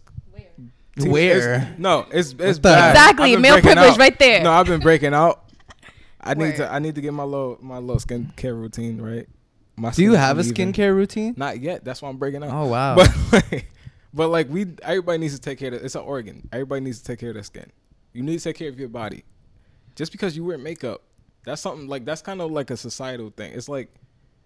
T- 0.99 1.09
Where? 1.09 1.37
it's- 1.55 1.79
no, 1.79 2.07
it's 2.11 2.35
it's 2.39 2.59
bad. 2.59 2.91
Exactly, 2.91 3.37
male 3.37 3.61
privilege 3.61 3.93
out. 3.93 3.99
right 3.99 4.19
there. 4.19 4.43
No, 4.43 4.53
I've 4.53 4.67
been 4.67 4.81
breaking 4.81 5.13
out. 5.15 5.45
I 6.21 6.35
need 6.35 6.57
to 6.57 6.71
I 6.73 6.79
need 6.79 6.95
to 6.97 7.01
get 7.01 7.13
my 7.13 7.25
little 7.25 7.59
my 7.61 7.79
little 7.79 8.01
skincare 8.01 8.59
routine 8.59 9.01
right. 9.01 9.29
My 9.77 9.91
Do 9.91 10.03
you 10.03 10.15
have 10.15 10.39
a 10.39 10.43
skincare 10.43 10.95
routine? 10.95 11.35
Not 11.37 11.61
yet. 11.61 11.85
That's 11.85 12.01
why 12.01 12.09
I'm 12.09 12.17
breaking 12.17 12.43
out. 12.43 12.51
Oh 12.51 12.67
wow. 12.67 12.97
But 12.97 13.15
like, 13.33 13.71
but 14.15 14.29
like 14.29 14.49
we 14.49 14.67
everybody 14.83 15.19
needs 15.19 15.35
to 15.35 15.41
take 15.41 15.59
care 15.59 15.69
of 15.69 15.75
it's 15.75 15.95
an 15.95 16.01
organ. 16.03 16.49
Everybody 16.51 16.81
needs 16.81 16.99
to 17.01 17.05
take 17.05 17.19
care 17.21 17.29
of 17.31 17.35
their 17.35 17.43
skin. 17.45 17.71
You 18.13 18.23
need 18.23 18.39
to 18.39 18.45
take 18.45 18.57
care 18.57 18.69
of 18.69 18.81
your 18.81 18.89
body. 18.89 19.25
Just 19.95 20.13
because 20.13 20.37
you 20.37 20.45
wear 20.45 20.59
makeup, 20.59 21.03
that's 21.45 21.61
something 21.61 21.87
like 21.87 22.05
that's 22.07 22.23
kind 22.23 22.41
of 22.41 22.51
like 22.51 22.71
a 22.71 22.77
societal 22.77 23.31
thing. 23.31 23.53
It's 23.53 23.69
like 23.69 23.91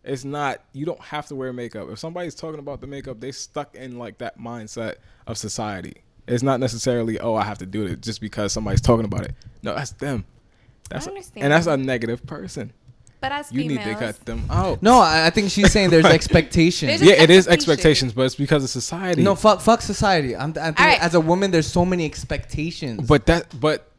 it's 0.03 0.25
not 0.25 0.63
you 0.73 0.85
don't 0.85 1.01
have 1.01 1.27
to 1.27 1.35
wear 1.35 1.53
makeup. 1.53 1.89
If 1.91 1.99
somebody's 1.99 2.35
talking 2.35 2.59
about 2.59 2.81
the 2.81 2.87
makeup, 2.87 3.21
they 3.21 3.33
stuck 3.33 3.75
in 3.77 3.99
like 3.99 4.19
that 4.19 4.39
mindset 4.39 4.97
of 5.27 5.39
society. 5.39 6.03
It's 6.27 6.43
not 6.43 6.61
necessarily 6.61 7.19
oh 7.19 7.35
I 7.35 7.45
have 7.45 7.59
to 7.59 7.67
do 7.67 7.87
it 7.87 8.01
just 8.03 8.21
because 8.21 8.53
somebody's 8.53 8.81
talking 8.81 9.05
about 9.05 9.25
it. 9.25 9.35
No, 9.63 9.75
that's 9.75 9.93
them. 9.93 10.25
That's 10.89 11.07
understand. 11.07 11.45
and 11.45 11.53
that's 11.53 11.67
a 11.67 11.77
negative 11.77 12.27
person. 12.27 12.73
But 13.21 13.33
as 13.33 13.53
You 13.53 13.61
females, 13.63 13.87
need 13.87 13.93
to 13.93 13.99
cut 13.99 14.25
them 14.25 14.45
out. 14.49 14.83
no, 14.83 14.99
I, 14.99 15.27
I 15.27 15.31
think 15.31 15.51
she's 15.51 15.71
saying 15.71 15.91
there's 15.91 16.05
expectations. 16.21 17.01
There's 17.01 17.03
yeah, 17.03 17.23
it 17.23 17.29
is 17.29 17.47
expectations. 17.49 17.51
expectations, 17.51 18.13
but 18.15 18.23
it's 18.23 18.35
because 18.35 18.65
of 18.65 18.71
society. 18.71 19.23
No, 19.23 19.35
fuck, 19.35 19.61
fuck 19.61 19.83
society. 19.83 20.35
I'm, 20.35 20.51
I 20.53 20.53
think 20.69 20.81
Alright. 20.81 21.01
as 21.03 21.15
a 21.15 21.21
woman, 21.21 21.51
there's 21.51 21.67
so 21.67 21.85
many 21.85 22.07
expectations. 22.07 23.07
But 23.07 23.27
that, 23.27 23.61
but 23.61 23.91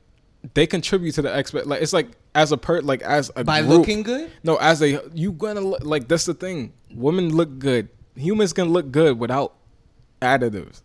they 0.56 0.66
contribute 0.66 1.12
to 1.16 1.22
the 1.22 1.38
expect. 1.38 1.68
Like 1.68 1.84
it's 1.84 1.94
like 1.94 2.08
as 2.34 2.52
a 2.52 2.58
per, 2.58 2.82
like 2.82 3.04
as 3.04 3.30
a 3.36 3.44
by 3.44 3.60
group- 3.62 3.70
looking 3.80 4.02
good, 4.04 4.32
No, 4.44 4.56
as 4.56 4.82
a 4.82 5.04
you 5.14 5.34
gonna 5.34 5.62
look 5.62 5.84
like 5.84 6.08
that's 6.08 6.26
the 6.26 6.34
thing. 6.34 6.74
Women 6.92 7.30
look 7.36 7.60
good. 7.60 7.90
Humans 8.16 8.54
can 8.54 8.70
look 8.70 8.92
good 8.92 9.20
without 9.20 9.54
additives. 10.22 10.82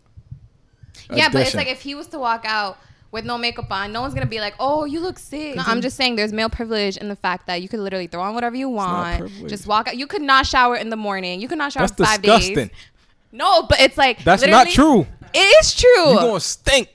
Yeah, 1.12 1.28
but 1.28 1.42
it's 1.42 1.54
like 1.54 1.68
if 1.68 1.80
he 1.80 1.94
was 1.94 2.06
to 2.08 2.18
walk 2.18 2.44
out 2.44 2.78
with 3.12 3.24
no 3.24 3.38
makeup 3.38 3.70
on, 3.70 3.92
no 3.92 4.00
one's 4.00 4.14
gonna 4.14 4.26
be 4.26 4.40
like, 4.40 4.54
"Oh, 4.58 4.84
you 4.84 5.00
look 5.00 5.18
sick." 5.18 5.56
No, 5.56 5.62
I'm 5.66 5.80
just 5.80 5.96
saying, 5.96 6.16
there's 6.16 6.32
male 6.32 6.50
privilege 6.50 6.96
in 6.96 7.08
the 7.08 7.16
fact 7.16 7.46
that 7.46 7.62
you 7.62 7.68
could 7.68 7.80
literally 7.80 8.06
throw 8.06 8.22
on 8.22 8.34
whatever 8.34 8.56
you 8.56 8.68
want, 8.68 9.30
just 9.48 9.66
walk 9.66 9.88
out. 9.88 9.96
You 9.96 10.06
could 10.06 10.22
not 10.22 10.46
shower 10.46 10.76
in 10.76 10.90
the 10.90 10.96
morning. 10.96 11.40
You 11.40 11.48
could 11.48 11.58
not 11.58 11.72
shower 11.72 11.86
that's 11.86 11.96
for 11.96 12.04
five 12.04 12.22
disgusting. 12.22 12.54
days. 12.54 12.70
No, 13.32 13.62
but 13.62 13.80
it's 13.80 13.98
like 13.98 14.24
That's 14.24 14.46
not 14.46 14.68
true. 14.68 15.06
It 15.34 15.38
is 15.38 15.74
true. 15.74 16.10
You 16.10 16.16
gonna 16.16 16.40
stink. 16.40 16.88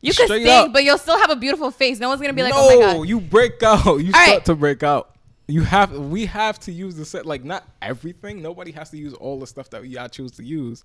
You 0.00 0.12
could 0.12 0.26
straight 0.26 0.42
stink, 0.42 0.68
up. 0.68 0.72
but 0.72 0.84
you'll 0.84 0.98
still 0.98 1.18
have 1.18 1.30
a 1.30 1.36
beautiful 1.36 1.70
face. 1.70 1.98
No 1.98 2.08
one's 2.08 2.20
gonna 2.20 2.32
be 2.32 2.42
like, 2.42 2.52
no, 2.52 2.60
"Oh 2.60 2.80
my 2.80 2.92
god." 2.94 3.08
you 3.08 3.20
break 3.20 3.62
out. 3.62 3.84
You 3.98 4.12
right. 4.12 4.28
start 4.28 4.44
to 4.46 4.54
break 4.54 4.82
out. 4.82 5.16
You 5.48 5.62
have. 5.62 5.92
We 5.92 6.26
have 6.26 6.58
to 6.60 6.72
use 6.72 6.96
the 6.96 7.04
set. 7.04 7.26
Like 7.26 7.44
not 7.44 7.64
everything. 7.80 8.42
Nobody 8.42 8.72
has 8.72 8.90
to 8.90 8.96
use 8.96 9.14
all 9.14 9.38
the 9.38 9.46
stuff 9.46 9.70
that 9.70 9.86
y'all 9.86 10.08
choose 10.08 10.32
to 10.32 10.44
use. 10.44 10.84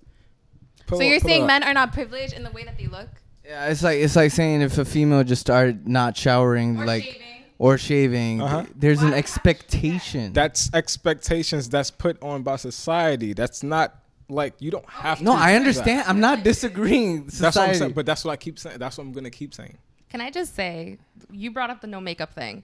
Pull 0.86 0.98
so 0.98 1.04
up- 1.04 1.10
you're 1.10 1.20
saying 1.20 1.42
up. 1.42 1.46
men 1.48 1.62
are 1.62 1.74
not 1.74 1.92
privileged 1.92 2.32
in 2.34 2.42
the 2.42 2.50
way 2.50 2.64
that 2.64 2.76
they 2.78 2.86
look, 2.86 3.08
yeah, 3.44 3.66
it's 3.68 3.82
like 3.82 3.98
it's 3.98 4.16
like 4.16 4.30
saying 4.30 4.62
if 4.62 4.78
a 4.78 4.84
female 4.84 5.24
just 5.24 5.40
started 5.40 5.88
not 5.88 6.16
showering, 6.16 6.80
or 6.80 6.86
like 6.86 7.02
shaving. 7.04 7.22
or 7.58 7.78
shaving, 7.78 8.40
Uh-huh. 8.42 8.64
there's 8.76 8.98
Why 8.98 9.04
an 9.04 9.10
do 9.10 9.14
we 9.14 9.16
have 9.16 9.24
to 9.26 9.30
do 9.32 9.42
that? 9.42 9.52
expectation. 9.58 10.32
That's 10.32 10.70
expectations 10.74 11.68
that's 11.68 11.90
put 11.90 12.22
on 12.22 12.42
by 12.42 12.56
society. 12.56 13.32
That's 13.32 13.62
not 13.62 13.96
like 14.28 14.54
you 14.60 14.70
don't 14.70 14.88
have 14.88 15.18
to. 15.18 15.24
no, 15.24 15.32
I 15.34 15.54
understand. 15.54 16.00
that. 16.00 16.08
I'm 16.08 16.20
not 16.20 16.42
disagreeing. 16.44 17.24
That's 17.26 17.56
what 17.56 17.68
I'm 17.68 17.74
saying. 17.74 17.92
But 17.92 18.06
that's 18.06 18.24
what 18.24 18.30
I 18.32 18.36
keep 18.36 18.58
saying. 18.58 18.78
That's 18.78 18.96
what 18.96 19.04
I'm 19.04 19.12
gonna 19.12 19.30
keep 19.30 19.52
saying. 19.54 19.76
Can 20.08 20.20
I 20.20 20.30
just 20.30 20.54
say, 20.54 20.98
you 21.30 21.50
brought 21.50 21.70
up 21.70 21.80
the 21.80 21.86
no 21.86 22.00
makeup 22.00 22.34
thing. 22.34 22.62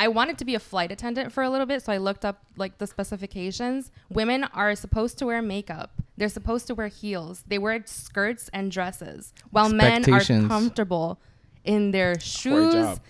I 0.00 0.08
wanted 0.08 0.38
to 0.38 0.46
be 0.46 0.54
a 0.54 0.58
flight 0.58 0.90
attendant 0.90 1.30
for 1.30 1.42
a 1.42 1.50
little 1.50 1.66
bit, 1.66 1.82
so 1.82 1.92
I 1.92 1.98
looked 1.98 2.24
up 2.24 2.42
like 2.56 2.78
the 2.78 2.86
specifications. 2.86 3.92
Women 4.08 4.44
are 4.44 4.74
supposed 4.74 5.18
to 5.18 5.26
wear 5.26 5.42
makeup. 5.42 5.90
They're 6.16 6.30
supposed 6.30 6.66
to 6.68 6.74
wear 6.74 6.88
heels. 6.88 7.44
They 7.46 7.58
wear 7.58 7.82
skirts 7.84 8.48
and 8.54 8.72
dresses, 8.72 9.34
while 9.50 9.68
men 9.68 10.10
are 10.10 10.24
comfortable 10.24 11.20
in 11.64 11.90
their 11.90 12.14
For 12.14 12.20
shoes 12.20 13.00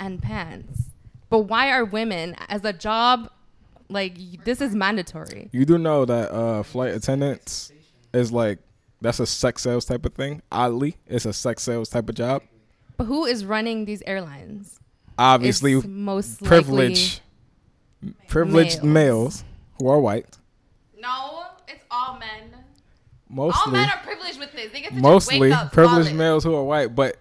and 0.00 0.20
pants. 0.20 0.86
But 1.30 1.42
why 1.42 1.70
are 1.70 1.84
women 1.84 2.34
as 2.48 2.64
a 2.64 2.72
job 2.72 3.30
like 3.88 4.18
this 4.44 4.60
is 4.60 4.74
mandatory? 4.74 5.48
You 5.52 5.64
do 5.64 5.78
know 5.78 6.04
that 6.06 6.32
uh, 6.32 6.64
flight 6.64 6.92
attendants 6.92 7.70
is 8.12 8.32
like 8.32 8.58
that's 9.00 9.20
a 9.20 9.26
sex 9.26 9.62
sales 9.62 9.84
type 9.84 10.04
of 10.04 10.14
thing. 10.14 10.42
Oddly, 10.50 10.96
it's 11.06 11.24
a 11.24 11.32
sex 11.32 11.62
sales 11.62 11.88
type 11.88 12.08
of 12.08 12.16
job. 12.16 12.42
But 12.96 13.04
who 13.04 13.26
is 13.26 13.44
running 13.44 13.84
these 13.84 14.02
airlines? 14.08 14.80
Obviously, 15.18 15.74
it's 15.74 15.86
most 15.86 16.42
privilege, 16.42 17.20
privileged 18.28 18.82
males. 18.82 19.42
males. 19.42 19.44
who 19.78 19.88
are 19.88 20.00
white. 20.00 20.38
No, 20.98 21.44
it's 21.68 21.84
all 21.90 22.18
men. 22.18 22.54
Mostly, 23.28 23.60
all 23.64 23.72
men 23.72 23.88
are 23.90 24.02
privileged 24.02 24.38
with 24.38 24.52
this. 24.52 24.72
They 24.72 24.82
get 24.82 24.92
to 24.92 25.00
mostly 25.00 25.40
wake 25.40 25.52
up 25.52 25.72
privileged 25.72 26.08
flawless. 26.08 26.18
males 26.18 26.44
who 26.44 26.54
are 26.54 26.62
white. 26.64 26.94
But 26.94 27.16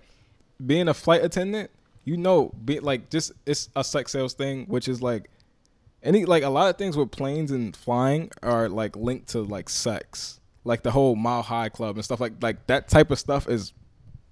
being 0.65 0.87
a 0.87 0.93
flight 0.93 1.23
attendant, 1.23 1.71
you 2.03 2.17
know, 2.17 2.51
be 2.63 2.79
like 2.79 3.09
just 3.09 3.31
it's 3.45 3.69
a 3.75 3.83
sex 3.83 4.11
sales 4.11 4.33
thing, 4.33 4.65
which 4.65 4.87
is 4.87 5.01
like 5.01 5.29
any 6.03 6.25
like 6.25 6.43
a 6.43 6.49
lot 6.49 6.69
of 6.69 6.77
things 6.77 6.95
with 6.95 7.11
planes 7.11 7.51
and 7.51 7.75
flying 7.75 8.31
are 8.43 8.69
like 8.69 8.95
linked 8.95 9.29
to 9.29 9.41
like 9.41 9.69
sex, 9.69 10.39
like 10.63 10.83
the 10.83 10.91
whole 10.91 11.15
Mile 11.15 11.41
High 11.41 11.69
Club 11.69 11.95
and 11.95 12.05
stuff 12.05 12.19
like 12.19 12.33
like 12.41 12.67
that 12.67 12.87
type 12.87 13.09
of 13.09 13.19
stuff 13.19 13.49
is 13.49 13.73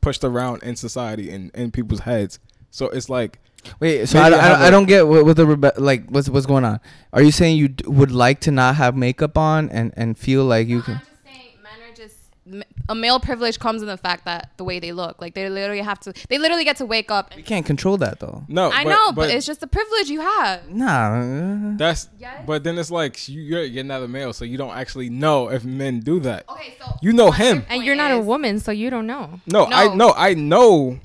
pushed 0.01 0.23
around 0.23 0.63
in 0.63 0.75
society 0.75 1.31
and 1.31 1.49
in 1.55 1.71
people's 1.71 2.01
heads. 2.01 2.39
So 2.69 2.89
it's 2.89 3.09
like 3.09 3.39
Wait, 3.79 4.07
so 4.07 4.21
Maybe 4.21 4.35
I, 4.35 4.37
I 4.39 4.41
have 4.41 4.61
I, 4.61 4.65
I 4.65 4.67
a- 4.67 4.71
don't 4.71 4.85
get 4.85 5.07
what, 5.07 5.25
what 5.25 5.35
the 5.37 5.45
rebe- 5.45 5.79
like 5.79 6.09
what's 6.09 6.29
what's 6.29 6.45
going 6.45 6.65
on. 6.65 6.79
Are 7.13 7.21
you 7.21 7.31
saying 7.31 7.57
you 7.57 7.67
d- 7.69 7.83
would 7.87 8.11
like 8.11 8.39
to 8.41 8.51
not 8.51 8.75
have 8.75 8.95
makeup 8.95 9.37
on 9.37 9.69
and 9.69 9.93
and 9.95 10.17
feel 10.17 10.43
like 10.45 10.67
you 10.67 10.77
No, 10.77 10.83
can? 10.83 10.93
I'm 10.95 10.99
just 11.01 11.23
saying, 11.23 11.49
men 11.63 11.89
are 11.91 11.95
just 11.95 12.15
m- 12.51 12.63
a 12.89 12.95
male 12.95 13.19
privilege 13.19 13.57
comes 13.59 13.81
in 13.81 13.87
the 13.87 13.95
fact 13.97 14.25
that 14.25 14.49
the 14.57 14.63
way 14.65 14.79
they 14.79 14.91
look, 14.91 15.21
like 15.21 15.33
they 15.35 15.47
literally 15.49 15.79
have 15.81 15.99
to, 16.01 16.13
they 16.27 16.37
literally 16.37 16.65
get 16.65 16.75
to 16.77 16.85
wake 16.85 17.09
up. 17.09 17.35
You 17.37 17.43
can't 17.43 17.65
control 17.65 17.95
that 17.97 18.19
though. 18.19 18.43
no, 18.49 18.69
I 18.71 18.83
know, 18.83 19.11
but, 19.13 19.29
it's 19.29 19.45
just 19.45 19.63
a 19.63 19.67
privilege 19.67 20.09
you 20.09 20.19
have. 20.19 20.69
Nah. 20.69 21.77
that's 21.77 22.09
Yes. 22.19 22.43
but 22.45 22.63
then 22.65 22.77
it's 22.77 22.91
like 22.91 23.27
you, 23.29 23.41
you're 23.41 23.63
you're 23.63 23.83
not 23.85 24.03
a 24.03 24.07
male, 24.07 24.33
so 24.33 24.43
you 24.45 24.57
don't 24.57 24.75
actually 24.75 25.09
know 25.09 25.49
if 25.49 25.63
men 25.63 26.01
do 26.01 26.19
that. 26.21 26.43
Okay, 26.49 26.75
so 26.79 26.91
You 27.01 27.13
know 27.13 27.31
him. 27.31 27.65
And 27.69 27.83
you're 27.85 27.95
not 27.95 28.11
a 28.11 28.19
woman, 28.19 28.59
so 28.59 28.71
you 28.71 28.89
don't 28.89 29.07
know. 29.07 29.39
No, 29.47 29.65
I 29.65 29.87
No. 29.87 29.95
know, 29.95 30.13
I 30.17 30.33
know 30.33 30.99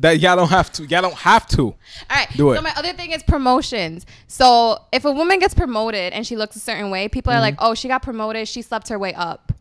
that 0.00 0.20
y'all 0.20 0.36
don't 0.36 0.50
have 0.50 0.72
to. 0.74 0.84
Y'all 0.86 1.02
don't 1.02 1.14
have 1.14 1.46
to. 1.48 1.62
All 1.62 1.76
right. 2.10 2.28
Do 2.32 2.36
So 2.38 2.52
it. 2.52 2.62
my 2.62 2.72
other 2.76 2.92
thing 2.92 3.12
is 3.12 3.22
promotions. 3.22 4.06
So 4.28 4.78
if 4.92 5.04
a 5.04 5.10
woman 5.12 5.38
gets 5.38 5.54
promoted 5.54 6.12
and 6.12 6.26
she 6.26 6.36
looks 6.36 6.56
a 6.56 6.60
certain 6.60 6.90
way, 6.90 7.08
people 7.08 7.32
Mm-hmm. 7.32 7.38
are 7.38 7.40
like, 7.42 7.54
"Oh, 7.58 7.74
she 7.74 7.88
got 7.88 8.02
promoted. 8.02 8.46
She 8.48 8.62
slept 8.62 8.88
her 8.88 8.98
way 8.98 9.14
up." 9.14 9.52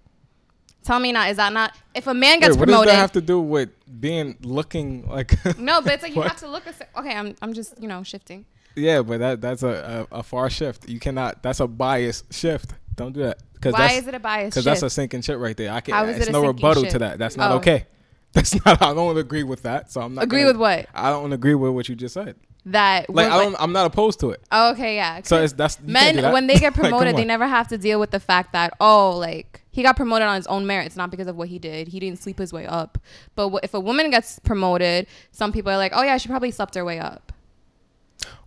Tell 0.84 1.00
me 1.00 1.12
not. 1.12 1.32
Is 1.32 1.38
that 1.38 1.52
not? 1.52 1.72
If 1.96 2.06
a 2.08 2.14
man 2.14 2.40
gets 2.40 2.56
Wait, 2.56 2.60
what 2.60 2.68
does 2.70 2.86
that 2.86 2.96
have 2.96 3.12
to 3.14 3.22
do 3.22 3.42
with 3.42 3.70
being 4.00 4.38
looking 4.44 5.08
like? 5.10 5.34
no, 5.58 5.82
but 5.82 5.94
it's 5.94 6.04
like 6.04 6.16
you 6.16 6.22
have 6.22 6.38
to 6.38 6.48
look 6.48 6.64
a 6.68 7.00
Okay, 7.00 7.16
I'm 7.16 7.36
I'm 7.42 7.54
just 7.54 7.82
you 7.82 7.88
know 7.88 8.04
shifting. 8.04 8.46
Yeah, 8.76 9.02
but 9.02 9.20
that 9.20 9.42
that's 9.42 9.64
a, 9.64 10.08
a 10.12 10.18
a 10.20 10.24
far 10.24 10.50
shift. 10.50 10.88
You 10.88 11.00
cannot. 11.00 11.42
That's 11.42 11.60
a 11.60 11.68
bias 11.68 12.24
shift. 12.30 12.74
Don't 12.96 13.14
do 13.14 13.22
that. 13.24 13.40
Why 13.64 13.94
is 13.94 14.08
it 14.08 14.14
a 14.14 14.20
bias? 14.20 14.52
Because 14.54 14.66
that's 14.66 14.84
a 14.84 14.90
sinking 14.92 15.22
shit 15.24 15.40
right 15.40 15.58
there. 15.58 15.72
I 15.72 15.82
can. 15.82 15.96
How 15.96 16.06
is 16.06 16.18
it's 16.18 16.28
it 16.28 16.32
no 16.32 16.46
rebuttal 16.46 16.84
ship? 16.84 16.92
to 16.92 17.00
that. 17.00 17.18
That's 17.18 17.36
not 17.36 17.52
Oh. 17.52 17.56
okay. 17.56 17.88
That's 18.36 18.54
not. 18.66 18.82
I 18.82 18.94
don't 18.94 19.18
agree 19.18 19.42
with 19.44 19.64
that. 19.64 19.92
So 19.92 20.02
I'm 20.02 20.14
not. 20.14 20.26
Agree 20.26 20.42
gonna- 20.42 20.52
with 20.52 20.58
what? 20.58 20.86
I 20.94 21.10
don't 21.10 21.34
agree 21.34 21.56
with 21.56 21.72
what 21.72 21.90
you 21.90 21.96
just 21.96 22.14
said. 22.14 22.36
that. 22.68 23.10
Like 23.10 23.32
I 23.32 23.38
don't. 23.44 23.56
I'm 23.60 23.72
not 23.72 23.88
opposed 23.88 24.20
to 24.20 24.30
it. 24.30 24.42
Oh, 24.52 24.72
okay, 24.74 24.96
yeah. 24.96 25.22
So 25.24 25.42
it's 25.42 25.54
that's 25.54 25.80
men 25.82 26.18
that. 26.18 26.32
when 26.34 26.46
they 26.48 26.56
get 26.56 26.74
Like, 26.78 26.90
promoted, 26.92 27.16
they 27.16 27.26
never 27.26 27.48
have 27.48 27.68
to 27.70 27.78
deal 27.80 28.00
with 28.00 28.12
the 28.12 28.20
fact 28.20 28.54
that 28.54 28.74
oh, 28.80 29.12
like 29.18 29.62
he 29.72 29.82
got 29.84 29.96
promoted 29.96 30.28
on 30.28 30.36
his 30.36 30.48
own 30.48 30.68
merits, 30.68 30.96
not 30.96 31.10
because 31.12 31.28
of 31.28 31.36
what 31.36 31.48
he 31.48 31.58
did. 31.60 31.88
He 31.88 32.00
didn't 32.00 32.20
sleep 32.20 32.38
his 32.38 32.54
way 32.54 32.66
up. 32.68 32.98
But 33.36 33.52
if 33.64 33.74
a 33.74 33.80
woman 33.80 34.10
gets 34.12 34.38
promoted, 34.40 35.08
some 35.32 35.52
people 35.52 35.72
are 35.72 35.78
like, 35.78 35.94
oh 35.96 36.04
yeah, 36.04 36.18
she 36.18 36.28
probably 36.30 36.52
slept 36.52 36.76
her 36.76 36.86
way 36.86 37.00
up. 37.00 37.32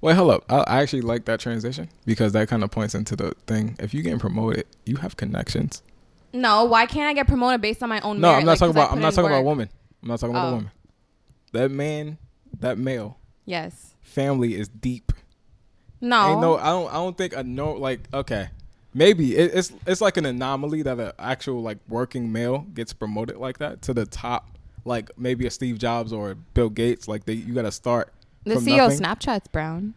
Wait, 0.01 0.15
hold 0.17 0.31
up. 0.31 0.45
I, 0.51 0.59
I 0.61 0.83
actually 0.83 1.03
like 1.03 1.25
that 1.27 1.41
transition 1.41 1.89
because 2.05 2.33
that 2.33 2.49
kind 2.49 2.63
of 2.65 2.71
points 2.71 2.95
into 2.95 3.17
the 3.17 3.33
thing. 3.47 3.77
If 3.79 3.95
you 3.95 4.03
getting 4.03 4.19
promoted, 4.19 4.67
you 4.85 4.97
have 4.97 5.17
connections. 5.17 5.83
No, 6.33 6.65
why 6.65 6.87
can't 6.87 7.07
I 7.09 7.15
get 7.15 7.27
promoted 7.27 7.61
based 7.63 7.83
on 7.83 7.89
my 7.89 8.01
own 8.01 8.21
No, 8.21 8.29
merit? 8.29 8.41
I'm 8.41 8.45
not 8.47 8.51
Like, 8.53 8.59
talking 8.59 8.71
about. 8.73 8.93
I'm 8.93 9.01
not 9.01 9.09
in 9.09 9.15
talking 9.15 9.31
about 9.31 9.45
work? 9.45 9.69
I'm 10.03 10.09
not 10.09 10.21
talking 10.21 10.35
about 10.37 10.45
Oh. 10.47 10.49
a 10.49 10.55
woman. 10.57 10.71
That 11.53 11.71
man, 11.71 12.19
that 12.61 12.79
male 12.79 13.19
Yes. 13.47 13.95
family 14.01 14.55
is 14.55 14.69
deep. 14.69 15.13
No. 16.01 16.33
Ain't 16.33 16.41
no. 16.41 16.57
I 16.59 16.67
don't. 16.67 16.89
I 16.91 16.95
don't 16.95 17.17
think 17.17 17.35
a 17.35 17.43
no. 17.43 17.73
Like 17.73 18.01
okay, 18.15 18.51
maybe 18.95 19.37
it, 19.37 19.51
it's 19.55 19.73
it's 19.87 20.01
like 20.01 20.17
an 20.17 20.27
anomaly 20.27 20.83
that 20.83 21.01
an 21.01 21.13
actual 21.19 21.63
like 21.63 21.79
working 21.89 22.31
male 22.31 22.67
gets 22.75 22.93
promoted 22.93 23.37
like 23.39 23.59
that 23.59 23.83
to 23.83 23.95
the 23.95 24.07
top. 24.07 24.51
Like 24.85 25.11
maybe 25.19 25.47
a 25.47 25.51
Steve 25.51 25.79
Jobs 25.79 26.13
or 26.13 26.35
Bill 26.55 26.69
Gates. 26.71 27.09
Like 27.09 27.25
they, 27.25 27.33
you 27.35 27.53
got 27.53 27.63
to 27.63 27.73
start. 27.73 28.13
the 28.45 28.55
CEO 28.55 28.59
of 28.87 29.01
nothing. 29.01 29.01
Snapchat's 29.01 29.49
brown. 29.49 29.95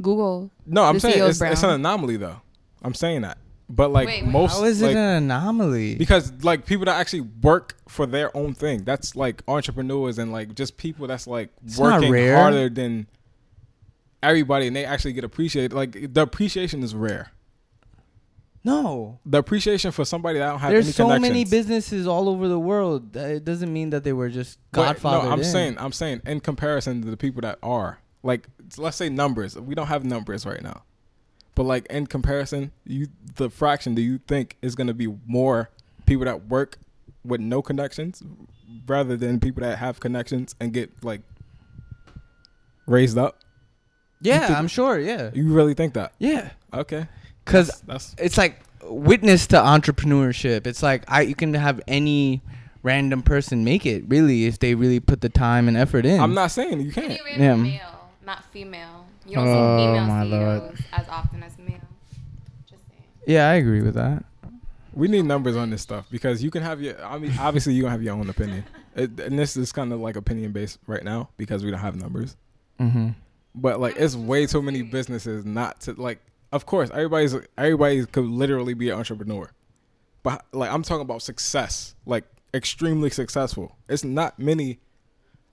Google. 0.00 0.50
No, 0.66 0.84
I'm 0.84 1.00
saying 1.00 1.22
it's, 1.28 1.40
it's 1.42 1.62
an 1.62 1.70
anomaly 1.70 2.16
though. 2.16 2.40
I'm 2.82 2.94
saying 2.94 3.22
that, 3.22 3.38
but 3.70 3.90
like 3.90 4.06
Wait, 4.08 4.24
most, 4.24 4.58
How 4.58 4.64
is 4.64 4.80
it 4.80 4.86
like, 4.86 4.96
an 4.96 5.24
anomaly? 5.24 5.96
because 5.96 6.32
like 6.42 6.64
people 6.66 6.86
that 6.86 6.98
actually 6.98 7.20
work 7.20 7.76
for 7.88 8.06
their 8.06 8.34
own 8.36 8.54
thing, 8.54 8.84
that's 8.84 9.14
like 9.14 9.42
entrepreneurs 9.46 10.18
and 10.18 10.32
like 10.32 10.54
just 10.54 10.76
people 10.76 11.06
that's 11.06 11.26
like 11.26 11.50
It's 11.64 11.78
working 11.78 12.12
harder 12.32 12.68
than 12.68 13.06
everybody, 14.22 14.66
and 14.66 14.74
they 14.74 14.84
actually 14.84 15.12
get 15.12 15.24
appreciated. 15.24 15.72
Like 15.72 16.12
the 16.14 16.22
appreciation 16.22 16.82
is 16.82 16.94
rare. 16.94 17.30
no. 18.64 19.18
The 19.24 19.38
appreciation 19.38 19.92
for 19.92 20.04
somebody 20.04 20.38
that 20.38 20.48
don't 20.48 20.58
have 20.60 20.70
There's 20.70 20.86
any 20.86 20.92
so 20.92 21.18
many 21.18 21.44
businesses 21.44 22.06
all 22.06 22.28
over 22.28 22.48
the 22.48 22.58
world. 22.58 23.14
It 23.16 23.44
doesn't 23.44 23.72
mean 23.72 23.90
that 23.90 24.02
they 24.04 24.12
were 24.12 24.28
just 24.28 24.58
Godfather. 24.72 25.26
No, 25.26 25.32
I'm 25.32 25.44
saying, 25.44 25.76
I'm 25.78 25.92
saying, 25.92 26.22
in 26.26 26.40
comparison 26.40 27.02
to 27.02 27.10
the 27.10 27.16
people 27.16 27.42
that 27.42 27.58
are 27.62 27.98
like, 28.22 28.48
let's 28.76 28.96
say 28.96 29.08
numbers. 29.08 29.58
We 29.58 29.74
don't 29.74 29.86
have 29.86 30.04
numbers 30.04 30.44
right 30.44 30.62
now, 30.62 30.82
but 31.58 31.64
like 31.64 31.86
in 31.86 32.06
comparison, 32.06 32.70
you 32.86 33.08
the 33.34 33.50
fraction 33.50 33.94
do 33.96 34.00
you 34.00 34.18
think 34.28 34.56
is 34.62 34.76
going 34.76 34.86
to 34.86 34.94
be 34.94 35.08
more 35.26 35.70
people 36.06 36.24
that 36.24 36.46
work 36.48 36.78
with 37.24 37.40
no 37.40 37.60
connections 37.62 38.22
rather 38.86 39.16
than 39.16 39.40
people 39.40 39.60
that 39.62 39.76
have 39.78 39.98
connections 39.98 40.54
and 40.60 40.72
get 40.72 40.90
like 41.02 41.20
raised 42.86 43.18
up? 43.18 43.40
yeah, 44.20 44.46
think- 44.46 44.58
I'm 44.58 44.68
sure. 44.68 44.98
Yeah, 44.98 45.30
You 45.34 45.52
really 45.52 45.74
think 45.74 45.94
that? 45.94 46.12
yeah. 46.18 46.50
Okay, 46.72 47.08
Because 47.44 47.66
that's, 47.68 47.80
that's 47.80 48.14
it's 48.18 48.38
like 48.38 48.60
witness 48.82 49.46
to 49.48 49.56
entrepreneurship. 49.56 50.66
It's 50.66 50.82
like 50.82 51.02
I 51.08 51.22
you 51.22 51.34
can 51.34 51.54
have 51.54 51.80
any 51.88 52.40
random 52.84 53.22
person 53.22 53.64
make 53.64 53.84
it 53.84 54.04
really 54.06 54.46
if 54.46 54.58
they 54.60 54.74
really 54.76 55.00
put 55.00 55.20
the 55.22 55.28
time 55.28 55.66
and 55.66 55.76
effort 55.76 56.06
in. 56.06 56.20
I'm 56.20 56.34
not 56.34 56.52
saying 56.52 56.80
you 56.82 56.92
can't. 56.92 57.08
Maybe 57.08 57.40
Yeah. 57.42 57.56
male, 57.56 58.10
not 58.24 58.44
female. 58.52 59.06
You 59.28 59.34
don't 59.36 59.48
Oh, 59.48 59.78
see 59.78 59.84
female 59.84 60.06
my 60.06 60.22
CEOs 60.24 60.30
Lord. 60.62 60.84
as 60.92 61.08
often 61.08 61.42
as 61.42 61.58
male. 61.58 61.80
Just 62.68 62.82
saying. 62.88 63.02
Yeah, 63.26 63.50
I 63.50 63.54
agree 63.54 63.82
with 63.82 63.94
that. 63.94 64.24
We 64.94 65.06
need 65.06 65.26
numbers 65.26 65.54
on 65.56 65.70
this 65.70 65.82
stuff 65.82 66.06
because 66.10 66.42
you 66.42 66.50
can 66.50 66.62
have 66.62 66.80
your. 66.80 67.02
I 67.04 67.18
mean, 67.18 67.32
obviously 67.38 67.74
you 67.74 67.82
gonna 67.82 67.92
have 67.92 68.02
your 68.02 68.14
own 68.14 68.28
opinion, 68.30 68.64
it, 68.96 69.20
and 69.20 69.38
this 69.38 69.56
is 69.56 69.70
kind 69.70 69.92
of 69.92 70.00
like 70.00 70.16
opinion 70.16 70.52
based 70.52 70.78
right 70.86 71.04
now 71.04 71.28
because 71.36 71.62
we 71.64 71.70
don't 71.70 71.80
have 71.80 71.94
numbers. 71.94 72.36
Mm-hmm. 72.80 73.10
But 73.54 73.80
like, 73.80 73.96
it's 73.96 74.16
way 74.16 74.46
too 74.46 74.62
many 74.62 74.82
businesses 74.82 75.44
not 75.44 75.80
to 75.82 75.92
like. 75.92 76.20
Of 76.50 76.64
course, 76.64 76.90
everybody's 76.90 77.36
everybody 77.58 78.06
could 78.06 78.24
literally 78.24 78.72
be 78.74 78.88
an 78.88 78.98
entrepreneur, 78.98 79.50
but 80.22 80.44
like 80.52 80.70
I'm 80.72 80.82
talking 80.82 81.02
about 81.02 81.20
success, 81.22 81.94
like 82.06 82.24
extremely 82.54 83.10
successful. 83.10 83.76
It's 83.88 84.02
not 84.04 84.38
many. 84.38 84.80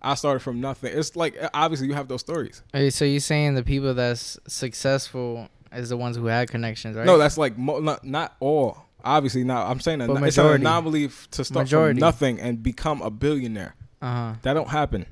I 0.05 0.13
started 0.13 0.39
from 0.41 0.61
nothing. 0.61 0.97
It's 0.97 1.15
like 1.15 1.35
obviously 1.53 1.87
you 1.87 1.95
have 1.95 2.07
those 2.07 2.21
stories. 2.21 2.61
Hey, 2.71 2.91
so 2.91 3.05
you're 3.05 3.19
saying 3.19 3.55
the 3.55 3.63
people 3.63 3.93
that's 3.95 4.37
successful 4.47 5.49
is 5.73 5.89
the 5.89 5.97
ones 5.97 6.15
who 6.15 6.27
had 6.27 6.49
connections, 6.49 6.95
right? 6.95 7.05
No, 7.05 7.17
that's 7.17 7.37
like 7.37 7.57
mo- 7.57 7.79
not 7.79 8.03
not 8.05 8.35
all. 8.39 8.85
Obviously 9.03 9.43
not. 9.43 9.69
I'm 9.69 9.79
saying 9.79 9.99
that 9.99 10.07
But 10.07 10.23
it's 10.23 10.37
an 10.37 10.45
anomaly 10.47 11.09
to 11.31 11.43
start 11.43 11.65
Majority. 11.65 11.99
from 11.99 12.05
nothing 12.07 12.39
and 12.39 12.61
become 12.61 13.01
a 13.01 13.09
billionaire. 13.09 13.75
uh 14.01 14.05
huh. 14.05 14.33
That 14.43 14.53
don't 14.53 14.69
happen. 14.69 15.05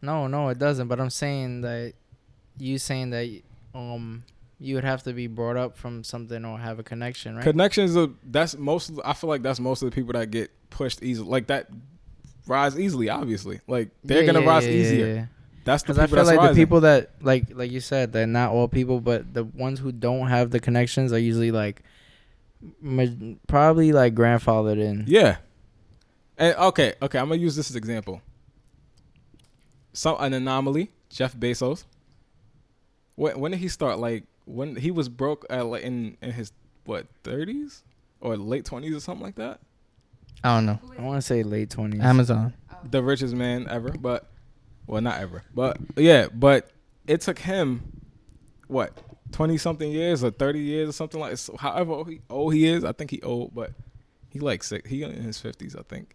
No, 0.00 0.26
no, 0.28 0.48
it 0.48 0.58
doesn't. 0.58 0.88
But 0.88 1.00
I'm 1.00 1.10
saying 1.10 1.62
that 1.62 1.94
you 2.58 2.78
saying 2.78 3.10
that 3.10 3.42
um 3.74 4.24
you 4.60 4.74
would 4.74 4.84
have 4.84 5.02
to 5.04 5.12
be 5.12 5.26
brought 5.26 5.56
up 5.56 5.76
from 5.76 6.02
something 6.04 6.44
or 6.44 6.58
have 6.58 6.78
a 6.78 6.82
connection, 6.82 7.34
right? 7.36 7.44
Connections 7.44 7.96
are 7.96 8.08
that's 8.24 8.56
most. 8.56 8.90
Of, 8.90 9.00
I 9.04 9.12
feel 9.12 9.28
like 9.28 9.42
that's 9.42 9.60
most 9.60 9.82
of 9.82 9.90
the 9.90 9.94
people 9.94 10.12
that 10.12 10.30
get 10.30 10.50
pushed 10.70 11.02
easily. 11.02 11.28
Like 11.28 11.48
that 11.48 11.68
rise 12.48 12.78
easily. 12.78 13.08
Obviously, 13.10 13.60
like 13.66 13.90
they're 14.04 14.22
Yeah, 14.22 14.26
gonna 14.32 14.40
yeah, 14.40 14.48
rise 14.48 14.66
yeah, 14.66 14.72
easier. 14.72 15.30
That's 15.64 15.82
the 15.82 15.92
Because 15.92 15.98
I 15.98 16.06
feel 16.06 16.24
like 16.24 16.38
rising. 16.38 16.54
the 16.54 16.60
people 16.64 16.80
that 16.80 17.10
like 17.20 17.44
like 17.54 17.70
you 17.70 17.80
said 17.80 18.12
that 18.12 18.26
not 18.26 18.50
all 18.52 18.68
people, 18.68 19.00
but 19.00 19.34
the 19.34 19.44
ones 19.44 19.78
who 19.80 19.92
don't 19.92 20.28
have 20.28 20.50
the 20.50 20.60
connections 20.60 21.12
are 21.12 21.18
usually 21.18 21.50
like 21.52 21.82
probably 23.46 23.92
like 23.92 24.14
grandfathered 24.14 24.78
in. 24.80 25.04
Yeah. 25.06 25.38
And 26.36 26.54
okay, 26.56 26.94
okay, 27.02 27.18
I'm 27.18 27.28
gonna 27.28 27.40
use 27.40 27.56
this 27.56 27.70
as 27.70 27.76
example. 27.76 28.22
Some 29.92 30.16
an 30.20 30.32
anomaly. 30.34 30.90
Jeff 31.10 31.34
Bezos. 31.36 31.84
When 33.16 33.38
when 33.40 33.50
did 33.52 33.60
he 33.60 33.68
start? 33.68 33.98
Like 33.98 34.24
when 34.44 34.76
he 34.76 34.90
was 34.90 35.08
broke 35.08 35.44
at 35.50 35.66
like 35.66 35.82
in 35.82 36.16
in 36.22 36.32
his 36.32 36.52
what 36.84 37.06
30s 37.24 37.82
or 38.20 38.36
late 38.36 38.64
20s 38.64 38.96
or 38.96 39.00
something 39.00 39.24
like 39.24 39.34
that. 39.36 39.60
I 40.44 40.54
don't 40.54 40.66
know. 40.66 40.78
I 40.98 41.02
want 41.02 41.18
to 41.20 41.26
say 41.26 41.42
late 41.42 41.70
twenties. 41.70 42.00
Amazon. 42.00 42.54
the 42.90 43.02
richest 43.02 43.34
man 43.34 43.66
ever, 43.68 43.90
but 43.90 44.30
well, 44.86 45.02
not 45.02 45.20
ever, 45.20 45.42
but 45.54 45.78
yeah, 45.96 46.28
but 46.32 46.70
it 47.06 47.20
took 47.20 47.38
him 47.38 48.02
what 48.68 48.96
twenty 49.32 49.58
something 49.58 49.90
years 49.90 50.22
or 50.22 50.30
thirty 50.30 50.60
years 50.60 50.88
or 50.88 50.92
something 50.92 51.20
like. 51.20 51.36
So 51.38 51.56
however 51.56 51.92
old 51.92 52.08
he, 52.10 52.20
old 52.30 52.54
he 52.54 52.66
is, 52.66 52.84
I 52.84 52.92
think 52.92 53.10
he 53.10 53.20
old, 53.22 53.54
but 53.54 53.72
he 54.28 54.38
like 54.38 54.62
sick. 54.62 54.86
He 54.86 55.02
in 55.02 55.22
his 55.22 55.40
fifties, 55.40 55.74
I 55.74 55.82
think. 55.82 56.14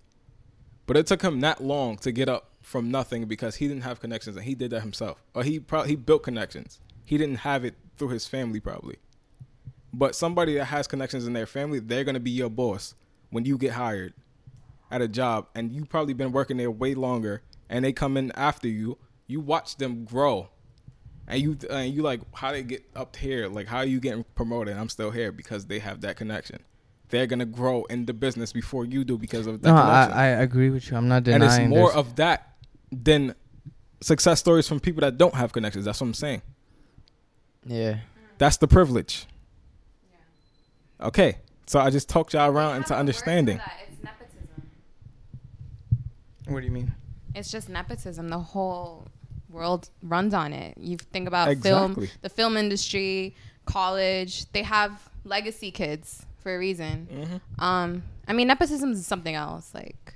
But 0.86 0.98
it 0.98 1.08
took 1.08 1.22
him 1.22 1.40
that 1.42 1.64
long 1.64 1.98
to 1.98 2.12
get 2.12 2.28
up 2.30 2.50
from 2.62 2.92
nothing 2.92 3.26
because 3.26 3.56
he 3.56 3.68
didn't 3.68 3.84
have 3.84 4.00
connections 4.00 4.36
and 4.36 4.46
he 4.46 4.56
did 4.56 4.72
that 4.72 4.82
himself, 4.82 5.22
or 5.34 5.44
he 5.44 5.60
probably 5.60 5.90
he 5.90 5.96
built 5.96 6.24
connections. 6.24 6.80
He 7.06 7.18
didn't 7.18 7.38
have 7.38 7.66
it 7.66 7.76
through 7.98 8.10
his 8.10 8.26
family 8.26 8.60
probably. 8.60 8.98
But 9.92 10.16
somebody 10.16 10.56
that 10.56 10.66
has 10.66 10.88
connections 10.88 11.28
in 11.28 11.34
their 11.34 11.46
family, 11.46 11.80
they're 11.80 12.04
gonna 12.04 12.20
be 12.20 12.32
your 12.32 12.50
boss 12.50 12.96
when 13.34 13.46
you 13.46 13.58
get 13.58 13.74
hired 13.74 14.14
at 14.92 15.02
a 15.02 15.08
job 15.08 15.48
and 15.56 15.72
you 15.72 15.86
probably 15.86 16.14
been 16.14 16.32
working 16.32 16.58
there 16.58 16.70
way 16.72 16.94
longer 16.94 17.42
and 17.70 17.84
they 17.84 17.92
come 17.92 18.16
in 18.16 18.32
after 18.34 18.68
you 18.68 18.98
you 19.28 19.40
watch 19.40 19.78
them 19.78 20.06
grow. 20.06 20.50
And 21.28 21.42
you 21.42 21.58
and 21.70 21.94
you 21.94 22.02
like 22.02 22.20
how 22.34 22.52
they 22.52 22.64
get 22.64 22.84
up 22.96 23.16
here? 23.16 23.48
Like 23.48 23.68
how 23.68 23.78
are 23.78 23.86
you 23.86 24.00
getting 24.00 24.24
promoted? 24.36 24.72
And 24.74 24.80
i'm 24.82 24.90
still 24.90 25.10
here 25.12 25.32
because 25.32 25.66
they 25.66 25.80
have 25.80 26.02
that 26.02 26.16
connection. 26.18 26.60
They're 27.10 27.28
gonna 27.28 27.46
grow 27.46 27.84
in 27.86 28.06
the 28.06 28.14
business 28.14 28.52
before 28.54 28.86
you 28.86 29.04
do 29.06 29.18
because 29.18 29.48
of 29.48 29.62
that 29.62 29.70
No, 29.70 29.76
I, 29.76 29.82
connection. 29.82 30.18
I 30.18 30.26
agree 30.28 30.70
with 30.70 30.92
you. 30.92 30.98
I'm 30.98 31.08
not 31.08 31.24
denying. 31.24 31.42
and 31.44 31.52
it's 31.52 31.70
more 31.70 31.90
there's- 31.90 31.96
of 31.96 32.16
that 32.18 32.56
than 32.92 33.34
success 34.02 34.40
stories 34.42 34.68
from 34.68 34.80
people 34.82 35.02
that 35.02 35.18
don't 35.18 35.34
have 35.34 35.54
connections. 35.54 35.86
That's 35.86 36.00
what 36.02 36.08
i'm 36.08 36.14
saying. 36.14 36.42
Yeah. 37.66 38.00
that's 38.38 38.58
the 38.58 38.68
privilege. 38.68 39.26
Okay 41.02 41.38
so 41.66 41.80
i 41.80 41.90
just 41.90 42.10
talked 42.10 42.34
y'all 42.34 42.50
around 42.52 42.78
into 42.78 42.96
understanding 42.96 43.60
It's 43.90 44.04
nepotism. 44.04 44.48
What 46.48 46.60
do 46.60 46.66
you 46.66 46.72
mean? 46.72 46.94
It's 47.36 47.50
just 47.52 47.70
nepotism. 47.70 48.30
The 48.30 48.40
whole 48.40 49.08
world 49.50 49.90
runs 50.02 50.34
on 50.34 50.54
it. 50.54 50.78
You 50.78 50.98
think 50.98 51.28
about 51.28 51.50
Exactly. 51.50 52.08
film, 52.08 52.10
the 52.22 52.30
film 52.30 52.58
industry, 52.58 53.36
college. 53.66 54.52
They 54.52 54.64
have 54.64 55.10
legacy 55.24 55.72
kids 55.72 56.26
for 56.40 56.54
a 56.54 56.60
reason. 56.60 57.08
Mm-hmm. 57.12 57.64
Um, 57.64 58.04
I 58.28 58.34
mean, 58.34 58.48
nepotism 58.48 58.92
is 58.92 59.08
something 59.08 59.36
else. 59.36 59.74
Like, 59.74 60.16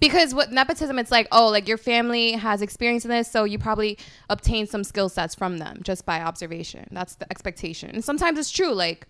because 0.00 0.34
what 0.34 0.50
nepotism, 0.52 0.98
it's 0.98 1.10
like, 1.10 1.28
oh, 1.32 1.48
like 1.48 1.68
your 1.68 1.78
family 1.78 2.32
has 2.32 2.62
experience 2.62 3.04
in 3.04 3.10
this, 3.10 3.30
so 3.30 3.44
you 3.44 3.58
probably 3.58 3.96
obtain 4.28 4.66
some 4.66 4.84
skill 4.84 5.08
sets 5.08 5.34
from 5.34 5.58
them 5.58 5.80
just 5.82 6.04
by 6.04 6.20
observation. 6.20 6.88
That's 6.90 7.14
the 7.14 7.30
expectation. 7.30 7.90
And 7.90 8.04
sometimes 8.04 8.38
it's 8.38 8.50
true. 8.50 8.74
Like, 8.74 9.06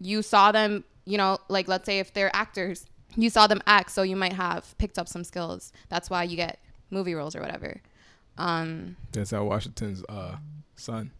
you 0.00 0.22
saw 0.22 0.52
them, 0.52 0.84
you 1.04 1.18
know, 1.18 1.38
like 1.48 1.68
let's 1.68 1.86
say 1.86 1.98
if 1.98 2.12
they're 2.12 2.34
actors, 2.34 2.86
you 3.16 3.30
saw 3.30 3.46
them 3.46 3.62
act, 3.66 3.90
so 3.90 4.02
you 4.02 4.16
might 4.16 4.32
have 4.32 4.76
picked 4.78 4.98
up 4.98 5.08
some 5.08 5.24
skills. 5.24 5.72
That's 5.88 6.10
why 6.10 6.24
you 6.24 6.36
get 6.36 6.58
movie 6.90 7.14
roles 7.14 7.36
or 7.36 7.40
whatever. 7.40 7.80
Um, 8.36 8.96
denzel 9.12 9.46
washington's 9.46 10.02
uh 10.08 10.36
son 10.74 11.12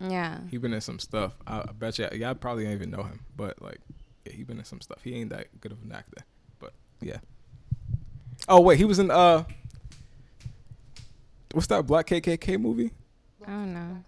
yeah. 0.00 0.38
He 0.50 0.58
been 0.58 0.74
in 0.74 0.80
some 0.80 0.98
stuff. 0.98 1.34
I, 1.46 1.60
I 1.60 1.72
bet 1.72 1.98
you, 1.98 2.08
y'all 2.12 2.34
probably 2.34 2.64
don't 2.64 2.74
even 2.74 2.90
know 2.90 3.02
him, 3.02 3.20
but 3.36 3.60
like, 3.62 3.80
yeah, 4.24 4.32
he 4.32 4.42
been 4.42 4.58
in 4.58 4.64
some 4.64 4.80
stuff. 4.80 4.98
He 5.02 5.14
ain't 5.14 5.30
that 5.30 5.60
good 5.60 5.72
of 5.72 5.82
an 5.82 5.92
actor, 5.92 6.24
but 6.58 6.72
yeah. 7.00 7.18
Oh 8.48 8.60
wait, 8.60 8.78
he 8.78 8.84
was 8.84 8.98
in 8.98 9.10
uh, 9.10 9.44
what's 11.52 11.66
that 11.68 11.86
Black 11.86 12.06
KKK 12.06 12.60
movie? 12.60 12.90
I 13.46 13.50
don't 13.50 13.74
know. 13.74 14.04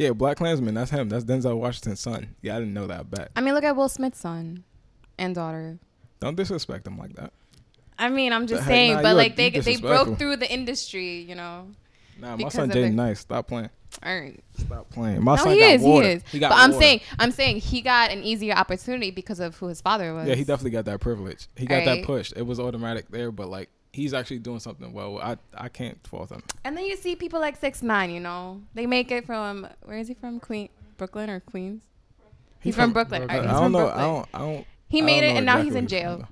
Yeah, 0.00 0.12
Black 0.12 0.38
Klansman. 0.38 0.72
That's 0.72 0.90
him. 0.90 1.10
That's 1.10 1.26
Denzel 1.26 1.58
Washington's 1.58 2.00
son. 2.00 2.34
Yeah, 2.40 2.56
I 2.56 2.60
didn't 2.60 2.72
know 2.72 2.86
that. 2.86 3.00
I 3.00 3.02
bet. 3.02 3.30
I 3.36 3.42
mean, 3.42 3.52
look 3.52 3.64
at 3.64 3.76
Will 3.76 3.90
Smith's 3.90 4.18
son 4.18 4.64
and 5.18 5.34
daughter. 5.34 5.78
Don't 6.20 6.36
disrespect 6.36 6.86
him 6.86 6.96
like 6.96 7.14
that. 7.16 7.34
I 7.98 8.08
mean, 8.08 8.32
I'm 8.32 8.46
just 8.46 8.62
The 8.62 8.68
saying, 8.68 8.94
nah, 8.94 9.02
but 9.02 9.14
like 9.14 9.36
they 9.36 9.50
they 9.50 9.76
broke 9.76 10.18
through 10.18 10.36
the 10.36 10.50
industry, 10.50 11.20
you 11.20 11.34
know. 11.34 11.68
Nah, 12.18 12.36
my 12.36 12.48
son 12.48 12.70
of 12.70 12.76
Jaden 12.76 12.94
nice. 12.94 13.20
Stop 13.20 13.48
playing. 13.48 13.68
All 14.02 14.18
right. 14.18 14.42
Stop 14.56 14.88
playing. 14.88 15.22
My 15.22 15.36
no, 15.36 15.42
son 15.42 15.52
he 15.52 15.60
got 15.60 15.70
is, 15.70 15.82
water. 15.82 16.08
he 16.08 16.12
is. 16.14 16.22
He 16.32 16.38
got 16.38 16.48
but 16.48 16.58
I'm 16.60 16.72
saying, 16.72 17.02
I'm 17.18 17.30
saying 17.30 17.58
he 17.58 17.82
got 17.82 18.10
an 18.10 18.24
easier 18.24 18.54
opportunity 18.54 19.10
because 19.10 19.38
of 19.38 19.54
who 19.58 19.66
his 19.66 19.82
father 19.82 20.14
was. 20.14 20.26
Yeah, 20.26 20.34
he 20.34 20.44
definitely 20.44 20.70
got 20.70 20.86
that 20.86 21.00
privilege. 21.00 21.46
He 21.56 21.66
got 21.66 21.84
that 21.84 22.04
push. 22.04 22.32
It 22.34 22.46
was 22.46 22.58
automatic 22.58 23.10
there, 23.10 23.30
but 23.30 23.50
like 23.50 23.68
he's 23.92 24.14
actually 24.14 24.38
doing 24.38 24.60
something 24.60 24.92
well. 24.92 25.18
I 25.18 25.36
I 25.54 25.68
can't 25.68 25.98
fault 26.06 26.30
him. 26.30 26.42
And 26.64 26.76
then 26.76 26.84
you 26.84 26.96
see 26.96 27.16
people 27.16 27.40
like 27.40 27.56
Six 27.56 27.82
Nine, 27.82 28.10
you 28.10 28.20
know, 28.20 28.60
they 28.74 28.86
make 28.86 29.10
it 29.10 29.26
from 29.26 29.66
where 29.84 29.98
is 29.98 30.08
he 30.08 30.14
from? 30.14 30.40
Queen, 30.40 30.68
Brooklyn 30.96 31.30
or 31.30 31.40
Queens? 31.40 31.82
He's, 32.60 32.74
from, 32.74 32.92
Brooklyn. 32.92 33.22
I, 33.22 33.36
All 33.36 33.40
right, 33.40 33.48
I 33.48 33.52
don't 33.52 33.62
from 33.62 33.72
know. 33.72 33.78
Brooklyn. 33.78 33.98
I 33.98 34.06
don't. 34.06 34.28
I 34.34 34.38
don't. 34.38 34.66
he 34.88 35.00
made 35.00 35.20
don't 35.22 35.30
it, 35.30 35.32
know 35.32 35.36
and 35.38 35.46
now 35.46 35.62
he's 35.62 35.74
in 35.74 35.86
jail. 35.86 36.18
from, 36.18 36.26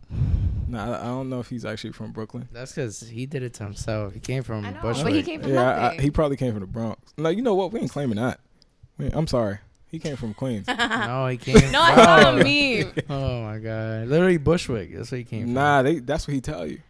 though. 0.68 0.78
Nah, 0.78 0.92
I 0.92 1.00
I 1.00 1.04
don't 1.04 1.30
know 1.30 1.40
if 1.40 1.48
he's 1.48 1.64
actually 1.64 1.92
from 1.92 2.12
Brooklyn. 2.12 2.48
That's 2.52 2.72
because 2.72 3.00
he 3.00 3.24
did 3.24 3.42
it 3.42 3.54
to 3.54 3.64
himself. 3.64 4.12
He 4.12 4.20
came 4.20 4.42
from 4.42 4.66
I 4.66 4.72
know, 4.72 4.82
Bushwick. 4.82 5.04
but 5.04 5.12
he 5.14 5.22
came 5.22 5.40
from 5.40 5.54
yeah, 5.54 5.62
I, 5.62 5.90
I, 5.92 5.96
he 5.96 6.10
probably 6.10 6.36
came 6.36 6.52
from 6.52 6.60
the 6.60 6.66
Bronx. 6.66 7.14
No, 7.16 7.30
you 7.30 7.40
know 7.40 7.54
what? 7.54 7.72
We 7.72 7.80
ain't 7.80 7.90
claiming 7.90 8.16
that. 8.16 8.40
Wait, 8.98 9.12
I'm 9.14 9.26
sorry. 9.26 9.58
He 9.90 9.98
came 9.98 10.16
from 10.16 10.34
Queens. 10.34 10.66
no, 10.78 11.26
he 11.28 11.36
can't. 11.38 11.72
No, 11.72 11.80
I 11.80 11.94
Bro. 11.94 12.04
saw 12.04 12.30
a 12.30 12.44
meme. 12.44 12.92
Oh 13.08 13.42
my 13.44 13.58
god, 13.58 14.08
literally 14.08 14.36
Bushwick. 14.36 14.94
That's 14.94 15.10
where 15.10 15.18
he 15.18 15.24
came 15.24 15.44
from. 15.44 15.54
nah, 15.54 15.80
they, 15.82 16.00
that's 16.00 16.28
what 16.28 16.34
he 16.34 16.42
tell 16.42 16.66
you. 16.66 16.80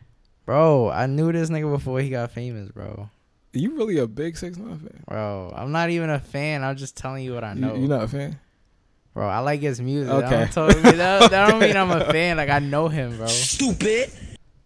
Bro, 0.48 0.88
I 0.88 1.04
knew 1.04 1.30
this 1.30 1.50
nigga 1.50 1.70
before 1.70 2.00
he 2.00 2.08
got 2.08 2.30
famous, 2.30 2.70
bro. 2.70 3.10
You 3.52 3.76
really 3.76 3.98
a 3.98 4.06
big 4.06 4.34
six 4.34 4.56
nine 4.56 4.78
fan? 4.78 5.04
Bro, 5.06 5.52
I'm 5.54 5.72
not 5.72 5.90
even 5.90 6.08
a 6.08 6.18
fan. 6.18 6.64
I'm 6.64 6.74
just 6.74 6.96
telling 6.96 7.22
you 7.22 7.34
what 7.34 7.44
I 7.44 7.52
know. 7.52 7.74
You, 7.74 7.82
you 7.82 7.88
not 7.88 8.04
a 8.04 8.08
fan? 8.08 8.40
bro, 9.12 9.28
I 9.28 9.40
like 9.40 9.60
his 9.60 9.78
music. 9.78 10.10
Okay. 10.10 10.26
Okay. 10.26 10.50
Totally, 10.50 10.92
that, 10.92 11.30
that 11.30 11.48
don't 11.48 11.60
mean 11.60 11.76
I'm 11.76 11.90
a 11.90 12.02
fan. 12.12 12.38
Like 12.38 12.48
I 12.48 12.60
know 12.60 12.88
him, 12.88 13.18
bro. 13.18 13.26
Stupid. 13.26 14.10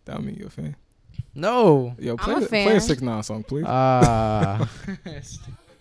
That 0.04 0.22
mean 0.22 0.36
you 0.36 0.46
a 0.46 0.50
fan? 0.50 0.76
No. 1.34 1.96
Yo, 1.98 2.12
I'm 2.12 2.16
play 2.18 2.34
a 2.34 2.40
the, 2.40 2.46
play 2.46 2.76
a 2.76 2.80
six 2.80 3.02
nine 3.02 3.24
song, 3.24 3.42
please. 3.42 3.64
Uh 3.64 4.64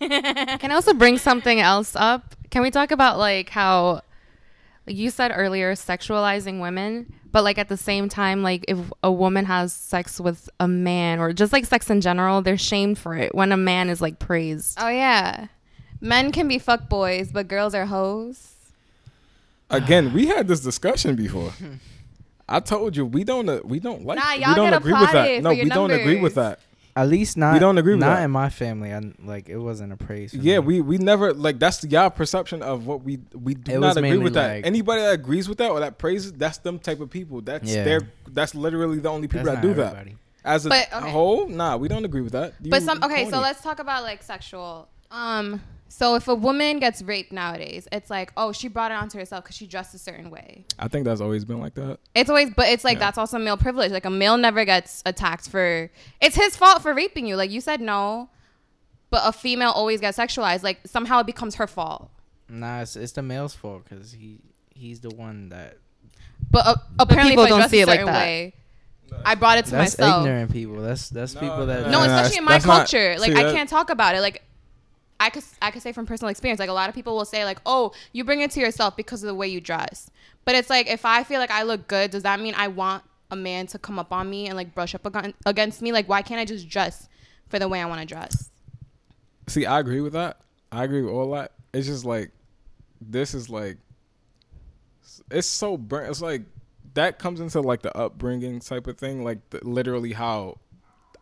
Can 0.00 0.72
I 0.72 0.74
also 0.74 0.94
bring 0.94 1.16
something 1.16 1.60
else 1.60 1.94
up? 1.94 2.34
Can 2.50 2.62
we 2.62 2.72
talk 2.72 2.90
about 2.90 3.18
like 3.18 3.50
how 3.50 4.00
like 4.86 4.96
you 4.96 5.10
said 5.10 5.32
earlier 5.34 5.74
sexualizing 5.74 6.60
women, 6.60 7.12
but 7.30 7.44
like 7.44 7.58
at 7.58 7.68
the 7.68 7.76
same 7.76 8.08
time 8.08 8.42
like 8.42 8.64
if 8.68 8.78
a 9.02 9.12
woman 9.12 9.44
has 9.44 9.72
sex 9.72 10.20
with 10.20 10.48
a 10.60 10.68
man 10.68 11.18
or 11.18 11.32
just 11.32 11.52
like 11.52 11.64
sex 11.64 11.88
in 11.90 12.00
general, 12.00 12.42
they're 12.42 12.58
shamed 12.58 12.98
for 12.98 13.14
it 13.14 13.34
when 13.34 13.52
a 13.52 13.56
man 13.56 13.88
is 13.88 14.00
like 14.00 14.18
praised. 14.18 14.78
Oh 14.80 14.88
yeah, 14.88 15.46
men 16.00 16.32
can 16.32 16.48
be 16.48 16.58
fuck 16.58 16.88
boys, 16.88 17.30
but 17.32 17.48
girls 17.48 17.74
are 17.74 17.86
hoes. 17.86 18.48
Again, 19.70 20.12
we 20.12 20.26
had 20.26 20.48
this 20.48 20.60
discussion 20.60 21.16
before. 21.16 21.52
I 22.48 22.60
told 22.60 22.96
you 22.96 23.06
we 23.06 23.24
don't 23.24 23.48
uh, 23.48 23.60
we 23.64 23.80
don't 23.80 24.04
like 24.04 24.18
Nah, 24.18 24.34
we 24.34 24.40
y'all 24.40 24.54
don't 24.54 24.70
get 24.70 24.80
agree 24.80 24.92
with 24.92 25.12
that. 25.12 25.42
No, 25.42 25.50
for 25.50 25.54
your 25.54 25.64
we 25.64 25.70
don't 25.70 25.90
agree 25.90 26.20
with 26.20 26.34
that. 26.34 26.60
At 26.94 27.08
least 27.08 27.36
not 27.36 27.54
We 27.54 27.58
don't 27.58 27.78
agree 27.78 27.94
with 27.94 28.00
not 28.00 28.16
that. 28.16 28.24
in 28.24 28.30
my 28.30 28.50
family. 28.50 28.92
I 28.92 29.00
like 29.24 29.48
it 29.48 29.56
wasn't 29.56 29.92
a 29.92 29.96
praise. 29.96 30.32
for 30.32 30.36
Yeah, 30.38 30.60
me. 30.60 30.66
we 30.66 30.80
we 30.82 30.98
never 30.98 31.32
like 31.32 31.58
that's 31.58 31.82
y'all 31.84 32.10
perception 32.10 32.62
of 32.62 32.86
what 32.86 33.02
we 33.02 33.18
we 33.34 33.54
do 33.54 33.72
It 33.72 33.78
not 33.80 33.96
agree 33.96 34.18
with 34.18 34.34
that. 34.34 34.56
like- 34.56 34.66
Anybody 34.66 35.00
that 35.02 35.12
agrees 35.14 35.48
with 35.48 35.58
that 35.58 35.70
or 35.70 35.80
that 35.80 35.98
praises, 35.98 36.32
that's 36.32 36.58
them 36.58 36.78
type 36.78 37.00
of 37.00 37.08
people. 37.10 37.40
That's 37.40 37.70
Yeah. 37.70 37.84
their 37.84 38.00
that's 38.28 38.54
literally 38.54 38.98
the 38.98 39.08
only 39.08 39.28
people 39.28 39.44
That's 39.46 39.60
that 39.62 39.66
not 39.66 39.74
do 39.76 39.82
that. 39.82 40.06
As 40.44 40.66
a 40.66 40.70
But, 40.70 40.88
okay. 40.92 41.10
whole, 41.10 41.46
nah, 41.48 41.76
we 41.76 41.86
don't 41.86 42.04
agree 42.04 42.20
with 42.20 42.32
that. 42.32 42.54
You 42.60 42.70
But 42.70 42.82
some 42.82 43.02
okay, 43.04 43.30
so 43.30 43.38
let's 43.40 43.62
talk 43.62 43.78
about 43.78 44.02
like 44.02 44.22
sexual. 44.22 44.88
Um, 45.10 45.60
so 45.94 46.14
if 46.14 46.26
a 46.26 46.34
woman 46.34 46.78
gets 46.78 47.02
raped 47.02 47.32
nowadays, 47.32 47.86
it's 47.92 48.08
like, 48.08 48.32
oh, 48.38 48.50
she 48.50 48.66
brought 48.66 48.90
it 48.90 48.94
onto 48.94 49.18
herself 49.18 49.44
because 49.44 49.54
she 49.56 49.66
dressed 49.66 49.94
a 49.94 49.98
certain 49.98 50.30
way. 50.30 50.64
I 50.78 50.88
think 50.88 51.04
that's 51.04 51.20
always 51.20 51.44
been 51.44 51.60
like 51.60 51.74
that. 51.74 51.98
It's 52.14 52.30
always, 52.30 52.48
but 52.56 52.68
it's 52.68 52.82
like 52.82 52.94
Yeah. 52.96 53.00
that's 53.00 53.18
also 53.18 53.38
male 53.38 53.58
privilege. 53.58 53.92
Like 53.92 54.06
a 54.06 54.10
male 54.10 54.38
never 54.38 54.64
gets 54.64 55.02
attacked 55.04 55.50
for. 55.50 55.90
It's 56.20 56.34
his 56.34 56.56
fault 56.56 56.80
for 56.80 56.94
raping 56.94 57.26
you. 57.26 57.36
Like 57.36 57.50
you 57.50 57.60
said 57.60 57.82
no, 57.82 58.30
but 59.10 59.20
a 59.26 59.32
female 59.32 59.70
always 59.70 60.00
gets 60.00 60.16
sexualized. 60.16 60.62
Like 60.62 60.80
somehow 60.86 61.20
it 61.20 61.26
becomes 61.26 61.56
her 61.56 61.66
fault. 61.66 62.08
Nah, 62.48 62.80
it's, 62.80 62.96
it's 62.96 63.12
the 63.12 63.22
male's 63.22 63.54
fault 63.54 63.84
because 63.86 64.12
he 64.12 64.38
he's 64.74 65.00
the 65.00 65.10
one 65.10 65.50
that. 65.50 65.76
But 66.50 66.66
uh, 66.66 66.74
apparently, 66.98 67.32
people 67.32 67.44
I 67.44 67.48
don't 67.50 67.68
see 67.68 67.80
it 67.80 67.86
like 67.86 68.04
that. 68.04 68.12
way, 68.14 68.54
I 69.26 69.34
brought 69.34 69.58
it 69.58 69.66
to 69.66 69.70
That's 69.72 69.98
myself. 69.98 70.24
ignorant 70.26 70.50
people. 70.52 70.76
That's 70.82 71.10
that's 71.10 71.34
No, 71.34 71.40
people 71.40 71.66
that. 71.66 71.90
No, 71.90 71.98
Nah, 71.98 72.04
especially 72.04 72.14
that's- 72.14 72.38
in 72.38 72.44
my 72.44 72.52
that's 72.52 72.64
not- 72.66 72.76
culture. 72.88 73.16
like 73.18 73.32
see, 73.32 73.36
I 73.38 73.42
that- 73.44 73.54
can't 73.54 73.68
talk 73.68 73.90
about 73.90 74.14
it. 74.14 74.20
Like 74.20 74.42
I 75.22 75.30
could 75.30 75.44
I 75.62 75.70
could 75.70 75.82
say 75.82 75.92
from 75.92 76.04
personal 76.04 76.30
experience. 76.30 76.58
Like 76.58 76.68
a 76.68 76.72
lot 76.72 76.88
of 76.88 76.96
people 76.96 77.14
will 77.14 77.24
say 77.24 77.44
like, 77.44 77.60
"Oh, 77.64 77.92
you 78.12 78.24
bring 78.24 78.40
it 78.40 78.50
to 78.52 78.60
yourself 78.60 78.96
because 78.96 79.22
of 79.22 79.28
the 79.28 79.34
way 79.34 79.46
you 79.46 79.60
dress." 79.60 80.10
But 80.44 80.56
it's 80.56 80.68
like 80.68 80.88
if 80.88 81.04
I 81.04 81.22
feel 81.22 81.38
like 81.38 81.52
I 81.52 81.62
look 81.62 81.86
good, 81.86 82.10
does 82.10 82.24
that 82.24 82.40
mean 82.40 82.54
I 82.56 82.66
want 82.66 83.04
a 83.30 83.36
man 83.36 83.68
to 83.68 83.78
come 83.78 84.00
up 84.00 84.12
on 84.12 84.28
me 84.28 84.48
and 84.48 84.56
like 84.56 84.74
brush 84.74 84.96
up 84.96 85.06
against 85.46 85.80
me? 85.80 85.92
Like 85.92 86.08
why 86.08 86.22
can't 86.22 86.40
I 86.40 86.44
just 86.44 86.68
dress 86.68 87.08
for 87.48 87.60
the 87.60 87.68
way 87.68 87.80
I 87.80 87.86
want 87.86 88.00
to 88.00 88.06
dress? 88.06 88.50
See, 89.46 89.64
I 89.64 89.78
agree 89.78 90.00
with 90.00 90.14
that. 90.14 90.40
I 90.72 90.82
agree 90.82 91.02
with 91.02 91.12
all 91.12 91.30
that. 91.34 91.52
It's 91.72 91.86
just 91.86 92.04
like 92.04 92.32
this 93.00 93.32
is 93.32 93.48
like 93.48 93.78
it's 95.30 95.46
so 95.46 95.76
burnt. 95.76 96.10
It's 96.10 96.20
like 96.20 96.42
that 96.94 97.20
comes 97.20 97.38
into 97.38 97.60
like 97.60 97.82
the 97.82 97.96
upbringing 97.96 98.58
type 98.58 98.88
of 98.88 98.98
thing. 98.98 99.22
Like 99.22 99.38
the, 99.50 99.60
literally 99.62 100.14
how 100.14 100.58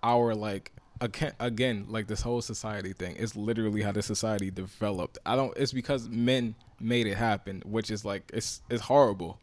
our 0.03 0.35
like 0.35 0.73
again, 1.01 1.87
like 1.89 2.07
this 2.07 2.21
whole 2.21 2.43
society 2.43 2.93
thing 2.93 3.17
is 3.17 3.37
literally 3.37 3.83
how 3.83 3.93
the 3.93 4.03
society 4.03 4.51
developed. 4.51 5.19
I 5.25 5.37
don't. 5.37 5.57
It's 5.57 5.73
because 5.73 6.09
men 6.09 6.55
made 6.79 7.07
it 7.07 7.17
happen, 7.17 7.63
which 7.65 7.91
is 7.91 8.05
like 8.05 8.31
it's 8.33 8.61
it's 8.71 8.83
horrible. 8.83 9.39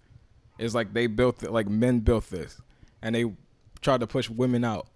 It's 0.58 0.74
like 0.74 0.94
they 0.94 1.08
built 1.08 1.44
it, 1.44 1.52
like 1.52 1.68
men 1.68 2.00
built 2.00 2.30
this, 2.30 2.60
and 3.02 3.16
they 3.16 3.26
tried 3.82 4.00
to 4.02 4.08
push 4.08 4.30
women 4.30 4.64
out, 4.64 4.88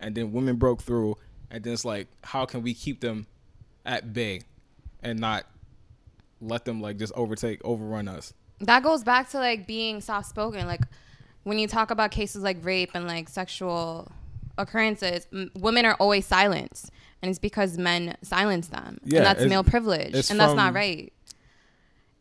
and 0.00 0.14
then 0.14 0.32
women 0.32 0.56
broke 0.56 0.82
through, 0.82 1.16
and 1.50 1.62
then 1.62 1.72
it's 1.72 1.84
like, 1.84 2.08
how 2.22 2.44
can 2.44 2.62
we 2.62 2.74
keep 2.74 3.00
them 3.00 3.26
at 3.84 4.12
bay, 4.12 4.42
and 5.02 5.18
not 5.18 5.44
let 6.40 6.64
them 6.64 6.80
like 6.80 6.98
just 6.98 7.12
overtake, 7.14 7.60
overrun 7.64 8.08
us? 8.08 8.32
That 8.60 8.82
goes 8.82 9.04
back 9.04 9.30
to 9.30 9.38
like 9.38 9.66
being 9.66 10.00
soft 10.00 10.28
spoken. 10.28 10.66
Like 10.66 10.82
when 11.44 11.58
you 11.58 11.68
talk 11.68 11.90
about 11.90 12.10
cases 12.10 12.42
like 12.42 12.58
rape 12.64 12.90
and 12.94 13.06
like 13.06 13.28
sexual 13.28 14.10
occurrences, 14.58 15.26
m- 15.32 15.50
women 15.58 15.84
are 15.84 15.94
always 15.94 16.26
silenced, 16.26 16.90
and 17.22 17.30
it's 17.30 17.38
because 17.38 17.76
men 17.78 18.16
silence 18.22 18.68
them, 18.68 18.98
Yeah, 19.04 19.18
and 19.18 19.26
that's 19.26 19.44
male 19.46 19.64
privilege, 19.64 20.30
and 20.30 20.38
that's 20.40 20.54
not 20.54 20.74
right. 20.74 21.12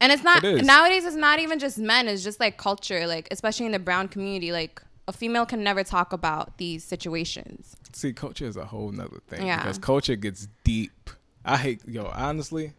And 0.02 0.12
it's 0.12 0.24
not 0.24 0.44
It 0.44 0.66
nowadays. 0.66 1.06
It's 1.06 1.16
not 1.16 1.40
even 1.40 1.58
just 1.58 1.78
men. 1.78 2.08
It's 2.08 2.24
just 2.24 2.40
like 2.40 2.58
culture. 2.58 3.08
Like 3.08 3.28
especially 3.32 3.66
in 3.66 3.72
the 3.72 3.80
brown 3.80 4.08
community, 4.10 4.52
like 4.52 4.82
a 5.08 5.14
female 5.14 5.46
can 5.46 5.64
never 5.64 5.84
talk 5.84 6.12
about 6.14 6.58
these 6.58 6.84
situations. 6.84 7.76
See, 7.94 8.12
culture 8.12 8.46
is 8.46 8.58
a 8.58 8.66
whole 8.66 8.92
nother 8.92 9.22
thing 9.28 9.48
Yeah. 9.48 9.58
because 9.58 9.78
culture 9.78 10.16
gets 10.18 10.48
deep. 10.66 11.10
I 11.46 11.58
hate 11.58 11.82
yo. 11.88 12.12
Honestly, 12.14 12.74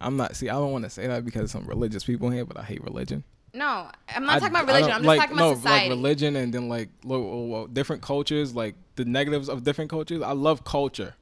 I'm 0.00 0.16
not. 0.18 0.36
See, 0.36 0.50
I 0.50 0.54
don't 0.54 0.72
want 0.72 0.84
to 0.84 0.90
say 0.90 1.06
that 1.06 1.24
because 1.24 1.50
some 1.50 1.64
religious 1.66 2.04
people 2.04 2.28
here, 2.28 2.44
but 2.44 2.58
I 2.58 2.64
hate 2.64 2.82
religion. 2.84 3.24
No, 3.54 3.90
I'm 4.08 4.24
not 4.24 4.36
I- 4.36 4.38
talking 4.38 4.54
about 4.54 4.66
religion. 4.66 4.90
I'm 4.90 4.98
just 4.98 5.06
like, 5.06 5.20
talking 5.20 5.36
no, 5.36 5.48
about 5.50 5.56
society. 5.58 5.88
like 5.90 5.96
religion 5.96 6.36
and 6.36 6.54
then 6.54 6.68
like 6.68 6.88
lo- 7.04 7.66
different 7.72 8.00
cultures, 8.02 8.54
like 8.54 8.74
the 8.96 9.04
negatives 9.04 9.48
of 9.48 9.62
different 9.64 9.90
cultures. 9.90 10.22
I 10.22 10.32
love 10.32 10.64
culture. 10.64 11.14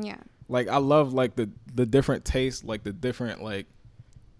yeah. 0.00 0.16
Like 0.48 0.68
I 0.68 0.76
love 0.76 1.12
like 1.14 1.36
the 1.36 1.48
the 1.74 1.86
different 1.86 2.24
tastes, 2.26 2.64
like 2.64 2.84
the 2.84 2.92
different 2.92 3.42
like 3.42 3.66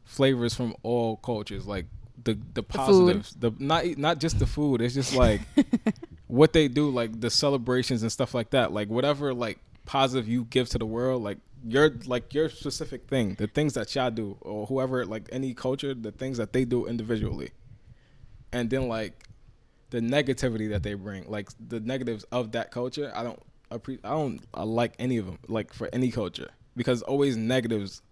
flavors 0.04 0.54
from 0.54 0.74
all 0.82 1.16
cultures, 1.16 1.66
like 1.66 1.86
the 2.22 2.38
the 2.52 2.62
positives, 2.62 3.34
the, 3.38 3.52
not 3.58 3.86
e, 3.86 3.94
not 3.96 4.18
just 4.20 4.38
the 4.38 4.46
food. 4.46 4.82
It's 4.82 4.94
just 4.94 5.14
like 5.16 5.40
what 6.26 6.52
they 6.52 6.68
do, 6.68 6.90
like 6.90 7.20
the 7.20 7.30
celebrations 7.30 8.02
and 8.02 8.12
stuff 8.12 8.34
like 8.34 8.50
that. 8.50 8.72
Like 8.72 8.88
whatever 8.88 9.32
like 9.32 9.58
positive 9.86 10.28
you 10.28 10.44
give 10.44 10.68
to 10.70 10.78
the 10.78 10.86
world, 10.86 11.22
like 11.22 11.38
your 11.66 11.90
like 12.06 12.34
your 12.34 12.48
specific 12.48 13.08
thing, 13.08 13.34
the 13.34 13.46
things 13.46 13.74
that 13.74 13.94
y'all 13.94 14.10
do, 14.10 14.36
or 14.40 14.66
whoever 14.66 15.04
like 15.06 15.28
any 15.32 15.54
culture, 15.54 15.94
the 15.94 16.12
things 16.12 16.38
that 16.38 16.52
they 16.52 16.64
do 16.64 16.86
individually, 16.86 17.50
and 18.52 18.70
then 18.70 18.88
like 18.88 19.24
the 19.90 20.00
negativity 20.00 20.68
that 20.70 20.82
they 20.82 20.94
bring, 20.94 21.24
like 21.28 21.48
the 21.68 21.80
negatives 21.80 22.24
of 22.24 22.52
that 22.52 22.70
culture. 22.70 23.12
I 23.14 23.22
don't 23.22 23.40
appre- 23.70 24.00
I 24.04 24.10
don't 24.10 24.40
I 24.52 24.64
like 24.64 24.94
any 24.98 25.16
of 25.16 25.26
them, 25.26 25.38
like 25.48 25.72
for 25.72 25.88
any 25.92 26.10
culture, 26.10 26.50
because 26.76 27.02
always 27.02 27.36
negatives 27.36 28.02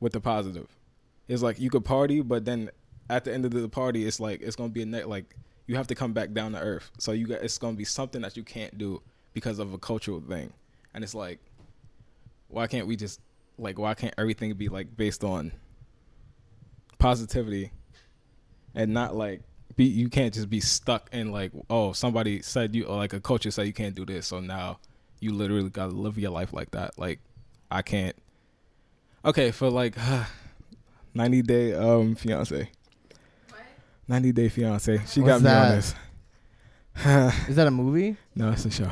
with 0.00 0.12
the 0.12 0.20
positive. 0.20 0.68
It's 1.28 1.42
like 1.42 1.58
you 1.58 1.70
could 1.70 1.84
party, 1.84 2.20
but 2.20 2.44
then 2.44 2.70
at 3.10 3.24
the 3.24 3.32
end 3.32 3.44
of 3.44 3.52
the 3.52 3.68
party, 3.68 4.06
it's 4.06 4.20
like 4.20 4.42
it's 4.42 4.56
gonna 4.56 4.68
be 4.68 4.82
a 4.82 4.86
net 4.86 5.08
like 5.08 5.36
you 5.66 5.74
have 5.74 5.88
to 5.88 5.94
come 5.94 6.12
back 6.12 6.32
down 6.32 6.52
to 6.52 6.60
earth. 6.60 6.90
So 6.98 7.12
you 7.12 7.26
got 7.26 7.42
it's 7.42 7.58
gonna 7.58 7.76
be 7.76 7.84
something 7.84 8.22
that 8.22 8.36
you 8.36 8.44
can't 8.44 8.76
do 8.78 9.02
because 9.32 9.58
of 9.58 9.72
a 9.72 9.78
cultural 9.78 10.20
thing, 10.20 10.52
and 10.94 11.02
it's 11.02 11.14
like, 11.14 11.40
why 12.48 12.66
can't 12.66 12.86
we 12.86 12.96
just 12.96 13.20
like 13.58 13.78
why 13.78 13.94
can't 13.94 14.14
everything 14.18 14.52
be 14.54 14.68
like 14.68 14.96
based 14.96 15.24
on 15.24 15.52
positivity 16.98 17.72
and 18.74 18.92
not 18.92 19.14
like 19.14 19.42
be 19.76 19.84
you 19.84 20.08
can't 20.08 20.32
just 20.32 20.48
be 20.48 20.60
stuck 20.60 21.08
in 21.12 21.30
like 21.32 21.52
oh 21.68 21.92
somebody 21.92 22.40
said 22.42 22.74
you 22.74 22.84
or 22.84 22.96
like 22.96 23.12
a 23.12 23.20
culture 23.20 23.50
said 23.50 23.66
you 23.66 23.72
can't 23.72 23.94
do 23.94 24.06
this 24.06 24.26
so 24.26 24.40
now 24.40 24.78
you 25.20 25.32
literally 25.32 25.68
gotta 25.68 25.92
live 25.92 26.18
your 26.18 26.30
life 26.30 26.52
like 26.52 26.70
that 26.70 26.98
like 26.98 27.18
i 27.70 27.82
can't 27.82 28.16
okay 29.24 29.50
for 29.50 29.68
like 29.70 29.96
90 31.14 31.42
day 31.42 31.74
um 31.74 32.14
fiance 32.14 32.70
what? 33.50 33.60
90 34.08 34.32
day 34.32 34.48
fiance 34.48 34.96
she 35.06 35.20
What's 35.20 35.42
got 35.42 35.42
me 35.42 35.50
on 35.50 35.68
that? 35.68 35.74
this 35.76 35.94
Is 37.48 37.56
that 37.56 37.66
a 37.66 37.70
movie? 37.70 38.16
no 38.34 38.50
it's 38.50 38.64
a 38.64 38.70
show 38.70 38.90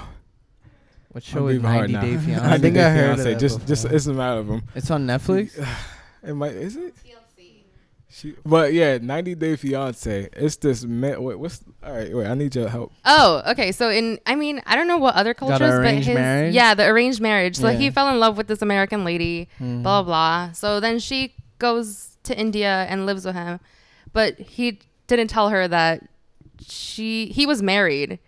What 1.14 1.22
show 1.22 1.46
is 1.46 1.54
leaving 1.62 1.70
hard 1.70 1.90
90. 1.92 2.06
Day 2.10 2.16
Fiance? 2.26 2.42
90 2.42 2.54
I 2.54 2.58
think 2.58 2.74
Day 2.74 2.84
I 2.84 2.90
heard 2.90 3.10
of 3.12 3.18
Fiancé. 3.18 3.24
that 3.24 3.38
just 3.38 3.66
just 3.68 3.84
it's 3.86 4.06
a 4.06 4.12
matter 4.12 4.40
of 4.40 4.46
them 4.48 4.62
It's 4.74 4.90
on 4.90 5.06
Netflix. 5.06 5.64
it 6.22 6.34
might 6.34 6.52
is 6.52 6.76
it 6.76 6.94
she, 8.10 8.34
but 8.46 8.72
yeah 8.72 8.98
90 9.02 9.34
day 9.34 9.56
fiance 9.56 10.28
it's 10.34 10.54
this 10.56 10.84
man 10.84 11.20
wait 11.20 11.36
what's 11.36 11.64
all 11.82 11.92
right 11.92 12.14
wait 12.14 12.28
i 12.28 12.34
need 12.34 12.54
your 12.54 12.68
help 12.68 12.92
Oh, 13.04 13.42
okay. 13.48 13.72
So 13.72 13.90
in, 13.90 14.20
I 14.24 14.34
mean, 14.36 14.62
I 14.66 14.76
don't 14.76 14.86
know 14.86 14.98
what 14.98 15.14
other 15.16 15.34
Got 15.34 15.46
a 15.46 15.58
cultures, 15.58 15.70
but 15.70 15.80
arranged 15.80 16.06
his, 16.06 16.14
marriage? 16.14 16.54
yeah, 16.54 16.74
the 16.74 16.86
arranged 16.86 17.20
marriage. 17.20 17.56
So 17.56 17.68
Yeah. 17.70 17.76
he 17.78 17.90
fell 17.90 18.08
in 18.10 18.18
love 18.20 18.36
with 18.36 18.46
this 18.46 18.62
American 18.62 19.04
lady, 19.04 19.48
Mhm. 19.60 19.82
blah 19.82 20.02
blah. 20.04 20.52
So 20.52 20.78
then 20.80 20.98
she 21.00 21.34
goes 21.58 22.16
to 22.22 22.38
India 22.38 22.86
and 22.88 23.04
lives 23.04 23.24
with 23.26 23.34
him, 23.34 23.58
but 24.12 24.38
he 24.38 24.78
didn't 25.08 25.28
tell 25.28 25.48
her 25.50 25.66
that 25.68 26.02
she 26.60 27.26
he 27.26 27.46
was 27.46 27.62
married, 27.62 28.20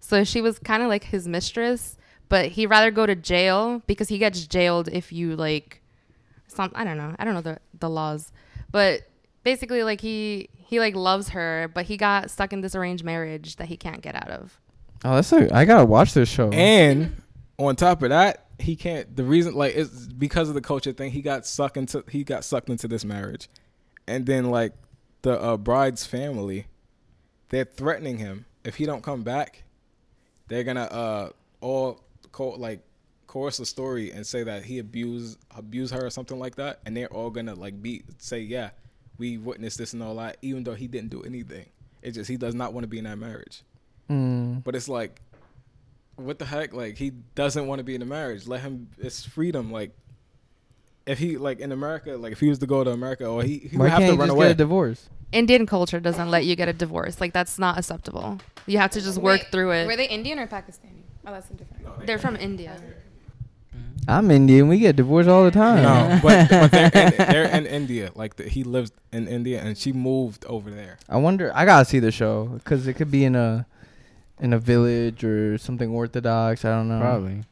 so 0.00 0.24
she 0.24 0.40
was 0.40 0.58
kind 0.58 0.82
of 0.82 0.88
like 0.88 1.04
his 1.04 1.28
mistress. 1.28 1.96
But 2.34 2.46
he'd 2.46 2.66
rather 2.66 2.90
go 2.90 3.06
to 3.06 3.14
jail 3.14 3.80
because 3.86 4.08
he 4.08 4.18
gets 4.18 4.44
jailed 4.44 4.88
if 4.88 5.12
you 5.12 5.36
like 5.36 5.80
some 6.48 6.72
I 6.74 6.82
don't 6.82 6.96
know. 6.96 7.14
I 7.16 7.24
don't 7.24 7.32
know 7.32 7.40
the 7.40 7.58
the 7.78 7.88
laws, 7.88 8.32
but 8.72 9.02
basically 9.44 9.84
like 9.84 10.00
he 10.00 10.48
he 10.56 10.80
like 10.80 10.96
loves 10.96 11.28
her, 11.28 11.70
but 11.72 11.84
he 11.84 11.96
got 11.96 12.32
stuck 12.32 12.52
in 12.52 12.60
this 12.60 12.74
arranged 12.74 13.04
marriage 13.04 13.54
that 13.54 13.68
he 13.68 13.76
can't 13.76 14.00
get 14.00 14.16
out 14.16 14.30
of. 14.30 14.60
Oh, 15.04 15.14
that's 15.14 15.32
a. 15.32 15.54
I 15.54 15.64
gotta 15.64 15.84
watch 15.84 16.12
this 16.12 16.28
show. 16.28 16.50
And 16.50 17.22
on 17.56 17.76
top 17.76 18.02
of 18.02 18.08
that, 18.08 18.46
he 18.58 18.74
can't. 18.74 19.14
The 19.14 19.22
reason, 19.22 19.54
like, 19.54 19.76
it's 19.76 20.08
because 20.08 20.48
of 20.48 20.56
the 20.56 20.60
culture 20.60 20.90
thing. 20.90 21.12
He 21.12 21.22
got 21.22 21.46
sucked 21.46 21.76
into. 21.76 22.02
He 22.10 22.24
got 22.24 22.42
sucked 22.42 22.68
into 22.68 22.88
this 22.88 23.04
marriage, 23.04 23.48
and 24.08 24.26
then 24.26 24.50
like 24.50 24.72
the 25.22 25.40
uh, 25.40 25.56
bride's 25.56 26.04
family, 26.04 26.66
they're 27.50 27.64
threatening 27.64 28.18
him 28.18 28.46
if 28.64 28.74
he 28.74 28.86
don't 28.86 29.04
come 29.04 29.22
back. 29.22 29.62
They're 30.48 30.64
gonna 30.64 30.82
uh 30.82 31.30
all 31.60 32.03
co- 32.34 32.50
like 32.50 32.80
coerce 33.28 33.60
a 33.60 33.66
story 33.66 34.10
and 34.10 34.26
say 34.26 34.42
that 34.42 34.64
he 34.64 34.78
abused 34.78 35.38
abused 35.56 35.94
her 35.94 36.04
or 36.04 36.10
something 36.10 36.38
like 36.38 36.56
that, 36.56 36.80
and 36.84 36.96
they're 36.96 37.12
all 37.12 37.30
gonna 37.30 37.54
like 37.54 37.80
be 37.80 38.02
say 38.18 38.40
yeah, 38.40 38.70
we 39.18 39.38
witnessed 39.38 39.78
this 39.78 39.92
and 39.92 40.02
all 40.02 40.16
that, 40.16 40.36
even 40.42 40.64
though 40.64 40.74
he 40.74 40.88
didn't 40.88 41.10
do 41.10 41.22
anything. 41.22 41.66
It's 42.02 42.16
just 42.16 42.28
he 42.28 42.36
does 42.36 42.54
not 42.54 42.72
want 42.72 42.84
to 42.84 42.88
be 42.88 42.98
in 42.98 43.04
that 43.04 43.16
marriage. 43.16 43.62
Mm. 44.10 44.62
But 44.64 44.74
it's 44.74 44.88
like, 44.88 45.22
what 46.16 46.38
the 46.38 46.44
heck? 46.44 46.74
Like 46.74 46.98
he 46.98 47.12
doesn't 47.34 47.66
want 47.66 47.78
to 47.78 47.84
be 47.84 47.94
in 47.94 48.02
a 48.02 48.06
marriage. 48.06 48.46
Let 48.46 48.60
him. 48.60 48.88
It's 48.98 49.24
freedom. 49.24 49.70
Like 49.70 49.92
if 51.06 51.18
he 51.18 51.36
like 51.36 51.60
in 51.60 51.70
America, 51.70 52.16
like 52.16 52.32
if 52.32 52.40
he 52.40 52.48
was 52.48 52.58
to 52.58 52.66
go 52.66 52.82
to 52.82 52.90
America, 52.90 53.26
or 53.26 53.44
he, 53.44 53.58
he 53.58 53.76
would 53.76 53.90
have 53.90 54.00
to 54.00 54.16
run 54.16 54.28
away. 54.28 54.46
get 54.46 54.52
a 54.52 54.54
divorce? 54.56 55.08
Indian 55.32 55.66
culture 55.66 56.00
doesn't 56.00 56.30
let 56.30 56.44
you 56.44 56.56
get 56.56 56.68
a 56.68 56.72
divorce. 56.72 57.20
Like 57.20 57.32
that's 57.32 57.58
not 57.58 57.78
acceptable. 57.78 58.40
You 58.66 58.78
have 58.78 58.90
to 58.90 59.00
just 59.00 59.18
work 59.18 59.42
Wait, 59.42 59.50
through 59.52 59.72
it. 59.72 59.86
Were 59.86 59.96
they 59.96 60.08
Indian 60.08 60.40
or 60.40 60.46
Pakistani? 60.46 61.03
Oh, 61.26 61.32
that's 61.32 61.50
a 61.50 61.54
different. 61.54 62.06
They're 62.06 62.18
from 62.18 62.36
India. 62.36 62.76
I'm 64.06 64.30
Indian. 64.30 64.68
We 64.68 64.78
get 64.78 64.96
divorced 64.96 65.28
all 65.28 65.44
the 65.44 65.50
time. 65.50 65.82
no, 65.82 66.20
but, 66.22 66.50
but 66.50 66.70
they're, 66.70 66.84
in, 66.94 67.16
they're 67.16 67.44
in 67.44 67.66
India. 67.66 68.10
Like 68.14 68.36
the, 68.36 68.44
he 68.44 68.62
lives 68.62 68.92
in 69.12 69.26
India, 69.28 69.62
and 69.62 69.78
she 69.78 69.92
moved 69.92 70.44
over 70.44 70.70
there. 70.70 70.98
I 71.08 71.16
wonder. 71.16 71.50
I 71.54 71.64
gotta 71.64 71.84
see 71.84 72.00
the 72.00 72.12
show 72.12 72.46
because 72.46 72.86
it 72.86 72.94
could 72.94 73.10
be 73.10 73.24
in 73.24 73.34
a 73.34 73.66
in 74.40 74.52
a 74.52 74.58
village 74.58 75.24
or 75.24 75.56
something 75.58 75.90
orthodox. 75.90 76.64
I 76.64 76.70
don't 76.76 76.88
know. 76.88 77.00
Probably. 77.00 77.44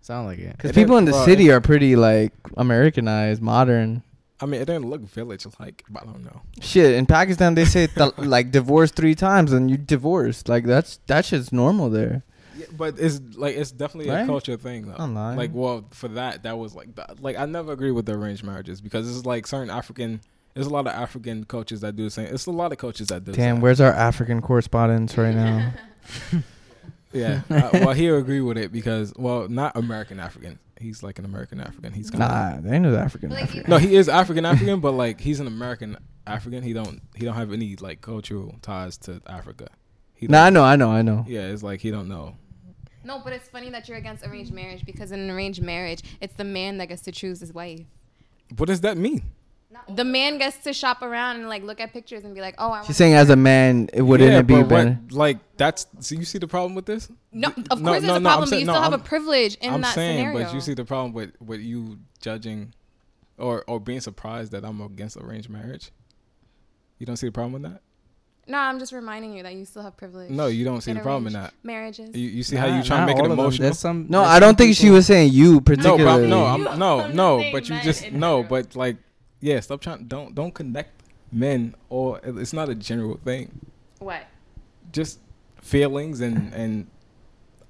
Sound 0.00 0.26
like 0.26 0.38
it. 0.38 0.56
Because 0.56 0.72
people 0.72 0.96
in 0.96 1.04
the 1.04 1.12
well, 1.12 1.24
city 1.24 1.50
are 1.50 1.60
pretty 1.60 1.94
like 1.94 2.32
Americanized, 2.56 3.40
modern. 3.40 4.02
I 4.40 4.46
mean, 4.46 4.62
it 4.62 4.64
didn't 4.64 4.88
look 4.88 5.02
village 5.02 5.46
like, 5.60 5.84
but 5.90 6.02
I 6.02 6.06
don't 6.06 6.24
know. 6.24 6.40
Shit, 6.60 6.94
in 6.94 7.06
Pakistan 7.06 7.54
they 7.54 7.66
say 7.66 7.86
th- 7.86 8.14
like 8.18 8.50
divorce 8.50 8.90
three 8.90 9.14
times 9.14 9.52
and 9.52 9.70
you 9.70 9.76
divorced. 9.76 10.48
Like 10.48 10.64
that's 10.64 10.98
that 11.06 11.24
shit's 11.26 11.52
normal 11.52 11.90
there. 11.90 12.24
Yeah, 12.70 12.76
but 12.76 12.98
it's 12.98 13.20
like 13.36 13.56
it's 13.56 13.70
definitely 13.72 14.10
Right? 14.10 14.22
a 14.22 14.26
culture 14.26 14.56
thing 14.56 14.86
though. 14.88 14.96
I'm 14.98 15.14
lying. 15.14 15.36
Like, 15.38 15.50
well, 15.52 15.84
for 15.90 16.08
that, 16.08 16.42
that 16.44 16.58
was 16.58 16.74
like, 16.74 16.94
that. 16.96 17.22
like 17.22 17.36
I 17.38 17.46
never 17.46 17.72
agree 17.72 17.90
with 17.90 18.06
the 18.06 18.12
arranged 18.12 18.44
marriages 18.44 18.80
because 18.80 19.08
it's 19.14 19.26
like 19.26 19.46
certain 19.46 19.70
African. 19.70 20.20
There's 20.54 20.66
a 20.66 20.70
lot 20.70 20.86
of 20.86 20.92
African 20.92 21.44
cultures 21.44 21.80
that 21.82 21.94
do 21.96 22.04
the 22.04 22.10
same. 22.10 22.26
It's 22.34 22.46
a 22.46 22.50
lot 22.50 22.72
of 22.72 22.78
cultures 22.78 23.06
that 23.08 23.24
do. 23.24 23.32
Damn, 23.32 23.56
same. 23.56 23.60
where's 23.62 23.80
our 23.80 23.92
African 23.92 24.40
correspondents 24.42 25.16
right 25.16 25.34
now? 25.34 25.72
Yeah. 27.12 27.40
uh, 27.50 27.70
well, 27.72 27.92
he'll 27.92 28.18
agree 28.18 28.40
with 28.40 28.56
it 28.56 28.70
because, 28.70 29.12
well, 29.16 29.48
not 29.48 29.76
American 29.76 30.20
African. 30.20 30.60
He's 30.78 31.02
like 31.02 31.18
an 31.18 31.24
American 31.24 31.60
African. 31.60 31.92
He's 31.92 32.08
kind 32.08 32.20
nah, 32.20 32.60
they 32.60 32.76
ain't 32.76 32.84
no 32.84 32.94
African. 32.96 33.30
Like, 33.30 33.42
African. 33.42 33.68
no, 33.70 33.78
he 33.78 33.96
is 33.96 34.08
African 34.08 34.46
African, 34.52 34.80
but 34.80 34.92
like 34.92 35.20
he's 35.20 35.40
an 35.40 35.46
American 35.46 35.96
African. 36.26 36.62
He 36.62 36.72
don't 36.72 37.02
he 37.16 37.24
don't 37.24 37.34
have 37.34 37.52
any 37.52 37.74
like 37.76 38.00
cultural 38.00 38.54
ties 38.62 38.96
to 38.98 39.20
Africa. 39.26 39.68
He 40.14 40.26
Nah, 40.28 40.44
I 40.44 40.50
know, 40.50 40.62
I 40.62 40.76
know, 40.76 40.90
I 40.90 41.02
know. 41.02 41.24
Yeah, 41.28 41.48
it's 41.48 41.62
like 41.64 41.80
he 41.80 41.90
don't 41.90 42.08
know. 42.08 42.36
No, 43.04 43.20
but 43.22 43.32
it's 43.32 43.48
funny 43.48 43.70
that 43.70 43.88
you're 43.88 43.98
against 43.98 44.26
arranged 44.26 44.52
marriage 44.52 44.84
because 44.84 45.10
in 45.12 45.20
an 45.20 45.30
arranged 45.30 45.62
marriage, 45.62 46.02
it's 46.20 46.34
the 46.34 46.44
man 46.44 46.78
that 46.78 46.88
gets 46.88 47.02
to 47.02 47.12
choose 47.12 47.40
his 47.40 47.52
wife. 47.54 47.80
What 48.56 48.66
does 48.66 48.80
that 48.82 48.96
mean? 48.96 49.22
The 49.88 50.04
man 50.04 50.38
gets 50.38 50.56
to 50.64 50.72
shop 50.72 51.00
around 51.00 51.36
and 51.36 51.48
like 51.48 51.62
look 51.62 51.80
at 51.80 51.92
pictures 51.92 52.24
and 52.24 52.34
be 52.34 52.40
like, 52.40 52.56
"Oh, 52.58 52.66
I 52.66 52.68
want." 52.68 52.86
She's 52.86 52.96
saying 52.96 53.14
as 53.14 53.30
a 53.30 53.36
man, 53.36 53.88
it 53.92 54.02
wouldn't 54.02 54.28
yeah, 54.32 54.40
it 54.40 54.46
be 54.46 54.54
but 54.54 54.60
what- 54.62 54.68
better? 54.68 54.98
like 55.12 55.38
that's. 55.56 55.86
So 56.00 56.16
you 56.16 56.24
see 56.24 56.38
the 56.38 56.48
problem 56.48 56.74
with 56.74 56.86
this? 56.86 57.08
no, 57.32 57.48
of 57.48 57.56
No, 57.56 57.64
course 57.64 57.80
no, 57.80 57.92
there's 57.92 58.04
a 58.04 58.06
no, 58.08 58.14
I'm 58.16 58.22
problem, 58.22 58.40
but 58.40 58.48
saying- 58.48 58.60
you 58.60 58.66
no, 58.66 58.72
still 58.72 58.82
have 58.82 58.92
I'm- 58.92 59.00
a 59.00 59.04
privilege 59.04 59.54
in 59.56 59.72
I'm 59.72 59.80
that 59.82 59.94
saying, 59.94 60.18
scenario. 60.18 60.42
but 60.44 60.52
you 60.54 60.60
see 60.60 60.74
the 60.74 60.84
problem 60.84 61.12
with 61.12 61.30
with 61.40 61.60
you 61.60 62.00
judging, 62.20 62.74
or 63.38 63.64
or 63.68 63.78
being 63.78 64.00
surprised 64.00 64.50
that 64.52 64.64
I'm 64.64 64.80
against 64.80 65.16
arranged 65.16 65.48
marriage. 65.48 65.92
You 66.98 67.06
don't 67.06 67.16
see 67.16 67.28
the 67.28 67.32
problem 67.32 67.52
with 67.62 67.62
that? 67.72 67.80
No, 68.50 68.58
I'm 68.58 68.78
just 68.78 68.92
reminding 68.92 69.32
you 69.34 69.42
that 69.44 69.54
you 69.54 69.64
still 69.64 69.82
have 69.82 69.96
privilege. 69.96 70.30
No, 70.30 70.46
you 70.48 70.64
don't 70.64 70.80
see 70.80 70.92
the 70.92 71.00
problem 71.00 71.28
in 71.28 71.32
that. 71.34 71.54
Marriages. 71.62 72.14
You, 72.14 72.28
you 72.28 72.42
see 72.42 72.56
how 72.56 72.66
Nah, 72.66 72.76
you 72.78 72.82
trying 72.82 73.00
to 73.02 73.06
make 73.06 73.16
it 73.16 73.20
all 73.20 73.24
of 73.26 73.30
them. 73.30 73.38
emotional? 73.38 73.66
There's 73.66 73.78
some, 73.78 74.06
No, 74.08 74.22
I 74.22 74.38
don't 74.40 74.58
think 74.58 74.76
she 74.76 74.90
was 74.90 75.06
saying 75.06 75.32
you 75.32 75.54
No, 75.54 75.60
particularly. 75.60 76.04
but 76.04 76.12
I'm, 76.24 76.28
no, 76.30 76.44
I'm 76.46 76.78
no, 76.78 77.00
I'm 77.00 77.14
no. 77.16 77.44
But 77.52 77.68
you 77.68 77.80
just 77.80 78.04
in 78.04 78.14
no. 78.18 78.42
general. 78.42 78.42
But 78.44 78.76
like, 78.76 78.96
yeah, 79.40 79.60
stop 79.60 79.80
trying. 79.80 80.04
Don't 80.06 80.34
don't 80.34 80.52
connect 80.52 80.90
men 81.32 81.74
or 81.88 82.20
it's 82.24 82.52
not 82.52 82.68
a 82.68 82.74
general 82.74 83.16
thing. 83.24 83.50
what? 84.00 84.22
Just 84.92 85.20
feelings 85.62 86.20
and 86.20 86.52
and 86.52 86.86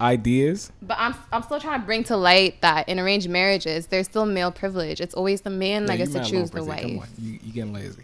ideas. 0.00 0.72
But 0.82 0.96
I'm 0.98 1.14
I'm 1.32 1.42
still 1.42 1.60
trying 1.60 1.80
to 1.80 1.86
bring 1.86 2.04
to 2.04 2.16
light 2.16 2.60
that 2.62 2.88
in 2.88 2.98
arranged 2.98 3.28
marriages, 3.28 3.86
there's 3.88 4.06
still 4.06 4.26
male 4.26 4.50
privilege. 4.50 5.00
It's 5.00 5.14
always 5.14 5.42
the 5.42 5.50
man 5.50 5.86
that 5.86 5.98
Yeah, 5.98 6.06
gets 6.06 6.12
to 6.14 6.24
choose 6.24 6.50
the 6.50 6.60
Brizzy. 6.60 6.80
Come 6.82 6.96
wife. 6.96 7.10
on, 7.18 7.24
You 7.24 7.38
you 7.42 7.52
getting 7.52 7.72
lazy? 7.74 8.02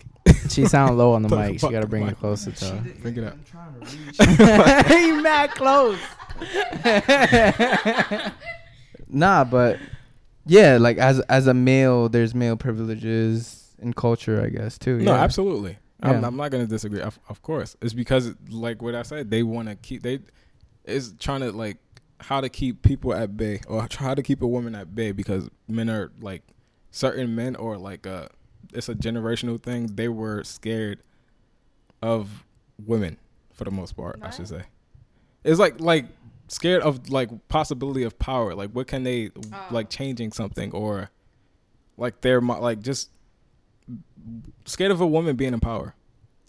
She 0.51 0.67
sound 0.67 0.99
low 0.99 1.13
on 1.13 1.23
the 1.23 1.29
mic. 1.37 1.61
She 1.61 1.69
got 1.71 1.81
to 1.81 1.87
bring 1.87 2.07
it 2.07 2.19
closer 2.19 2.53
to 2.53 2.65
her. 2.65 2.85
Bring 3.03 3.17
it 3.17 3.25
up. 3.25 3.37
you 4.91 5.23
mad 5.23 5.51
close. 5.53 5.99
Nah, 9.09 9.45
but 9.45 9.79
yeah, 10.47 10.79
like 10.79 10.99
as 10.99 11.21
as 11.21 11.47
a 11.47 11.55
male, 11.55 12.09
there's 12.09 12.35
male 12.35 12.57
privileges 12.57 13.75
in 13.79 13.93
culture, 13.93 14.43
I 14.43 14.49
guess 14.49 14.79
too. 14.79 14.99
No, 14.99 15.13
yeah. 15.15 15.23
absolutely. 15.23 15.79
I'm, 16.03 16.25
I'm 16.25 16.37
not 16.37 16.51
gonna 16.51 16.67
disagree. 16.67 17.01
Of, 17.01 17.19
of 17.29 17.43
course, 17.43 17.77
it's 17.81 17.95
because 17.95 18.35
like 18.51 18.83
what 18.83 18.95
I 18.95 19.03
said, 19.03 19.31
they 19.31 19.43
want 19.43 19.69
to 19.69 19.77
keep 19.77 20.03
they 20.03 20.21
is 20.85 21.15
trying 21.19 21.41
to 21.41 21.53
like 21.53 21.79
how 22.21 22.41
to 22.41 22.49
keep 22.49 22.83
people 22.83 23.15
at 23.15 23.37
bay 23.37 23.61
or 23.67 23.87
how 23.99 24.15
to 24.15 24.23
keep 24.23 24.43
a 24.43 24.47
woman 24.47 24.75
at 24.75 24.95
bay 24.95 25.13
because 25.13 25.49
men 25.69 25.89
are 25.89 26.13
like 26.21 26.43
certain 26.91 27.35
men 27.35 27.57
or 27.57 27.77
like 27.77 28.07
uh 28.07 28.29
it's 28.77 28.89
a 28.89 28.95
generational 28.95 29.61
thing. 29.61 29.87
They 29.87 30.09
were 30.09 30.45
scared 30.45 31.01
of 32.03 32.45
women 32.85 33.17
for 33.53 33.65
the 33.65 33.71
most 33.71 33.97
part. 33.97 34.21
I 34.23 34.31
should 34.31 34.49
say 34.49 34.65
it's 35.47 35.59
like 35.59 35.81
like 35.81 36.07
scared 36.49 36.83
of 36.83 37.11
like 37.11 37.31
possibility 37.49 38.03
of 38.03 38.19
power. 38.19 38.55
Like 38.55 38.71
what 38.71 38.87
can 38.87 39.05
they 39.05 39.31
oh. 39.53 39.67
like 39.71 39.89
changing 39.89 40.33
something 40.33 40.73
or 40.73 41.11
like 41.97 42.21
they're 42.21 42.41
like 42.41 42.81
just 42.81 43.11
scared 44.65 44.91
of 44.91 45.01
a 45.01 45.07
woman 45.07 45.37
being 45.37 45.55
in 45.55 45.61
power. 45.61 45.95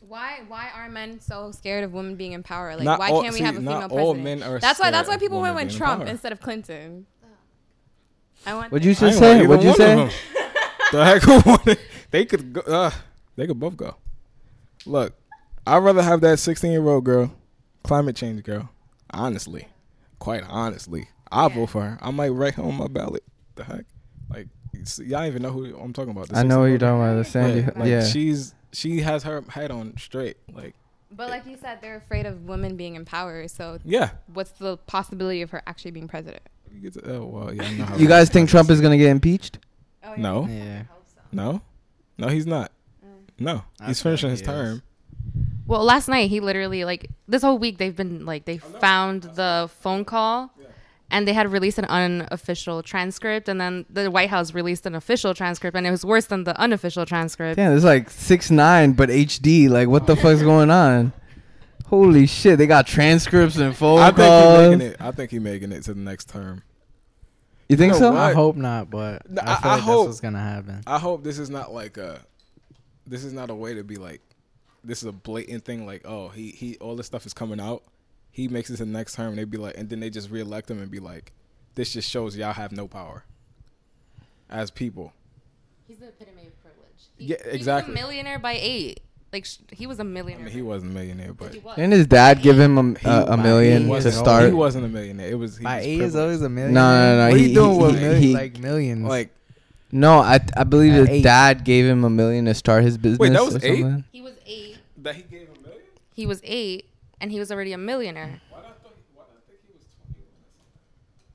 Why 0.08 0.42
why 0.48 0.70
are 0.74 0.90
men 0.90 1.20
so 1.20 1.52
scared 1.52 1.84
of 1.84 1.94
women 1.94 2.16
being 2.16 2.32
in 2.32 2.44
power? 2.44 2.76
Like 2.76 2.84
Not 2.84 3.00
why 3.00 3.10
all- 3.10 3.22
can't 3.22 3.34
we 3.34 3.40
see, 3.40 3.46
have 3.46 3.56
a 3.56 3.60
female 3.60 3.80
president? 3.80 4.02
all 4.02 4.14
men 4.14 4.44
are 4.44 4.60
that's 4.60 4.80
why 4.80 4.92
that's 4.92 5.08
why 5.08 5.18
people 5.18 5.42
went 5.42 5.56
with 5.56 5.68
being 5.68 5.72
in 5.72 5.78
Trump 5.78 6.08
instead 6.08 6.32
of 6.32 6.42
Clinton. 6.42 7.06
I 8.46 8.54
want 8.54 8.72
What'd 8.72 8.86
you 8.86 8.94
that. 8.94 9.00
Just 9.00 9.20
say? 9.20 9.46
What'd 9.46 9.66
you 9.66 9.74
say? 9.74 10.10
the 10.92 11.06
heck 11.06 11.22
who 11.24 11.42
wanted? 11.46 11.80
They 12.12 12.26
could 12.26 12.54
go. 12.54 12.62
Uh, 12.62 12.92
they 13.36 13.48
could 13.48 13.60
both 13.60 13.78
go. 13.78 13.96
Look, 14.86 15.14
I'd 15.66 15.78
rather 15.80 16.02
have 16.02 16.22
that 16.22 16.40
16 16.40 16.72
year 16.72 16.86
old 16.88 17.04
girl, 17.04 17.34
climate 17.84 18.16
change 18.16 18.44
girl. 18.44 18.70
Honestly, 19.12 19.68
quite 20.20 20.44
honestly, 20.48 21.10
I'll 21.32 21.50
vote 21.50 21.68
for 21.68 21.82
her. 21.84 21.98
I 22.02 22.12
might 22.12 22.30
write 22.30 22.56
her 22.56 22.64
on 22.64 22.76
my 22.76 22.88
ballot. 22.88 23.24
The 23.56 23.64
heck, 23.64 23.86
like 24.30 24.48
y'all 25.00 25.26
even 25.26 25.42
know 25.42 25.52
who 25.52 25.76
I'm 25.78 25.94
talking 25.94 26.12
about. 26.12 26.30
the 26.30 26.38
I 26.38 26.44
know 26.44 26.60
what 26.60 26.66
you're 26.66 26.78
16-year-old 26.78 26.80
talking 26.80 27.02
about. 27.02 27.16
The 27.18 27.26
Sandy. 27.26 27.90
Yeah, 27.90 28.00
Yeah. 28.00 28.06
she's 28.06 28.54
she 28.74 29.02
has 29.02 29.24
her 29.24 29.44
head 29.50 29.72
on 29.72 29.96
straight. 29.98 30.38
Like 30.54 30.76
But 31.12 31.30
like 31.30 31.46
you 31.46 31.58
said, 31.58 31.80
they're 31.82 31.96
afraid 31.98 32.26
of 32.26 32.46
women 32.46 32.76
being 32.78 32.96
in 32.96 33.06
power. 33.06 33.48
So 33.48 33.80
yeah, 33.84 34.12
what's 34.34 34.52
the 34.52 34.78
possibility 34.78 35.42
of 35.42 35.52
her 35.52 35.62
actually 35.68 35.92
being 35.92 36.08
president? 36.08 36.44
you, 36.80 36.92
to, 36.92 37.12
oh, 37.16 37.26
well, 37.26 37.54
yeah, 37.54 37.64
I 37.64 37.74
know 37.78 37.86
how 37.86 37.96
you 37.98 38.08
guys 38.08 38.30
think. 38.30 38.50
Trump 38.50 38.70
is 38.70 38.82
gonna 38.82 38.98
get 38.98 39.10
impeached? 39.10 39.60
Oh, 40.04 40.14
No, 40.18 40.46
Yeah. 40.48 40.84
no, 41.32 41.62
no. 42.18 42.28
He's 42.28 42.48
not. 42.48 42.72
Mm. 43.06 43.40
No, 43.40 43.64
I 43.80 43.88
he's 43.88 44.02
finishing 44.02 44.30
his 44.30 44.40
he 44.40 44.46
term. 44.46 44.82
Well, 45.66 45.84
last 45.84 46.08
night 46.08 46.30
he 46.30 46.40
literally 46.40 46.86
like 46.86 47.10
this 47.28 47.42
whole 47.42 47.58
week 47.58 47.78
they've 47.78 47.96
been 47.96 48.26
like 48.26 48.46
they 48.46 48.58
found 48.58 49.24
the 49.24 49.70
phone 49.82 50.06
call 50.06 50.52
and 51.10 51.28
they 51.28 51.34
had 51.34 51.52
released 51.52 51.78
an 51.78 51.86
unofficial 51.86 52.84
transcript 52.84 53.48
and 53.48 53.60
then 53.60 53.86
the 53.90 54.10
White 54.12 54.30
House 54.30 54.54
released 54.54 54.86
an 54.86 54.96
official 54.96 55.34
transcript 55.34 55.76
and 55.76 55.86
it 55.86 55.92
was 55.92 56.06
worse 56.06 56.26
than 56.26 56.44
the 56.44 56.58
unofficial 56.60 57.06
transcript. 57.06 57.58
Damn, 57.58 57.76
it's 57.76 57.86
like 57.86 58.10
six 58.10 58.52
nine, 58.52 58.94
but 58.94 59.10
HD. 59.10 59.70
Like, 59.70 59.88
what 59.88 60.08
the 60.08 60.14
oh, 60.14 60.16
fuck's 60.16 60.42
going 60.42 60.72
on? 60.72 61.14
Holy 61.88 62.28
shit! 62.28 62.58
They 62.58 62.68
got 62.68 62.86
transcripts 62.86 63.56
and 63.58 63.76
phone 63.76 64.00
I 64.00 64.08
think 64.08 64.18
calls. 64.18 64.60
he's 64.60 64.78
making 64.78 64.88
it. 64.88 64.98
I 65.00 65.12
think 65.12 65.32
he's 65.32 65.42
making 65.42 65.72
it 65.72 65.84
to 65.84 65.94
the 65.94 66.00
next 66.00 66.30
term. 66.30 66.64
You 67.70 67.76
think 67.78 67.94
know 67.94 68.00
so? 68.00 68.12
what? 68.12 68.20
I 68.22 68.34
hope 68.34 68.56
not, 68.56 68.90
but 68.90 69.30
No, 69.30 69.42
I, 69.42 69.54
I- 69.54 69.56
feel 69.62 69.72
I 69.72 69.74
like 69.76 69.84
hope- 69.84 69.98
that's 69.98 70.08
what's 70.08 70.22
gonna 70.22 70.40
happen. 70.40 70.84
I 70.88 71.00
hope 71.00 71.24
this 71.24 71.38
is 71.40 71.50
not 71.50 71.74
like 71.74 71.98
a. 71.98 72.22
This 73.06 73.24
is 73.24 73.34
not 73.34 73.50
a 73.50 73.56
way 73.56 73.74
to 73.74 73.84
be 73.84 73.96
like. 73.98 74.22
This 74.84 75.00
is 75.00 75.06
a 75.06 75.12
blatant 75.12 75.66
thing. 75.66 75.86
Like, 75.86 76.04
oh, 76.06 76.30
he 76.30 76.52
he, 76.52 76.78
all 76.78 76.96
this 76.96 77.08
stuff 77.08 77.26
is 77.26 77.34
coming 77.34 77.60
out. 77.60 77.84
He 78.32 78.48
makes 78.48 78.70
it 78.70 78.78
to 78.78 78.86
the 78.86 78.92
next 78.92 79.16
term. 79.16 79.30
And 79.30 79.38
they 79.38 79.44
be 79.44 79.58
like, 79.58 79.78
and 79.78 79.90
then 79.90 80.00
they 80.00 80.10
just 80.10 80.30
reelect 80.30 80.70
him 80.70 80.80
and 80.82 80.90
be 80.92 81.00
like, 81.00 81.34
this 81.76 81.92
just 81.92 82.10
shows 82.10 82.38
y'all 82.38 82.54
have 82.54 82.72
no 82.72 82.88
power. 82.88 83.24
As 84.50 84.72
people, 84.72 85.12
He's 85.88 85.98
the 85.98 86.08
epitome 86.10 86.48
of 86.48 86.62
privilege. 86.62 87.04
Yeah, 87.18 87.36
exactly. 87.46 87.92
was 87.94 88.00
a 88.02 88.04
millionaire 88.06 88.40
by 88.40 88.58
eight. 88.62 89.02
Like 89.38 89.46
sh- 89.46 89.58
he 89.72 89.86
was 89.86 90.00
a 90.00 90.04
millionaire. 90.04 90.46
mean, 90.46 90.54
he 90.54 90.64
wasn't 90.64 90.92
a 90.92 90.96
millionaire, 90.96 91.32
but 91.34 91.54
He 91.54 91.60
was. 91.60 91.76
Didn't 91.76 91.92
his 91.94 92.08
dad 92.08 92.42
give 92.42 92.58
him 92.60 92.78
a, 92.80 93.00
He- 93.00 93.08
a, 93.08 93.24
a 93.26 93.38
he 93.38 93.44
million 93.44 93.84
to 93.84 93.90
wasn't- 93.90 94.16
start? 94.16 94.46
He 94.46 94.52
wasn't 94.52 94.86
a 94.86 94.88
millionaire. 94.88 95.30
It 95.30 95.36
was 95.36 95.58
he 95.60 95.64
By 95.64 95.78
was 95.78 95.86
eight 95.86 95.96
years 95.98 96.16
old, 96.16 96.32
he's 96.32 96.42
a 96.42 96.50
million. 96.50 96.74
No, 96.74 96.82
no, 96.82 97.18
no, 97.18 97.24
What 97.30 97.34
are 97.34 97.38
he- 97.38 97.48
you 97.50 97.54
doing 97.54 97.72
he- 97.74 97.78
with 97.84 97.94
he- 97.96 98.02
millions? 98.02 98.24
he- 98.26 98.34
like 98.34 98.58
millions? 98.60 99.08
Like 99.08 99.30
No, 99.92 100.20
I 100.20 100.40
I 100.56 100.64
believe 100.64 100.94
his 100.94 101.08
eight. 101.10 101.22
dad 101.24 101.64
gave 101.64 101.86
him 101.86 102.04
a 102.04 102.10
million 102.10 102.46
to 102.46 102.56
start 102.56 102.84
his 102.84 102.98
business. 102.98 103.20
Wait, 103.20 103.34
that 103.34 103.44
was 103.46 103.56
or 103.58 103.60
eight? 103.64 103.82
something. 103.82 104.04
He 104.12 104.22
was 104.22 104.34
eight. 104.48 104.78
that 105.04 105.16
he 105.16 105.22
gave 105.22 105.48
a 105.56 105.62
million. 105.62 105.84
He 106.14 106.26
was 106.26 106.42
eight, 106.44 106.86
and 107.22 107.32
he 107.32 107.38
was 107.40 107.52
already 107.52 107.74
a 107.74 107.78
millionaire. 107.78 108.42
Why 108.50 108.62
did 108.62 108.66
I 108.66 108.70
thought? 108.82 108.96
Why 109.14 109.24
did 109.30 109.38
I 109.38 109.42
think 109.48 109.60
he 109.68 109.74
was 109.78 109.86
twenty? 110.02 110.26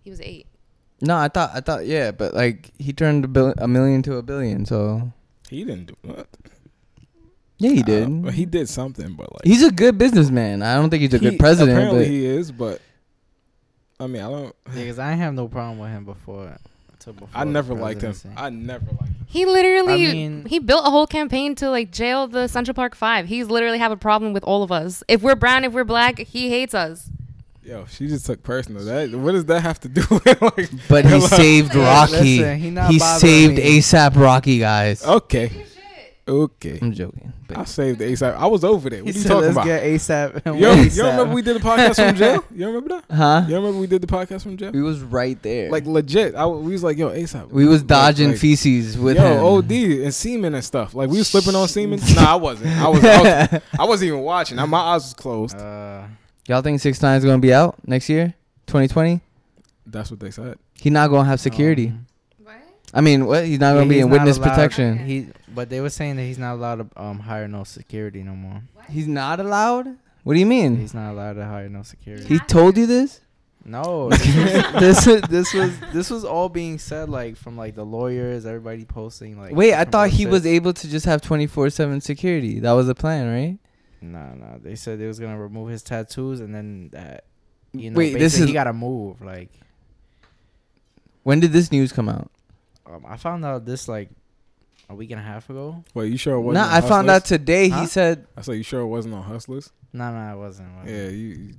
He 0.02 0.10
was 0.10 0.20
eight. 0.20 0.46
No, 1.00 1.16
I 1.16 1.28
thought 1.28 1.50
I 1.54 1.60
thought 1.60 1.86
yeah, 1.86 2.10
but 2.10 2.34
like 2.34 2.72
he 2.78 2.92
turned 2.92 3.24
a, 3.24 3.28
bill, 3.28 3.54
a 3.58 3.68
million 3.68 4.02
to 4.02 4.16
a 4.16 4.22
billion, 4.22 4.66
so 4.66 5.12
He 5.48 5.64
didn't 5.64 5.86
do 5.86 5.94
what? 6.02 6.26
Yeah, 7.62 7.70
he 7.70 7.82
did. 7.82 8.22
but 8.24 8.34
he 8.34 8.44
did 8.44 8.68
something, 8.68 9.14
but 9.14 9.32
like 9.32 9.44
he's 9.44 9.62
a 9.62 9.70
good 9.70 9.96
businessman. 9.98 10.62
I 10.62 10.74
don't 10.74 10.90
think 10.90 11.02
he's 11.02 11.14
a 11.14 11.18
he- 11.18 11.30
good 11.30 11.38
president, 11.38 11.76
Apparently, 11.78 12.04
but 12.04 12.08
he 12.10 12.24
is, 12.26 12.50
but 12.52 12.80
I 14.00 14.06
mean, 14.06 14.22
I 14.22 14.28
don't. 14.30 14.54
because 14.64 14.98
I 14.98 15.12
have 15.12 15.34
no 15.34 15.48
problem 15.48 15.78
with 15.78 15.90
him 15.90 16.04
before. 16.04 16.56
Until 16.92 17.12
before 17.14 17.28
I 17.34 17.44
never 17.44 17.74
liked 17.74 18.02
him. 18.02 18.14
I 18.36 18.50
never 18.50 18.86
liked 18.86 19.04
him. 19.04 19.16
He 19.26 19.46
literally 19.46 20.08
I 20.08 20.12
mean- 20.12 20.44
he 20.46 20.58
built 20.58 20.86
a 20.86 20.90
whole 20.90 21.06
campaign 21.06 21.54
to 21.56 21.70
like 21.70 21.90
jail 21.92 22.26
the 22.28 22.48
Central 22.48 22.74
Park 22.74 22.94
Five. 22.94 23.26
He's 23.26 23.46
literally 23.48 23.78
have 23.78 23.92
a 23.92 23.96
problem 23.96 24.32
with 24.32 24.44
all 24.44 24.62
of 24.62 24.70
us. 24.72 25.02
If 25.08 25.22
we're 25.22 25.36
brown, 25.36 25.64
if 25.64 25.72
we're 25.72 25.84
black, 25.84 26.18
he 26.18 26.48
hates 26.50 26.74
us. 26.74 27.08
Yo, 27.64 27.86
she 27.86 28.08
just 28.08 28.26
took 28.26 28.42
personal. 28.42 28.84
That 28.84 29.12
what 29.14 29.32
does 29.32 29.44
that 29.44 29.60
have 29.60 29.78
to 29.80 29.88
do 29.88 30.02
with 30.10 30.42
like? 30.42 30.70
but 30.88 31.04
he 31.06 31.14
like- 31.14 31.22
saved 31.30 31.74
Rocky. 31.76 32.38
listen, 32.40 32.58
he 32.58 32.70
not 32.70 32.90
he 32.90 32.98
saved. 32.98 33.58
ASAP 33.58 34.16
Rocky, 34.16 34.58
guys. 34.58 35.04
Okay, 35.04 35.64
okay. 36.28 36.78
I'm 36.80 36.92
joking. 36.92 37.32
But 37.48 37.58
I 37.58 37.64
saved 37.64 37.98
the 37.98 38.04
ASAP. 38.04 38.34
I 38.36 38.46
was 38.46 38.64
over 38.64 38.88
there. 38.90 39.00
He 39.00 39.04
What 39.04 39.14
are 39.14 39.18
you 39.18 39.22
said, 39.22 39.28
talking 39.28 39.42
"Let's 39.44 39.56
about? 39.56 39.64
get 39.66 39.82
ASAP." 39.82 40.44
Yo, 40.60 40.72
you 40.74 41.02
remember 41.10 41.34
we 41.34 41.42
did 41.42 41.56
a 41.56 41.60
podcast 41.60 41.96
from 41.96 42.16
jail? 42.16 42.44
You 42.54 42.66
remember 42.66 42.88
that? 42.90 43.04
huh? 43.14 43.44
You 43.48 43.56
remember 43.56 43.78
we 43.80 43.86
did 43.86 44.00
the 44.02 44.06
podcast 44.06 44.42
from 44.42 44.56
jail? 44.56 44.70
We 44.72 44.82
was 44.82 45.00
right 45.00 45.40
there. 45.42 45.70
Like 45.70 45.86
legit. 45.86 46.34
I, 46.34 46.46
we 46.46 46.72
was 46.72 46.82
like, 46.84 46.96
yo, 46.96 47.10
ASAP. 47.10 47.48
we 47.50 47.66
was 47.66 47.82
dodging 47.82 48.30
like, 48.30 48.38
feces 48.38 48.96
with 48.96 49.16
yo, 49.16 49.22
him. 49.22 49.44
OD 49.44 49.72
and 50.04 50.14
semen 50.14 50.54
and 50.54 50.64
stuff. 50.64 50.94
Like 50.94 51.10
we 51.10 51.18
was 51.18 51.28
slipping 51.28 51.54
on 51.54 51.66
semen. 51.68 52.00
nah, 52.14 52.32
I 52.32 52.36
wasn't. 52.36 52.70
I 52.80 52.88
was. 52.88 53.04
I, 53.04 53.20
was, 53.52 53.62
I 53.80 53.84
wasn't 53.84 54.08
even 54.08 54.20
watching. 54.20 54.56
My 54.56 54.78
eyes 54.78 55.02
was 55.04 55.14
closed. 55.14 55.56
Uh, 55.56 56.04
Y'all 56.48 56.62
think 56.62 56.80
Six 56.80 57.00
Nine 57.02 57.18
is 57.18 57.24
gonna 57.24 57.38
be 57.38 57.52
out 57.54 57.76
next 57.86 58.08
year, 58.08 58.34
2020? 58.66 59.20
That's 59.86 60.10
what 60.10 60.20
they 60.20 60.30
said. 60.30 60.58
He 60.80 60.90
not 60.90 61.08
gonna 61.10 61.28
have 61.28 61.40
security. 61.40 61.88
um, 61.88 61.94
What? 61.94 62.11
I 62.94 63.00
mean, 63.00 63.26
what? 63.26 63.46
He's 63.46 63.58
not 63.58 63.74
gonna 63.74 63.86
be 63.86 63.94
he's 63.96 64.04
in 64.04 64.10
not 64.10 64.18
witness 64.18 64.36
allowed- 64.36 64.48
protection. 64.50 64.98
He, 64.98 65.28
but 65.54 65.70
they 65.70 65.80
were 65.80 65.90
saying 65.90 66.16
that 66.16 66.22
he's 66.22 66.38
not 66.38 66.54
allowed 66.54 66.90
to 66.90 67.02
um 67.02 67.20
hire 67.20 67.48
no 67.48 67.64
security 67.64 68.22
no 68.22 68.34
more. 68.34 68.62
He's 68.90 69.08
not 69.08 69.40
allowed. 69.40 69.96
What 70.24 70.34
do 70.34 70.40
you 70.40 70.46
mean? 70.46 70.76
He's 70.76 70.94
not 70.94 71.12
allowed 71.12 71.34
to 71.34 71.44
hire 71.44 71.68
no 71.68 71.82
security. 71.82 72.24
He 72.26 72.38
told 72.40 72.76
you 72.76 72.86
this? 72.86 73.20
No, 73.64 74.08
this 74.10 75.06
was, 75.06 75.20
this 75.22 75.54
was 75.54 75.72
this 75.92 76.10
was 76.10 76.24
all 76.24 76.48
being 76.48 76.78
said 76.78 77.08
like 77.08 77.36
from 77.36 77.56
like 77.56 77.76
the 77.76 77.84
lawyers, 77.84 78.44
everybody 78.44 78.84
posting 78.84 79.38
like. 79.40 79.54
Wait, 79.54 79.72
I 79.72 79.84
different 79.84 79.92
thought 79.92 80.10
he 80.10 80.26
was 80.26 80.44
able 80.46 80.72
to 80.72 80.88
just 80.88 81.06
have 81.06 81.20
24/7 81.22 82.02
security. 82.02 82.58
That 82.60 82.72
was 82.72 82.88
the 82.88 82.94
plan, 82.94 83.30
right? 83.32 83.58
Nah, 84.00 84.34
nah. 84.34 84.58
They 84.60 84.74
said 84.74 84.98
they 84.98 85.06
was 85.06 85.20
gonna 85.20 85.38
remove 85.38 85.68
his 85.68 85.82
tattoos 85.82 86.40
and 86.40 86.54
then 86.54 86.90
that. 86.92 87.24
You 87.72 87.90
know, 87.90 87.98
Wait, 87.98 88.12
this 88.14 88.20
basically 88.34 88.42
is 88.44 88.48
he 88.48 88.52
gotta 88.54 88.72
move. 88.72 89.22
Like, 89.22 89.48
when 91.22 91.40
did 91.40 91.52
this 91.52 91.70
news 91.70 91.92
come 91.92 92.08
out? 92.08 92.30
Um, 92.92 93.04
I 93.06 93.16
found 93.16 93.44
out 93.44 93.64
this 93.64 93.88
like 93.88 94.10
a 94.88 94.94
week 94.94 95.10
and 95.10 95.20
a 95.20 95.22
half 95.22 95.48
ago. 95.50 95.82
Wait, 95.94 96.10
you 96.10 96.18
sure 96.18 96.34
it 96.34 96.40
wasn't? 96.40 96.66
No, 96.66 96.72
I 96.72 96.80
on 96.80 96.88
found 96.88 97.10
out 97.10 97.24
today. 97.24 97.68
Huh? 97.68 97.80
He 97.80 97.86
said, 97.86 98.26
I 98.36 98.42
said 98.42 98.52
you 98.54 98.62
sure 98.62 98.80
it 98.82 98.86
wasn't 98.86 99.14
on 99.14 99.22
Hustlers? 99.22 99.70
No, 99.92 100.12
no, 100.12 100.34
it 100.34 100.38
wasn't. 100.38 100.68
it 100.68 100.76
wasn't. 100.76 100.96
Yeah, 100.96 101.08
you. 101.08 101.26
you, 101.28 101.54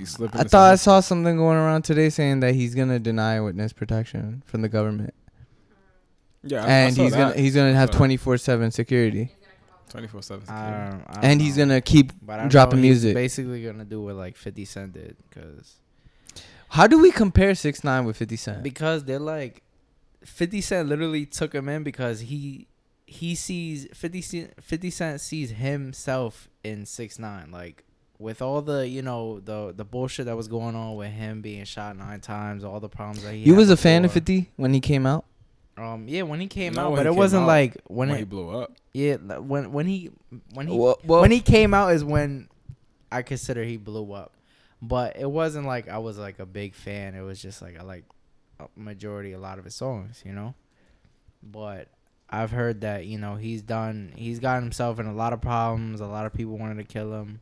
you 0.00 0.06
slipping. 0.06 0.36
I 0.38 0.40
into 0.42 0.50
thought 0.50 0.72
I 0.72 0.76
saw 0.76 1.00
something 1.00 1.36
going 1.36 1.56
around 1.56 1.82
today 1.82 2.10
saying 2.10 2.40
that 2.40 2.54
he's 2.54 2.74
gonna 2.74 2.98
deny 2.98 3.40
witness 3.40 3.72
protection 3.72 4.42
from 4.46 4.62
the 4.62 4.68
government, 4.68 5.14
Yeah, 6.42 6.62
I- 6.64 6.66
I 6.66 6.70
and 6.70 6.94
saw 6.94 7.02
he's 7.04 7.14
gonna 7.14 7.34
he's 7.34 7.54
gonna 7.54 7.72
have 7.74 7.90
24/7 7.90 8.72
security, 8.72 9.32
24/7. 9.90 10.48
I 10.50 10.90
don't, 10.90 11.04
I 11.08 11.14
don't 11.14 11.24
and 11.24 11.40
he's 11.40 11.56
know. 11.56 11.64
gonna 11.66 11.80
keep 11.80 12.12
But 12.20 12.48
dropping 12.48 12.78
he's 12.80 13.02
music. 13.04 13.14
Basically, 13.14 13.64
gonna 13.64 13.84
do 13.84 14.02
what 14.02 14.16
like 14.16 14.36
Fifty 14.36 14.64
Cent 14.64 14.92
did, 14.92 15.16
because 15.30 15.76
How 16.68 16.86
do 16.86 16.98
we 17.00 17.10
compare 17.10 17.54
Six 17.54 17.82
Nine 17.84 18.04
with 18.04 18.16
50 18.16 18.36
Cent? 18.36 18.62
because 18.62 19.04
they're 19.04 19.18
like, 19.20 19.62
Fifty 20.26 20.60
Cent 20.60 20.88
literally 20.88 21.24
took 21.26 21.54
him 21.54 21.68
in 21.68 21.82
because 21.82 22.20
he 22.20 22.66
he 23.06 23.34
sees 23.36 23.86
50 23.94 24.20
Cent, 24.20 24.64
50 24.64 24.90
Cent 24.90 25.20
sees 25.20 25.50
himself 25.50 26.48
in 26.64 26.86
six 26.86 27.18
nine 27.18 27.50
like. 27.50 27.82
With 28.18 28.40
all 28.40 28.62
the 28.62 28.88
you 28.88 29.02
know 29.02 29.40
the 29.40 29.74
the 29.76 29.84
bullshit 29.84 30.24
that 30.24 30.34
was 30.36 30.48
going 30.48 30.74
on 30.74 30.96
with 30.96 31.10
him 31.12 31.42
being 31.42 31.64
shot 31.66 31.98
nine 31.98 32.20
times, 32.22 32.64
all 32.64 32.80
the 32.80 32.88
problems 32.88 33.22
that 33.22 33.32
he 33.34 33.40
You 33.40 33.52
had 33.52 33.58
was 33.58 33.68
a 33.68 33.76
fan 33.76 34.06
of 34.06 34.12
50 34.12 34.50
when 34.56 34.72
he 34.72 34.80
came 34.80 35.04
out. 35.04 35.26
Um, 35.76 36.08
yeah, 36.08 36.22
when 36.22 36.40
he 36.40 36.46
came 36.46 36.72
Not 36.72 36.86
out, 36.92 36.96
but 36.96 37.04
it 37.04 37.14
wasn't 37.14 37.42
out, 37.42 37.48
like 37.48 37.76
when, 37.88 38.08
when 38.08 38.16
it 38.16 38.20
he 38.20 38.24
blew 38.24 38.48
up. 38.58 38.72
Yeah, 38.94 39.16
when 39.16 39.70
when 39.70 39.86
he 39.86 40.10
when 40.54 40.66
he 40.66 40.78
Well- 40.78 40.98
well- 41.04 41.20
when 41.20 41.30
he 41.30 41.40
came 41.40 41.74
out 41.74 41.92
is 41.92 42.02
when 42.02 42.48
I 43.12 43.20
consider 43.20 43.62
he 43.62 43.76
blew 43.76 44.10
up. 44.12 44.32
But 44.80 45.16
it 45.16 45.30
wasn't 45.30 45.66
like 45.66 45.86
I 45.90 45.98
was 45.98 46.16
like 46.16 46.38
a 46.38 46.46
big 46.46 46.74
fan. 46.74 47.14
It 47.14 47.20
was 47.20 47.40
just 47.40 47.60
like 47.60 47.78
I 47.78 47.82
like 47.82 48.04
a 48.08 48.15
majority 48.76 49.32
a 49.32 49.38
lot 49.38 49.58
of 49.58 49.64
his 49.64 49.74
songs, 49.74 50.22
you 50.24 50.32
know. 50.32 50.54
But 51.42 51.88
I've 52.28 52.50
heard 52.50 52.80
that 52.80 53.06
you 53.06 53.18
know 53.18 53.36
he's 53.36 53.62
done. 53.62 54.12
He's 54.16 54.38
gotten 54.38 54.62
himself 54.64 54.98
in 54.98 55.06
a 55.06 55.12
lot 55.14 55.32
of 55.32 55.40
problems. 55.40 56.00
A 56.00 56.06
lot 56.06 56.26
of 56.26 56.32
people 56.32 56.58
wanted 56.58 56.78
to 56.78 56.84
kill 56.84 57.12
him, 57.12 57.40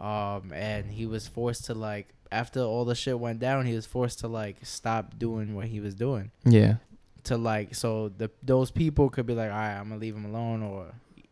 um, 0.00 0.52
and 0.54 0.90
he 0.90 1.06
was 1.06 1.26
forced 1.28 1.64
to 1.66 1.74
like 1.74 2.08
after 2.32 2.60
all 2.60 2.84
the 2.84 2.94
shit 2.94 3.18
went 3.18 3.40
down. 3.40 3.66
He 3.66 3.74
was 3.74 3.86
forced 3.86 4.20
to 4.20 4.28
like 4.28 4.56
stop 4.62 5.18
doing 5.18 5.54
what 5.54 5.66
he 5.66 5.80
was 5.80 5.94
doing 5.94 6.30
Yeah. 6.44 6.76
to 7.24 7.36
like 7.36 7.74
so 7.74 8.08
the 8.08 8.30
those 8.42 8.70
people 8.70 9.10
could 9.10 9.26
be 9.26 9.34
like, 9.34 9.50
all 9.50 9.56
right, 9.56 9.74
I'm 9.76 9.88
gonna 9.88 10.00
leave 10.00 10.16
him 10.16 10.24
alone, 10.24 10.62
or 10.62 10.86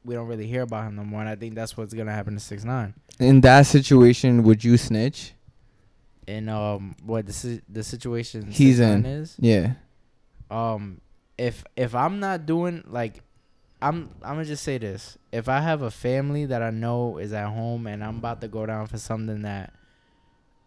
we 0.04 0.14
don't 0.14 0.26
really 0.28 0.46
hear 0.46 0.62
about 0.62 0.84
him 0.86 0.96
no 0.96 1.04
more. 1.04 1.20
And 1.20 1.28
I 1.28 1.36
think 1.36 1.54
that's 1.54 1.76
what's 1.76 1.94
gonna 1.94 2.12
happen 2.12 2.34
to 2.34 2.40
six 2.40 2.64
nine. 2.64 2.94
In 3.18 3.40
that 3.42 3.66
situation, 3.66 4.42
would 4.42 4.62
you 4.64 4.76
snitch? 4.76 5.32
And 6.26 6.48
um, 6.48 6.96
what 7.04 7.26
the 7.26 7.32
si- 7.32 7.60
the 7.68 7.82
situation 7.82 8.50
He's 8.50 8.80
in. 8.80 9.04
is 9.04 9.36
Yeah. 9.38 9.74
um, 10.50 11.00
if 11.36 11.64
if 11.76 11.94
I'm 11.94 12.20
not 12.20 12.46
doing 12.46 12.82
like, 12.86 13.20
I'm 13.82 14.10
I'm 14.22 14.34
gonna 14.36 14.44
just 14.44 14.62
say 14.64 14.78
this: 14.78 15.18
if 15.32 15.48
I 15.48 15.60
have 15.60 15.82
a 15.82 15.90
family 15.90 16.46
that 16.46 16.62
I 16.62 16.70
know 16.70 17.18
is 17.18 17.32
at 17.32 17.48
home 17.48 17.86
and 17.86 18.02
I'm 18.02 18.18
about 18.18 18.40
to 18.42 18.48
go 18.48 18.64
down 18.64 18.86
for 18.86 18.98
something 18.98 19.42
that 19.42 19.72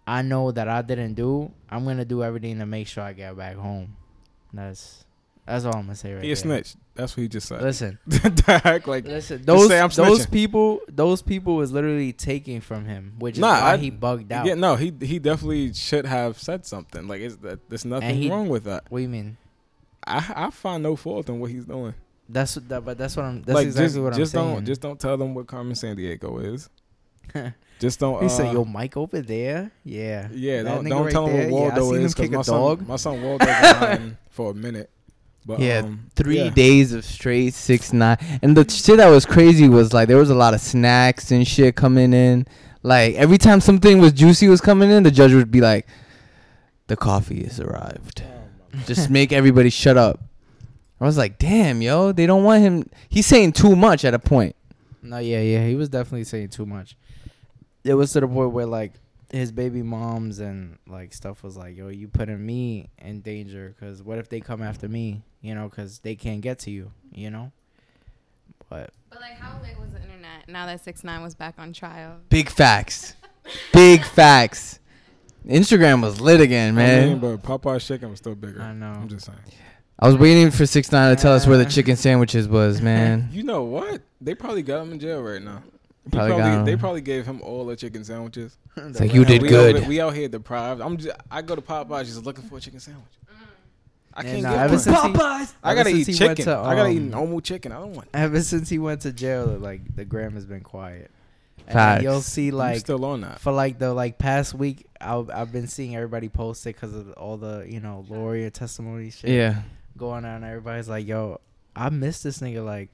I 0.05 0.22
know 0.22 0.51
that 0.51 0.68
I 0.68 0.82
didn't 0.84 1.16
do, 1.16 1.51
I'm 1.70 1.86
gonna 1.86 2.05
do 2.05 2.24
everything 2.24 2.60
to 2.60 2.66
make 2.66 2.88
sure 2.88 3.03
I 3.03 3.14
get 3.14 3.36
back 3.38 3.55
home. 3.55 3.95
That's 4.53 5.05
that's 5.45 5.66
all 5.66 5.76
I'm 5.76 5.84
gonna 5.84 5.95
say 5.95 6.14
right 6.14 6.24
He 6.24 6.32
a 6.32 6.36
there. 6.36 6.41
snitch. 6.41 6.76
That's 6.98 7.16
what 7.16 7.22
he 7.22 7.28
just 7.30 7.48
said. 7.48 7.62
Listen, 7.62 8.00
like 8.48 8.86
Listen, 9.06 9.43
those 9.43 9.70
those 9.95 10.26
people, 10.26 10.82
those 10.89 11.22
people 11.22 11.56
was 11.56 11.72
literally 11.72 12.12
taking 12.12 12.60
from 12.60 12.86
him, 12.86 13.14
which 13.20 13.36
is 13.36 13.39
Nah, 13.39 13.62
why 13.62 13.74
I- 13.74 13.78
he 13.78 13.89
bugged 13.91 14.32
out. 14.32 14.45
yeah, 14.45 14.56
no, 14.56 14.76
he 14.76 14.91
he 15.02 15.20
definitely 15.20 15.74
should 15.74 16.06
have 16.08 16.39
said 16.39 16.66
something. 16.66 17.08
Like, 17.08 17.22
is 17.22 17.38
that 17.38 17.70
there's 17.70 17.86
nothing 17.86 18.16
he- 18.16 18.30
wrong 18.30 18.50
with 18.50 18.64
that. 18.66 18.86
What 18.89 18.98
do 18.98 19.04
you 19.04 19.10
mean? 19.10 19.38
I 20.06 20.34
I 20.36 20.50
find 20.50 20.82
no 20.84 20.95
fault 20.95 21.30
in 21.30 21.39
what 21.39 21.52
he's 21.52 21.66
doing. 21.66 21.93
That's 22.30 22.56
what, 22.58 22.68
that, 22.70 22.84
but 22.84 22.98
that's 22.98 23.16
what 23.16 23.26
I'm. 23.26 23.41
That's 23.43 23.56
like, 23.56 23.68
exactly 23.68 23.86
just 23.88 24.00
what 24.00 24.14
I'm 24.14 24.20
just 24.20 24.32
saying. 24.34 24.54
don't 24.56 24.66
just 24.66 24.82
don't 24.82 25.00
tell 25.00 25.16
them 25.18 25.34
what 25.36 25.48
Carmen 25.48 25.74
Sandiego 25.74 26.54
is. 26.54 26.70
Just 27.80 28.00
don't. 28.00 28.20
he 28.22 28.26
uh, 28.26 28.30
said, 28.30 28.54
"Yo, 28.54 28.66
Mike 28.66 28.98
over 28.98 29.22
there, 29.22 29.70
yeah, 29.84 30.30
Yeah, 30.34 30.64
That 30.64 30.76
don't 30.76 30.86
don't 30.89 31.04
right 31.04 31.12
tell 31.12 31.28
there, 31.28 31.43
them 31.43 31.52
what 31.52 31.76
Waldo 31.76 31.93
him 31.93 32.06
is 32.06 32.16
because 32.16 32.32
my 32.32 32.41
dog. 32.41 32.80
son 32.80 32.88
my 32.88 32.95
son 32.95 33.22
Waldo 33.22 33.45
for 34.32 34.50
a 34.52 34.54
minute. 34.56 34.89
But 35.48 35.62
yeah, 35.62 35.80
um, 35.80 36.08
three 36.14 36.39
yeah. 36.39 36.50
days 36.50 36.91
of 36.91 37.06
straight 37.06 37.54
six 37.54 37.93
nine, 37.93 38.18
and 38.41 38.58
the 38.58 38.70
shit 38.70 38.98
that 38.98 39.08
was 39.08 39.26
crazy 39.26 39.70
was 39.70 39.93
like 39.93 40.10
there 40.10 40.18
was 40.18 40.30
a 40.30 40.36
lot 40.36 40.54
of 40.54 40.60
snacks 40.60 41.32
and 41.32 41.48
shit 41.48 41.78
coming 41.78 42.12
in. 42.14 42.45
Like 42.84 43.16
every 43.16 43.38
time 43.38 43.62
something 43.62 44.00
was 44.00 44.12
juicy 44.12 44.50
was 44.50 44.60
coming 44.60 44.91
in, 44.91 45.04
the 45.04 45.12
judge 45.12 45.32
would 45.34 45.50
be 45.50 45.62
like, 45.62 45.88
"The 46.88 46.98
coffee 46.98 47.45
has 47.45 47.62
arrived." 47.62 48.24
Just 48.86 49.10
make 49.18 49.32
everybody 49.32 49.70
shut 49.70 49.95
up. 49.95 50.20
I 51.00 51.06
was 51.06 51.18
like, 51.18 51.39
"Damn, 51.39 51.82
yo, 51.82 52.12
they 52.12 52.26
don't 52.26 52.43
want 52.43 52.62
him." 52.62 52.89
He's 53.08 53.26
saying 53.26 53.54
too 53.54 53.78
much 53.78 54.04
at 54.04 54.14
a 54.14 54.20
point. 54.20 54.54
No, 55.02 55.20
yeah, 55.20 55.39
yeah, 55.39 55.66
he 55.66 55.76
was 55.76 55.88
definitely 55.88 56.26
saying 56.26 56.50
too 56.50 56.66
much. 56.66 56.98
It 57.86 57.93
was 57.93 58.12
to 58.12 58.20
the 58.20 58.28
point 58.28 58.52
where 58.52 58.66
like 58.66 58.95
his 59.30 59.51
baby 59.51 59.82
moms 59.82 60.39
and 60.39 60.78
like 60.88 61.13
stuff 61.13 61.43
was 61.43 61.57
like, 61.57 61.75
"Yo, 61.75 61.89
you 61.89 62.07
putting 62.07 62.45
me 62.45 62.89
in 62.99 63.21
danger 63.21 63.75
because 63.78 64.01
what 64.01 64.17
if 64.17 64.30
they 64.30 64.39
come 64.39 64.61
after 64.61 64.88
me? 64.88 65.21
You 65.41 65.55
know, 65.55 65.67
because 65.69 65.99
they 65.99 66.15
can't 66.15 66.41
get 66.41 66.59
to 66.59 66.71
you. 66.71 66.91
You 67.11 67.30
know." 67.30 67.51
But 68.69 68.91
But 69.09 69.21
like, 69.21 69.38
how 69.38 69.59
lit 69.61 69.80
was 69.80 69.91
the 69.91 70.01
internet 70.01 70.47
now 70.47 70.65
that 70.65 70.82
Six 70.84 71.03
Nine 71.03 71.21
was 71.23 71.36
back 71.36 71.55
on 71.57 71.73
trial? 71.73 72.17
Big 72.30 72.49
facts, 72.49 73.15
big 73.73 74.03
facts. 74.03 74.80
Instagram 75.45 76.01
was 76.01 76.19
lit 76.19 76.41
again, 76.41 76.78
I 76.78 77.05
mean, 77.05 77.21
man. 77.21 77.38
but 77.38 77.38
Popeyes 77.41 77.86
chicken 77.88 78.09
was 78.09 78.19
still 78.19 78.36
bigger. 78.36 78.61
I 78.61 78.73
know. 78.73 78.91
I'm 78.91 79.07
just 79.07 79.25
saying. 79.25 79.39
I 79.99 80.07
was 80.07 80.17
waiting 80.17 80.51
for 80.51 80.65
six 80.65 80.91
nine 80.91 81.15
to 81.15 81.21
tell 81.21 81.34
us 81.34 81.47
where 81.47 81.57
the 81.57 81.65
chicken 81.65 81.95
sandwiches 81.95 82.47
was, 82.47 82.82
man. 82.84 83.30
You 83.32 83.43
know 83.43 83.63
what? 83.63 84.01
They 84.19 84.36
probably 84.36 84.61
got 84.63 84.82
him 84.82 84.91
in 84.93 84.99
jail 84.99 85.21
right 85.21 85.41
now. 85.41 85.63
He 86.12 86.18
Probably 86.18 86.38
got 86.38 86.60
him. 86.60 86.66
They 86.66 86.76
probably 86.76 87.01
gave 87.01 87.26
him 87.26 87.41
all 87.41 87.66
the 87.66 87.76
chicken 87.76 88.03
sandwiches. 88.03 88.58
It's 88.76 88.99
like 88.99 89.14
you 89.14 89.26
did 89.26 89.41
we 89.41 89.49
good. 89.49 89.76
Over, 89.78 89.88
we 89.88 89.99
out 90.01 90.14
here 90.16 90.28
deprived. 90.28 90.82
I'm 90.82 90.97
just. 90.97 91.16
I 91.30 91.41
go 91.41 91.55
to 91.55 91.62
Popeyes 91.62 92.05
just 92.05 92.24
looking 92.26 92.43
for 92.43 92.58
a 92.58 92.62
chicken 92.62 92.80
sandwich. 92.80 93.05
I 94.14 94.24
Yeah, 94.24 94.30
can't 94.32 94.43
nah, 94.43 94.49
get 94.51 94.60
ever 94.62 94.74
one. 94.74 94.80
since 94.80 94.97
Popeyes. 94.97 95.53
I 95.64 95.76
gotta 95.76 95.89
eat 95.89 96.03
since 96.05 96.18
he 96.18 96.26
went 96.26 96.38
chicken. 96.38 96.53
to, 96.53 96.60
I 96.60 96.76
gotta 96.76 96.89
eat 96.89 96.97
um, 96.97 97.10
normal 97.12 97.41
chicken. 97.41 97.72
I 97.72 97.80
don't 97.80 97.93
want. 97.93 98.08
Ever 98.14 98.41
since 98.41 98.68
he 98.70 98.80
went 98.80 99.01
to 99.01 99.12
jail, 99.14 99.45
like 99.45 99.95
the 99.95 100.05
gram 100.05 100.34
has 100.34 100.45
been 100.45 100.62
quiet. 100.62 101.12
And 101.68 102.01
you'll 102.03 102.22
see 102.22 102.47
I'm 102.47 102.55
like 102.55 102.80
still 102.80 103.03
on 103.03 103.22
that. 103.22 103.39
for 103.41 103.51
like 103.51 103.78
the 103.78 103.93
like 103.93 104.18
past 104.18 104.53
week, 104.53 104.86
I've 105.01 105.30
I've 105.30 105.51
been 105.51 105.68
seeing 105.68 105.95
everybody 105.95 106.30
post 106.30 106.66
it 106.66 106.76
because 106.76 106.95
of 106.95 107.12
all 107.14 107.36
the 107.38 107.66
you 107.68 107.80
know 107.82 108.05
lawyer 108.08 108.49
testimony 108.49 109.10
shit 109.12 109.30
Yeah. 109.32 109.62
going 109.97 110.24
on. 110.24 110.43
Everybody's 110.45 110.88
like, 110.88 111.05
"Yo, 111.05 111.41
I 111.76 111.89
miss 111.89 112.24
this 112.24 112.39
nigga. 112.39 112.64
Like, 112.66 112.89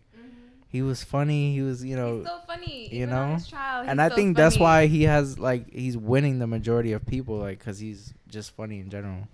he 0.74 0.82
was 0.82 1.04
funny. 1.04 1.54
He 1.54 1.62
was 1.62 1.86
you 1.86 1.96
know." 1.96 2.18
He's 2.18 2.28
so 2.28 2.40
funny. 2.46 2.94
you 2.94 3.06
know? 3.06 3.36
his 3.36 3.48
trial, 3.48 3.86
and 3.88 4.02
I 4.02 4.10
so 4.10 4.16
think 4.16 4.36
that's 4.36 4.58
why 4.60 4.88
he 4.88 5.04
has 5.04 5.40
like 5.40 5.72
he's 5.72 5.96
winning 5.96 6.40
the 6.40 6.48
majority 6.48 6.92
of 6.92 7.06
people 7.06 7.38
like 7.38 7.60
because 7.60 7.80
he's 7.80 8.14
just 8.28 8.52
funny 8.52 8.80
in 8.80 8.90
general. 8.90 9.28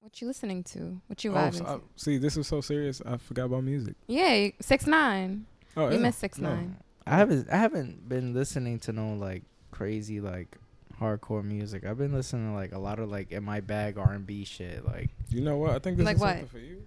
What 0.00 0.20
you 0.20 0.26
listening 0.28 0.64
to? 0.64 1.00
What 1.08 1.22
you 1.22 1.36
Oh, 1.36 1.50
so 1.50 1.64
to? 1.64 1.80
See, 1.96 2.16
this 2.16 2.36
is 2.36 2.46
so 2.48 2.60
serious. 2.60 3.02
I 3.04 3.18
forgot 3.18 3.44
about 3.44 3.62
music. 3.64 3.94
Yeah, 4.08 4.48
six 4.60 4.86
nine. 4.86 5.46
Oh, 5.76 5.90
You 5.90 5.98
missed 5.98 6.18
six 6.18 6.38
No. 6.38 6.54
nine. 6.54 6.76
I 7.06 7.16
haven't 7.16 7.48
I 7.50 7.56
haven't 7.58 8.08
been 8.08 8.32
listening 8.34 8.78
to 8.80 8.92
no 8.92 9.12
like 9.14 9.42
crazy 9.70 10.20
like 10.20 10.56
hardcore 10.98 11.44
music. 11.44 11.84
I've 11.84 11.98
been 11.98 12.14
listening 12.14 12.48
to 12.50 12.54
like 12.56 12.72
a 12.72 12.78
lot 12.78 12.98
of 12.98 13.10
like 13.10 13.30
in 13.30 13.44
my 13.44 13.60
bag 13.60 13.98
R 13.98 14.12
and 14.12 14.26
B 14.26 14.44
shit 14.44 14.84
like 14.86 15.10
You 15.28 15.42
know 15.42 15.58
what? 15.58 15.72
I 15.72 15.78
think 15.78 15.98
this 15.98 16.06
Like 16.06 16.16
is 16.16 16.22
what? 16.22 16.30
something 16.30 16.48
for 16.48 16.58
you. 16.58 16.82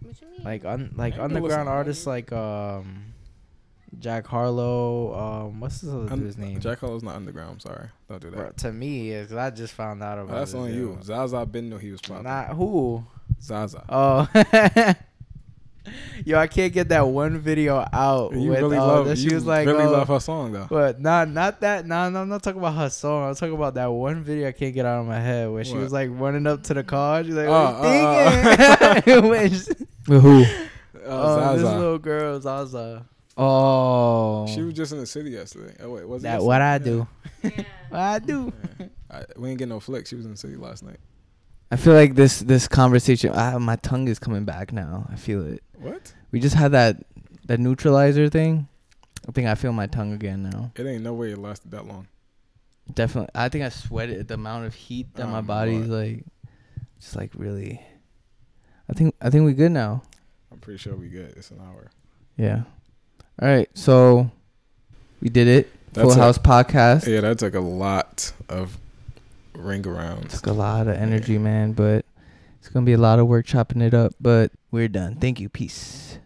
What 0.00 0.20
you 0.22 0.28
mean? 0.28 0.42
like 0.44 0.64
un, 0.64 0.92
like 0.96 1.14
I 1.14 1.16
ain't 1.16 1.32
gonna 1.32 1.34
listen 1.34 1.36
underground 1.36 1.68
artists 1.68 2.06
like 2.06 2.32
um 2.32 3.12
Jack 4.00 4.26
Harlow 4.26 5.14
um 5.18 5.60
what's 5.60 5.80
his 5.80 5.90
other 5.94 6.14
dude's 6.16 6.36
name? 6.38 6.58
Jack 6.60 6.80
Harlow's 6.80 7.02
not 7.02 7.16
underground. 7.16 7.50
I'm 7.52 7.60
sorry. 7.60 7.88
Don't 8.08 8.20
do 8.20 8.30
that. 8.30 8.36
Bro, 8.36 8.50
to 8.58 8.72
me, 8.72 9.10
is 9.10 9.32
I 9.32 9.50
just 9.50 9.72
found 9.74 10.02
out 10.02 10.18
Oh, 10.18 10.26
that's 10.26 10.52
this 10.52 10.60
on 10.60 10.68
you. 10.72 10.94
dude. 10.96 11.04
Zaza 11.04 11.44
been 11.46 11.68
knew 11.70 11.78
he 11.78 11.90
was 11.90 12.00
popping. 12.00 12.24
Not 12.24 12.48
who. 12.54 13.04
Zaza. 13.40 13.84
Oh. 13.88 14.28
Yo, 16.24 16.38
I 16.38 16.46
can't 16.46 16.72
get 16.72 16.88
that 16.88 17.06
one 17.06 17.38
video 17.38 17.86
out. 17.92 18.32
you 18.32 18.48
with, 18.48 18.58
really 18.58 18.78
uh, 18.78 18.86
love. 18.86 19.06
that 19.06 19.18
you 19.18 19.28
she 19.28 19.34
was 19.34 19.44
like, 19.44 19.66
really 19.66 19.84
oh, 19.84 19.90
love 19.90 20.08
her 20.08 20.18
song 20.18 20.52
though. 20.52 20.66
But 20.70 20.98
not 20.98 21.28
not 21.28 21.60
that. 21.60 21.84
No, 21.86 22.08
no, 22.08 22.22
I'm 22.22 22.28
not 22.30 22.42
talking 22.42 22.58
about 22.58 22.74
her 22.76 22.88
song. 22.88 23.28
I'm 23.28 23.34
talking 23.34 23.54
about 23.54 23.74
that 23.74 23.86
one 23.88 24.24
video 24.24 24.48
I 24.48 24.52
can't 24.52 24.72
get 24.74 24.86
out 24.86 25.00
of 25.02 25.06
my 25.06 25.20
head 25.20 25.50
where 25.50 25.62
she 25.62 25.74
was 25.76 25.92
like 25.92 26.08
running 26.12 26.46
up 26.46 26.62
to 26.64 26.74
the 26.74 26.84
car. 26.84 27.22
She's 27.22 27.34
like, 27.34 27.48
Oh, 27.48 27.80
"What 27.80 27.84
you 27.84 28.00
uh, 28.06 29.00
thinking?" 29.02 29.28
When 29.28 29.50
she- 29.50 29.86
With 30.08 30.22
who? 30.22 30.42
Uh, 30.42 31.06
oh, 31.06 31.52
this 31.52 31.62
Zaza. 31.62 31.78
little 31.78 31.98
girl 31.98 32.40
Zaza. 32.40 33.06
Oh. 33.36 34.46
She 34.54 34.62
was 34.62 34.74
just 34.74 34.92
in 34.92 34.98
the 34.98 35.06
city 35.06 35.30
yesterday. 35.30 35.74
Oh 35.82 35.90
wait, 35.94 36.06
was 36.08 36.22
That 36.22 36.42
what 36.42 36.60
I 36.62 36.74
Yeah. 36.74 36.78
do. 36.78 37.06
What 37.88 38.00
I 38.00 38.18
do. 38.20 38.52
Yeah. 38.78 38.86
I, 39.10 39.24
we 39.36 39.50
ain't 39.50 39.58
get 39.58 39.68
no 39.68 39.80
flick. 39.80 40.06
She 40.06 40.14
was 40.16 40.24
in 40.24 40.32
the 40.32 40.36
city 40.36 40.56
last 40.56 40.82
night. 40.82 40.98
I 41.70 41.76
feel 41.76 41.94
like 41.94 42.14
this 42.14 42.40
this 42.40 42.68
conversation. 42.68 43.32
Ah, 43.34 43.58
my 43.58 43.76
tongue 43.76 44.06
is 44.08 44.18
coming 44.18 44.44
back 44.44 44.72
now. 44.72 45.08
I 45.10 45.16
feel 45.16 45.44
it. 45.46 45.62
What? 45.80 46.12
We 46.30 46.38
just 46.40 46.54
had 46.54 46.72
that 46.72 47.04
that 47.46 47.58
neutralizer 47.60 48.28
thing. 48.28 48.68
I 49.28 49.32
think 49.32 49.48
I 49.48 49.54
feel 49.54 49.72
my 49.72 49.86
tongue 49.86 50.12
again 50.12 50.42
now. 50.42 50.70
It 50.76 50.86
ain't 50.86 51.02
no 51.02 51.14
way 51.14 51.32
it 51.32 51.38
lasted 51.38 51.70
that 51.72 51.86
long. 51.86 52.06
Definitely. 52.92 53.30
I 53.34 53.48
think 53.48 53.64
I 53.64 53.70
sweated 53.70 54.28
the 54.28 54.34
amount 54.34 54.66
of 54.66 54.74
heat 54.74 55.14
that 55.14 55.24
Oh, 55.24 55.26
my 55.26 55.32
my 55.32 55.40
body's 55.40 55.86
Lord. 55.88 56.06
like, 56.16 56.24
just 57.00 57.16
like 57.16 57.30
really. 57.34 57.80
I 58.88 58.92
think 58.92 59.14
I 59.20 59.30
think 59.30 59.46
we 59.46 59.54
good 59.54 59.72
now. 59.72 60.02
I'm 60.52 60.58
pretty 60.58 60.78
sure 60.78 60.94
we 60.94 61.08
good. 61.08 61.32
It's 61.36 61.50
an 61.50 61.60
hour. 61.60 61.90
Yeah. 62.36 62.64
All 63.40 63.48
right. 63.48 63.68
So 63.74 64.30
we 65.20 65.28
did 65.28 65.48
it. 65.48 65.70
Full. 65.94 66.12
House 66.14 66.38
podcast. 66.38 67.06
Yeah, 67.06 67.20
that 67.20 67.38
took 67.38 67.54
a 67.54 67.60
lot 67.60 68.32
of 68.48 68.78
ring 69.54 69.82
arounds. 69.84 70.32
Took 70.32 70.46
a 70.46 70.52
lot 70.52 70.88
of 70.88 70.94
energy, 70.96 71.38
man, 71.38 71.72
but 71.72 72.04
it's 72.58 72.68
gonna 72.68 72.84
be 72.84 72.94
a 72.94 72.98
lot 72.98 73.20
of 73.20 73.28
work 73.28 73.46
chopping 73.46 73.80
it 73.80 73.94
up. 73.94 74.12
But 74.20 74.50
we're 74.72 74.88
done. 74.88 75.16
Thank 75.16 75.38
you. 75.38 75.48
Peace. 75.48 76.18